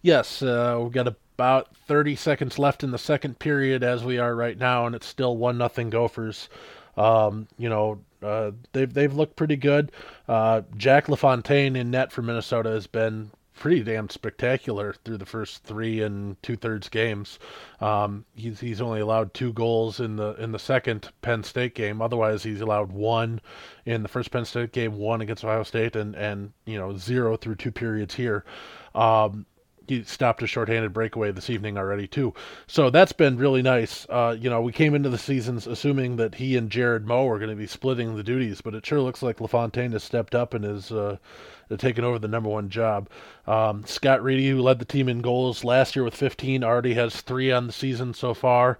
Yes, 0.00 0.42
uh, 0.42 0.78
we've 0.80 0.92
got 0.92 1.08
about 1.08 1.76
30 1.76 2.16
seconds 2.16 2.58
left 2.58 2.84
in 2.84 2.90
the 2.90 2.98
second 2.98 3.38
period 3.38 3.82
as 3.82 4.04
we 4.04 4.18
are 4.18 4.34
right 4.34 4.58
now, 4.58 4.86
and 4.86 4.94
it's 4.94 5.06
still 5.06 5.36
one 5.36 5.58
nothing 5.58 5.90
Gophers. 5.90 6.48
Um, 6.96 7.48
you 7.58 7.68
know, 7.68 8.00
uh, 8.22 8.52
they've 8.72 8.92
they've 8.92 9.14
looked 9.14 9.36
pretty 9.36 9.56
good. 9.56 9.92
Uh, 10.28 10.62
Jack 10.76 11.08
LaFontaine 11.08 11.76
in 11.76 11.90
net 11.90 12.12
for 12.12 12.22
Minnesota 12.22 12.70
has 12.70 12.86
been 12.86 13.30
pretty 13.62 13.84
damn 13.84 14.10
spectacular 14.10 14.92
through 15.04 15.16
the 15.16 15.24
first 15.24 15.62
three 15.62 16.02
and 16.02 16.34
two 16.42 16.56
thirds 16.56 16.88
games. 16.88 17.38
Um, 17.80 18.24
he's 18.34 18.58
he's 18.58 18.80
only 18.80 18.98
allowed 18.98 19.32
two 19.34 19.52
goals 19.52 20.00
in 20.00 20.16
the 20.16 20.34
in 20.34 20.50
the 20.50 20.58
second 20.58 21.08
Penn 21.22 21.44
State 21.44 21.76
game. 21.76 22.02
Otherwise, 22.02 22.42
he's 22.42 22.60
allowed 22.60 22.90
one 22.90 23.40
in 23.86 24.02
the 24.02 24.08
first 24.08 24.32
Penn 24.32 24.44
State 24.46 24.72
game, 24.72 24.98
one 24.98 25.20
against 25.20 25.44
Ohio 25.44 25.62
State, 25.62 25.94
and 25.94 26.16
and 26.16 26.52
you 26.64 26.76
know 26.76 26.96
zero 26.96 27.36
through 27.36 27.54
two 27.54 27.70
periods 27.70 28.16
here. 28.16 28.44
Um, 28.96 29.46
he 29.86 30.02
stopped 30.02 30.42
a 30.42 30.46
shorthanded 30.46 30.92
breakaway 30.92 31.30
this 31.30 31.50
evening 31.50 31.78
already 31.78 32.08
too. 32.08 32.34
So 32.66 32.90
that's 32.90 33.12
been 33.12 33.36
really 33.36 33.62
nice. 33.62 34.06
Uh, 34.08 34.36
you 34.38 34.50
know, 34.50 34.60
we 34.60 34.72
came 34.72 34.94
into 34.94 35.08
the 35.08 35.18
seasons 35.18 35.66
assuming 35.66 36.16
that 36.16 36.36
he 36.36 36.56
and 36.56 36.70
Jared 36.70 37.06
Moe 37.06 37.26
were 37.26 37.38
going 37.38 37.50
to 37.50 37.56
be 37.56 37.66
splitting 37.66 38.16
the 38.16 38.22
duties, 38.22 38.60
but 38.60 38.74
it 38.74 38.86
sure 38.86 39.00
looks 39.00 39.22
like 39.22 39.40
LaFontaine 39.40 39.92
has 39.92 40.02
stepped 40.02 40.34
up 40.34 40.54
and 40.54 40.64
is 40.64 40.90
uh, 40.90 41.18
taken 41.76 42.04
over 42.04 42.18
the 42.18 42.28
number 42.28 42.48
one 42.48 42.68
job. 42.68 43.08
Um, 43.46 43.84
Scott 43.86 44.22
Reedy, 44.22 44.48
who 44.48 44.60
led 44.60 44.78
the 44.78 44.84
team 44.84 45.08
in 45.08 45.20
goals 45.20 45.64
last 45.64 45.96
year 45.96 46.04
with 46.04 46.14
15, 46.14 46.64
already 46.64 46.94
has 46.94 47.20
three 47.20 47.50
on 47.50 47.66
the 47.66 47.72
season 47.72 48.14
so 48.14 48.34
far. 48.34 48.78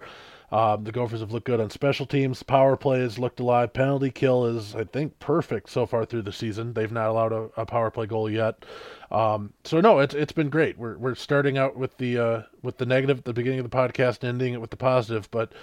Um, 0.53 0.83
the 0.83 0.91
Gophers 0.91 1.21
have 1.21 1.31
looked 1.31 1.47
good 1.47 1.59
on 1.59 1.71
special 1.71 2.05
teams. 2.05 2.43
Power 2.43 2.77
play 2.77 2.99
has 2.99 3.17
looked 3.17 3.39
alive. 3.39 3.73
Penalty 3.73 4.11
kill 4.11 4.45
is, 4.45 4.75
I 4.75 4.83
think, 4.83 5.17
perfect 5.17 5.67
so 5.71 5.87
far 5.87 6.05
through 6.05 6.21
the 6.21 6.31
season. 6.31 6.73
They've 6.73 6.91
not 6.91 7.09
allowed 7.09 7.31
a, 7.33 7.49
a 7.57 7.65
power 7.65 7.89
play 7.89 8.05
goal 8.05 8.29
yet. 8.29 8.63
Um, 9.09 9.51
so 9.63 9.81
no, 9.81 9.97
it's 9.97 10.13
it's 10.13 10.31
been 10.31 10.51
great. 10.51 10.77
We're 10.77 10.95
we're 10.99 11.15
starting 11.15 11.57
out 11.57 11.75
with 11.75 11.97
the 11.97 12.19
uh, 12.19 12.41
with 12.61 12.77
the 12.77 12.85
negative 12.85 13.17
at 13.17 13.25
the 13.25 13.33
beginning 13.33 13.61
of 13.61 13.69
the 13.69 13.75
podcast, 13.75 14.23
ending 14.23 14.53
it 14.53 14.61
with 14.61 14.69
the 14.69 14.77
positive. 14.77 15.27
But 15.31 15.53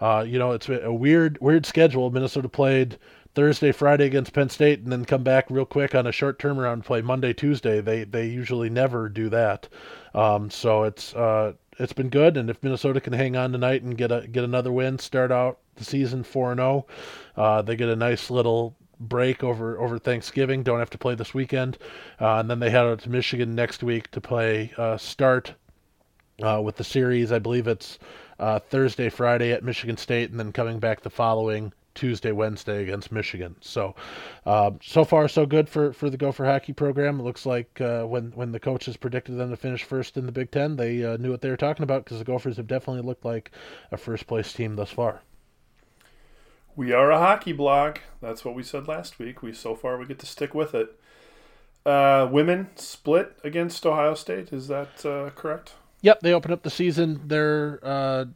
uh, 0.00 0.24
you 0.26 0.38
know, 0.38 0.52
it's 0.52 0.70
a 0.70 0.92
weird 0.92 1.36
weird 1.42 1.66
schedule. 1.66 2.10
Minnesota 2.10 2.48
played 2.48 2.96
Thursday, 3.38 3.70
Friday 3.70 4.04
against 4.04 4.32
Penn 4.32 4.48
State, 4.48 4.80
and 4.80 4.90
then 4.90 5.04
come 5.04 5.22
back 5.22 5.46
real 5.48 5.64
quick 5.64 5.94
on 5.94 6.08
a 6.08 6.10
short 6.10 6.40
turnaround 6.40 6.84
play 6.84 7.02
Monday, 7.02 7.32
Tuesday. 7.32 7.80
They 7.80 8.02
they 8.02 8.26
usually 8.26 8.68
never 8.68 9.08
do 9.08 9.28
that. 9.28 9.68
Um, 10.12 10.50
so 10.50 10.82
it's 10.82 11.14
uh, 11.14 11.52
it's 11.78 11.92
been 11.92 12.08
good, 12.08 12.36
and 12.36 12.50
if 12.50 12.60
Minnesota 12.64 13.00
can 13.00 13.12
hang 13.12 13.36
on 13.36 13.52
tonight 13.52 13.82
and 13.82 13.96
get 13.96 14.10
a 14.10 14.26
get 14.26 14.42
another 14.42 14.72
win, 14.72 14.98
start 14.98 15.30
out 15.30 15.60
the 15.76 15.84
season 15.84 16.24
four 16.24 16.50
and 16.50 16.58
zero, 16.58 16.84
oh, 17.36 17.40
uh, 17.40 17.62
they 17.62 17.76
get 17.76 17.88
a 17.88 17.94
nice 17.94 18.28
little 18.28 18.76
break 18.98 19.44
over 19.44 19.78
over 19.78 20.00
Thanksgiving. 20.00 20.64
Don't 20.64 20.80
have 20.80 20.90
to 20.90 20.98
play 20.98 21.14
this 21.14 21.32
weekend, 21.32 21.78
uh, 22.20 22.38
and 22.38 22.50
then 22.50 22.58
they 22.58 22.70
head 22.70 22.86
out 22.86 22.98
to 23.02 23.08
Michigan 23.08 23.54
next 23.54 23.84
week 23.84 24.10
to 24.10 24.20
play 24.20 24.72
uh, 24.76 24.96
start 24.96 25.54
uh, 26.42 26.60
with 26.60 26.74
the 26.74 26.82
series. 26.82 27.30
I 27.30 27.38
believe 27.38 27.68
it's 27.68 28.00
uh, 28.40 28.58
Thursday, 28.58 29.08
Friday 29.08 29.52
at 29.52 29.62
Michigan 29.62 29.96
State, 29.96 30.32
and 30.32 30.40
then 30.40 30.50
coming 30.50 30.80
back 30.80 31.02
the 31.02 31.10
following 31.10 31.72
Tuesday, 31.98 32.30
Wednesday 32.30 32.82
against 32.82 33.10
Michigan. 33.10 33.56
So, 33.60 33.96
uh, 34.46 34.70
so 34.80 35.04
far 35.04 35.26
so 35.26 35.46
good 35.46 35.68
for, 35.68 35.92
for 35.92 36.08
the 36.08 36.16
Gopher 36.16 36.44
hockey 36.44 36.72
program. 36.72 37.18
It 37.18 37.24
looks 37.24 37.44
like 37.44 37.80
uh, 37.80 38.04
when 38.04 38.30
when 38.36 38.52
the 38.52 38.60
coaches 38.60 38.96
predicted 38.96 39.36
them 39.36 39.50
to 39.50 39.56
finish 39.56 39.82
first 39.82 40.16
in 40.16 40.24
the 40.24 40.32
Big 40.32 40.52
Ten, 40.52 40.76
they 40.76 41.04
uh, 41.04 41.16
knew 41.16 41.32
what 41.32 41.40
they 41.40 41.50
were 41.50 41.56
talking 41.56 41.82
about 41.82 42.04
because 42.04 42.18
the 42.18 42.24
Gophers 42.24 42.56
have 42.56 42.68
definitely 42.68 43.02
looked 43.02 43.24
like 43.24 43.50
a 43.90 43.96
first 43.96 44.28
place 44.28 44.52
team 44.52 44.76
thus 44.76 44.90
far. 44.90 45.22
We 46.76 46.92
are 46.92 47.10
a 47.10 47.18
hockey 47.18 47.52
blog. 47.52 47.96
That's 48.22 48.44
what 48.44 48.54
we 48.54 48.62
said 48.62 48.86
last 48.86 49.18
week. 49.18 49.42
We 49.42 49.52
so 49.52 49.74
far 49.74 49.98
we 49.98 50.06
get 50.06 50.20
to 50.20 50.26
stick 50.26 50.54
with 50.54 50.76
it. 50.76 50.96
Uh, 51.84 52.28
women 52.30 52.68
split 52.76 53.36
against 53.42 53.84
Ohio 53.84 54.14
State. 54.14 54.52
Is 54.52 54.68
that 54.68 55.04
uh, 55.04 55.30
correct? 55.30 55.72
Yep, 56.02 56.20
they 56.20 56.32
opened 56.32 56.52
up 56.52 56.62
the 56.62 56.70
season. 56.70 57.22
They're 57.26 57.80
uh, 57.82 58.26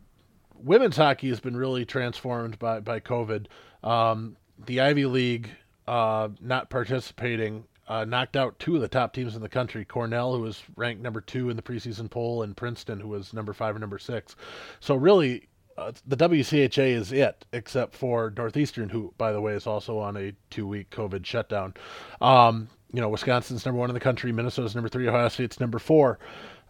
women's 0.63 0.97
hockey 0.97 1.29
has 1.29 1.41
been 1.41 1.57
really 1.57 1.85
transformed 1.85 2.59
by 2.59 2.81
by 2.81 3.01
COVID. 3.01 3.47
Um, 3.83 4.37
the 4.65 4.81
Ivy 4.81 5.07
League 5.07 5.51
uh, 5.87 6.29
not 6.41 6.71
participating 6.71 7.65
uh, 7.89 8.05
knocked 8.05 8.37
out 8.37 8.59
two 8.59 8.77
of 8.77 8.81
the 8.81 8.89
top 8.89 9.13
teams 9.13 9.35
in 9.35 9.43
the 9.43 9.49
country 9.49 9.85
Cornell, 9.85 10.35
who 10.35 10.43
was 10.43 10.63
ranked 10.77 11.03
number 11.03 11.21
two 11.21 11.51
in 11.51 11.57
the 11.57 11.63
preseason 11.63 12.09
poll, 12.09 12.43
and 12.43 12.57
Princeton, 12.57 13.01
who 13.01 13.09
was 13.09 13.35
number 13.35 13.53
five 13.53 13.75
and 13.75 13.81
number 13.81 13.99
six. 13.99 14.37
So, 14.81 14.95
really, 14.95 15.49
uh, 15.77 15.93
the 16.07 16.17
WCHA 16.17 16.95
is 16.95 17.13
it, 17.13 17.45
except 17.53 17.95
for 17.95 18.33
Northeastern, 18.37 18.89
who, 18.89 19.13
by 19.19 19.33
the 19.33 19.41
way, 19.41 19.55
is 19.55 19.67
also 19.67 19.99
on 19.99 20.17
a 20.17 20.33
two 20.51 20.67
week 20.67 20.91
COVID 20.91 21.27
shutdown. 21.27 21.75
Um, 22.21 22.69
you 22.93 23.01
know, 23.01 23.09
Wisconsin's 23.09 23.65
number 23.65 23.79
one 23.79 23.91
in 23.91 23.95
the 23.95 24.01
country, 24.01 24.33
Minnesota's 24.33 24.75
number 24.75 24.89
three, 24.89 25.09
Ohio 25.09 25.29
State's 25.29 25.61
number 25.61 25.79
four. 25.79 26.19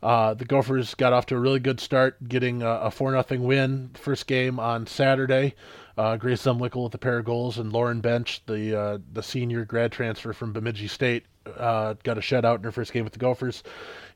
Uh, 0.02 0.34
the 0.34 0.44
Gophers 0.44 0.94
got 0.94 1.12
off 1.12 1.26
to 1.26 1.36
a 1.36 1.38
really 1.38 1.60
good 1.60 1.78
start, 1.78 2.28
getting 2.28 2.62
a, 2.62 2.90
four 2.90 3.12
nothing 3.12 3.44
win 3.44 3.90
first 3.94 4.26
game 4.26 4.58
on 4.58 4.86
Saturday. 4.86 5.54
Uh, 5.96 6.16
Grace 6.16 6.42
Zumwinkle 6.42 6.84
with 6.84 6.94
a 6.94 6.98
pair 6.98 7.18
of 7.18 7.24
goals, 7.24 7.58
and 7.58 7.72
Lauren 7.72 8.00
Bench, 8.00 8.42
the 8.46 8.78
uh, 8.78 8.98
the 9.12 9.22
senior 9.22 9.64
grad 9.64 9.92
transfer 9.92 10.32
from 10.32 10.52
Bemidji 10.52 10.88
State, 10.88 11.26
uh, 11.56 11.94
got 12.02 12.18
a 12.18 12.20
shutout 12.20 12.56
in 12.56 12.64
her 12.64 12.72
first 12.72 12.92
game 12.92 13.04
with 13.04 13.12
the 13.12 13.18
Gophers. 13.18 13.62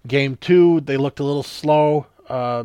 Game 0.07 0.37
two, 0.37 0.81
they 0.81 0.96
looked 0.96 1.20
a 1.20 1.25
little 1.25 1.42
slow. 1.42 2.07
Uh, 2.29 2.64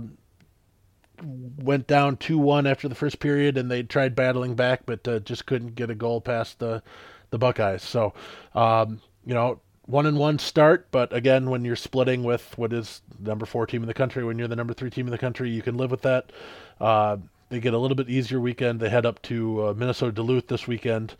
went 1.57 1.85
down 1.87 2.17
two 2.17 2.37
one 2.37 2.65
after 2.65 2.87
the 2.87 2.95
first 2.95 3.19
period, 3.19 3.57
and 3.57 3.69
they 3.69 3.83
tried 3.83 4.15
battling 4.15 4.55
back, 4.55 4.85
but 4.85 5.07
uh, 5.07 5.19
just 5.19 5.45
couldn't 5.45 5.75
get 5.75 5.89
a 5.89 5.95
goal 5.95 6.21
past 6.21 6.59
the 6.59 6.81
the 7.29 7.37
Buckeyes. 7.37 7.83
So, 7.83 8.13
um, 8.55 9.01
you 9.25 9.33
know, 9.33 9.59
one 9.91 10.05
and 10.05 10.17
one 10.17 10.39
start, 10.39 10.87
but 10.91 11.13
again, 11.13 11.49
when 11.49 11.65
you're 11.65 11.75
splitting 11.75 12.23
with 12.23 12.57
what 12.57 12.71
is 12.73 13.01
number 13.19 13.45
four 13.45 13.67
team 13.67 13.83
in 13.83 13.87
the 13.87 13.93
country, 13.93 14.23
when 14.23 14.39
you're 14.39 14.47
the 14.47 14.55
number 14.55 14.73
three 14.73 14.89
team 14.89 15.05
in 15.05 15.11
the 15.11 15.17
country, 15.17 15.49
you 15.49 15.61
can 15.61 15.77
live 15.77 15.91
with 15.91 16.01
that. 16.01 16.31
Uh, 16.79 17.17
they 17.49 17.59
get 17.59 17.73
a 17.73 17.77
little 17.77 17.95
bit 17.95 18.09
easier 18.09 18.39
weekend. 18.39 18.79
They 18.79 18.89
head 18.89 19.05
up 19.05 19.21
to 19.23 19.67
uh, 19.67 19.73
Minnesota 19.73 20.13
Duluth 20.13 20.47
this 20.47 20.67
weekend. 20.67 21.15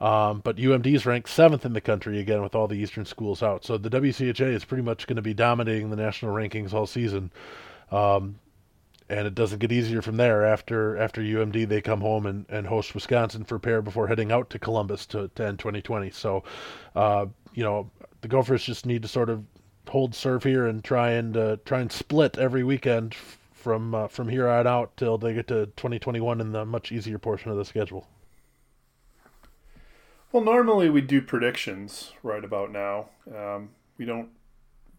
Um, 0.00 0.40
but 0.40 0.56
UMD 0.56 0.94
is 0.94 1.04
ranked 1.04 1.28
seventh 1.28 1.66
in 1.66 1.72
the 1.72 1.80
country 1.80 2.20
again 2.20 2.42
with 2.42 2.54
all 2.54 2.68
the 2.68 2.76
Eastern 2.76 3.04
schools 3.04 3.42
out. 3.42 3.64
So 3.64 3.76
the 3.76 3.90
WCHA 3.90 4.54
is 4.54 4.64
pretty 4.64 4.82
much 4.82 5.06
going 5.06 5.16
to 5.16 5.22
be 5.22 5.34
dominating 5.34 5.90
the 5.90 5.96
national 5.96 6.34
rankings 6.34 6.72
all 6.72 6.86
season. 6.86 7.30
Um, 7.90 8.38
and 9.10 9.26
it 9.26 9.34
doesn't 9.34 9.58
get 9.58 9.72
easier 9.72 10.00
from 10.00 10.16
there. 10.16 10.44
After 10.44 10.96
after 10.96 11.20
UMD, 11.20 11.68
they 11.68 11.80
come 11.82 12.00
home 12.00 12.26
and, 12.26 12.46
and 12.48 12.66
host 12.66 12.94
Wisconsin 12.94 13.44
for 13.44 13.58
pair 13.58 13.82
before 13.82 14.06
heading 14.06 14.30
out 14.30 14.48
to 14.50 14.58
Columbus 14.58 15.04
to, 15.06 15.28
to 15.34 15.46
end 15.46 15.58
2020. 15.58 16.10
So, 16.10 16.44
uh, 16.94 17.26
you 17.52 17.64
know, 17.64 17.90
the 18.20 18.28
Gophers 18.28 18.64
just 18.64 18.86
need 18.86 19.02
to 19.02 19.08
sort 19.08 19.30
of 19.30 19.44
hold 19.88 20.14
serve 20.14 20.44
here 20.44 20.66
and 20.66 20.84
try 20.84 21.10
and 21.10 21.36
uh, 21.36 21.56
try 21.64 21.80
and 21.80 21.90
split 21.90 22.38
every 22.38 22.62
weekend 22.62 23.14
from 23.52 23.94
uh, 23.94 24.08
from 24.08 24.28
here 24.28 24.48
on 24.48 24.66
out 24.66 24.96
till 24.96 25.18
they 25.18 25.34
get 25.34 25.48
to 25.48 25.66
2021 25.66 26.40
in 26.40 26.52
the 26.52 26.64
much 26.64 26.92
easier 26.92 27.18
portion 27.18 27.50
of 27.50 27.56
the 27.56 27.64
schedule. 27.64 28.06
Well, 30.32 30.44
normally 30.44 30.88
we 30.90 31.00
do 31.00 31.20
predictions 31.20 32.12
right 32.22 32.44
about 32.44 32.70
now. 32.70 33.08
Um, 33.34 33.70
we 33.98 34.04
don't 34.04 34.28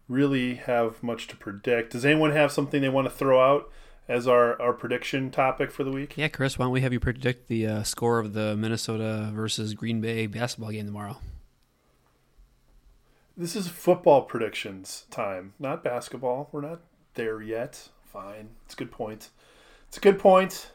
really 0.06 0.56
have 0.56 1.02
much 1.02 1.26
to 1.28 1.36
predict. 1.36 1.92
Does 1.92 2.04
anyone 2.04 2.32
have 2.32 2.52
something 2.52 2.82
they 2.82 2.90
want 2.90 3.06
to 3.06 3.10
throw 3.10 3.40
out 3.40 3.70
as 4.08 4.28
our, 4.28 4.60
our 4.60 4.74
prediction 4.74 5.30
topic 5.30 5.70
for 5.70 5.84
the 5.84 5.90
week? 5.90 6.18
Yeah, 6.18 6.28
Chris, 6.28 6.58
why 6.58 6.66
don't 6.66 6.72
we 6.72 6.82
have 6.82 6.92
you 6.92 7.00
predict 7.00 7.48
the 7.48 7.66
uh, 7.66 7.82
score 7.82 8.18
of 8.18 8.34
the 8.34 8.54
Minnesota 8.56 9.30
versus 9.32 9.72
Green 9.72 10.02
Bay 10.02 10.26
basketball 10.26 10.70
game 10.70 10.84
tomorrow? 10.84 11.16
This 13.36 13.56
is 13.56 13.66
football 13.66 14.22
predictions 14.22 15.06
time, 15.10 15.54
not 15.58 15.82
basketball. 15.82 16.50
We're 16.52 16.60
not 16.60 16.80
there 17.14 17.40
yet. 17.40 17.88
Fine. 18.04 18.50
It's 18.66 18.74
a 18.74 18.76
good 18.76 18.90
point. 18.90 19.30
It's 19.88 19.96
a 19.96 20.00
good 20.00 20.18
point. 20.18 20.72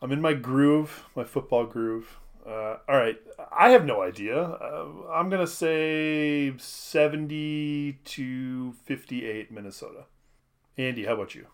I'm 0.00 0.12
in 0.12 0.20
my 0.20 0.32
groove, 0.32 1.06
my 1.16 1.24
football 1.24 1.66
groove. 1.66 2.18
Uh, 2.46 2.76
all 2.88 2.96
right. 2.96 3.16
I 3.52 3.70
have 3.70 3.84
no 3.84 4.00
idea. 4.00 4.40
Uh, 4.40 4.86
I'm 5.12 5.28
going 5.28 5.40
to 5.40 5.46
say 5.46 6.52
70 6.56 7.98
to 8.04 8.72
58 8.84 9.50
Minnesota. 9.50 10.04
Andy, 10.78 11.04
how 11.04 11.14
about 11.14 11.34
you? 11.34 11.48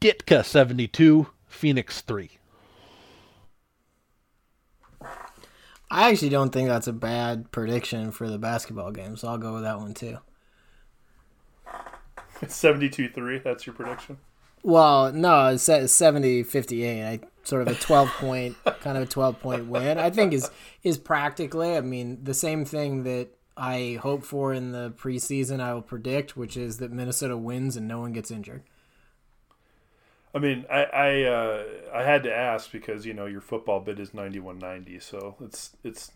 Ditka 0.00 0.44
72, 0.44 1.28
Phoenix 1.46 2.00
3. 2.00 2.30
I 5.92 6.10
actually 6.10 6.30
don't 6.30 6.50
think 6.50 6.68
that's 6.68 6.86
a 6.86 6.92
bad 6.92 7.50
prediction 7.50 8.12
for 8.12 8.26
the 8.26 8.38
basketball 8.38 8.92
game, 8.92 9.14
so 9.14 9.28
I'll 9.28 9.36
go 9.36 9.52
with 9.52 9.62
that 9.62 9.78
one 9.78 9.92
too. 9.92 10.16
72 12.48 13.10
3, 13.10 13.38
that's 13.40 13.66
your 13.66 13.74
prediction? 13.74 14.16
Well, 14.62 15.12
no, 15.12 15.48
it's 15.48 15.92
70 15.92 16.44
58. 16.44 17.04
I 17.04 17.20
sort 17.44 17.62
of 17.62 17.68
a 17.68 17.74
12 17.74 18.08
point 18.18 18.56
kind 18.80 18.96
of 18.96 19.02
a 19.02 19.06
12 19.06 19.40
point 19.40 19.66
win. 19.66 19.98
I 19.98 20.08
think 20.08 20.32
is 20.32 20.50
is 20.82 20.96
practically, 20.96 21.76
I 21.76 21.82
mean, 21.82 22.24
the 22.24 22.34
same 22.34 22.64
thing 22.64 23.02
that 23.02 23.28
I 23.54 23.98
hope 24.00 24.24
for 24.24 24.54
in 24.54 24.72
the 24.72 24.94
preseason 24.96 25.60
I 25.60 25.74
will 25.74 25.82
predict, 25.82 26.38
which 26.38 26.56
is 26.56 26.78
that 26.78 26.90
Minnesota 26.90 27.36
wins 27.36 27.76
and 27.76 27.86
no 27.86 28.00
one 28.00 28.12
gets 28.12 28.30
injured. 28.30 28.62
I 30.34 30.38
mean, 30.38 30.64
I 30.70 30.84
I, 30.84 31.22
uh, 31.22 31.64
I 31.94 32.02
had 32.04 32.22
to 32.22 32.34
ask 32.34 32.72
because 32.72 33.04
you 33.04 33.14
know 33.14 33.26
your 33.26 33.40
football 33.40 33.80
bid 33.80 34.00
is 34.00 34.14
ninety 34.14 34.40
one 34.40 34.58
ninety, 34.58 34.98
so 34.98 35.36
it's 35.40 35.76
it's 35.84 36.10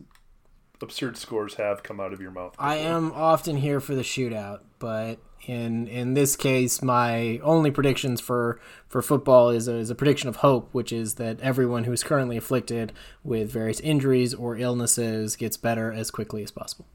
absurd 0.81 1.17
scores 1.17 1.55
have 1.55 1.83
come 1.83 1.99
out 1.99 2.13
of 2.13 2.21
your 2.21 2.31
mouth. 2.31 2.55
I 2.59 2.77
am 2.77 3.11
often 3.13 3.57
here 3.57 3.79
for 3.79 3.95
the 3.95 4.01
shootout, 4.01 4.61
but 4.79 5.19
in 5.45 5.87
in 5.87 6.13
this 6.13 6.35
case, 6.35 6.81
my 6.81 7.39
only 7.43 7.71
predictions 7.71 8.19
for 8.19 8.59
for 8.87 9.01
football 9.01 9.49
is 9.49 9.67
a, 9.67 9.75
is 9.75 9.89
a 9.89 9.95
prediction 9.95 10.29
of 10.29 10.37
hope, 10.37 10.73
which 10.73 10.91
is 10.91 11.15
that 11.15 11.39
everyone 11.41 11.83
who 11.83 11.91
is 11.91 12.03
currently 12.03 12.37
afflicted 12.37 12.93
with 13.23 13.51
various 13.51 13.79
injuries 13.81 14.33
or 14.33 14.57
illnesses 14.57 15.35
gets 15.35 15.57
better 15.57 15.91
as 15.91 16.09
quickly 16.09 16.41
as 16.43 16.51
possible. 16.51 16.87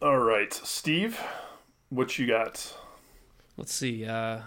All 0.00 0.18
right, 0.18 0.52
Steve, 0.52 1.20
what 1.88 2.18
you 2.18 2.26
got? 2.26 2.76
Let's 3.56 3.74
see. 3.74 4.04
Uh, 4.04 4.40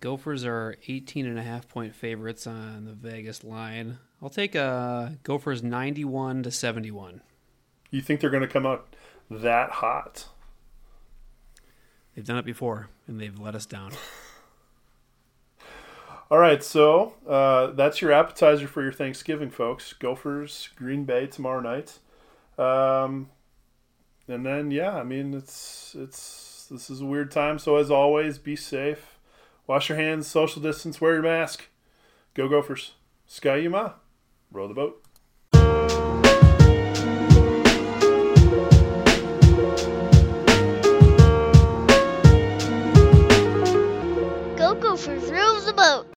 Gophers 0.00 0.44
are 0.44 0.76
18 0.86 1.26
and 1.26 1.38
a 1.38 1.42
half 1.42 1.68
point 1.68 1.94
favorites 1.94 2.46
on 2.46 2.84
the 2.84 2.92
Vegas 2.92 3.42
line. 3.42 3.98
I'll 4.22 4.28
take 4.28 4.54
uh, 4.54 5.10
Gophers 5.22 5.62
91 5.62 6.42
to 6.42 6.50
71. 6.50 7.22
You 7.90 8.00
think 8.00 8.20
they're 8.20 8.30
going 8.30 8.42
to 8.42 8.48
come 8.48 8.66
out 8.66 8.94
that 9.30 9.70
hot? 9.70 10.26
They've 12.14 12.26
done 12.26 12.38
it 12.38 12.44
before, 12.44 12.88
and 13.06 13.20
they've 13.20 13.38
let 13.38 13.54
us 13.54 13.64
down. 13.64 13.92
All 16.30 16.38
right, 16.38 16.62
so 16.62 17.14
uh, 17.26 17.68
that's 17.68 18.02
your 18.02 18.12
appetizer 18.12 18.66
for 18.66 18.82
your 18.82 18.92
Thanksgiving, 18.92 19.50
folks. 19.50 19.92
Gophers, 19.92 20.68
Green 20.76 21.04
Bay 21.04 21.26
tomorrow 21.26 21.60
night, 21.60 21.98
um, 22.58 23.30
and 24.26 24.44
then 24.44 24.70
yeah, 24.70 24.96
I 24.96 25.04
mean 25.04 25.32
it's 25.32 25.96
it's 25.98 26.66
this 26.70 26.90
is 26.90 27.00
a 27.00 27.06
weird 27.06 27.30
time. 27.30 27.58
So 27.58 27.76
as 27.76 27.90
always, 27.90 28.36
be 28.36 28.56
safe, 28.56 29.17
wash 29.68 29.88
your 29.88 29.98
hands, 29.98 30.26
social 30.26 30.60
distance, 30.60 31.00
wear 31.00 31.14
your 31.14 31.22
mask. 31.22 31.68
Go 32.34 32.48
Gophers, 32.48 32.94
Ski-U-Mah, 33.26 33.92
row 34.50 34.66
the 34.66 34.74
boat. 34.74 36.07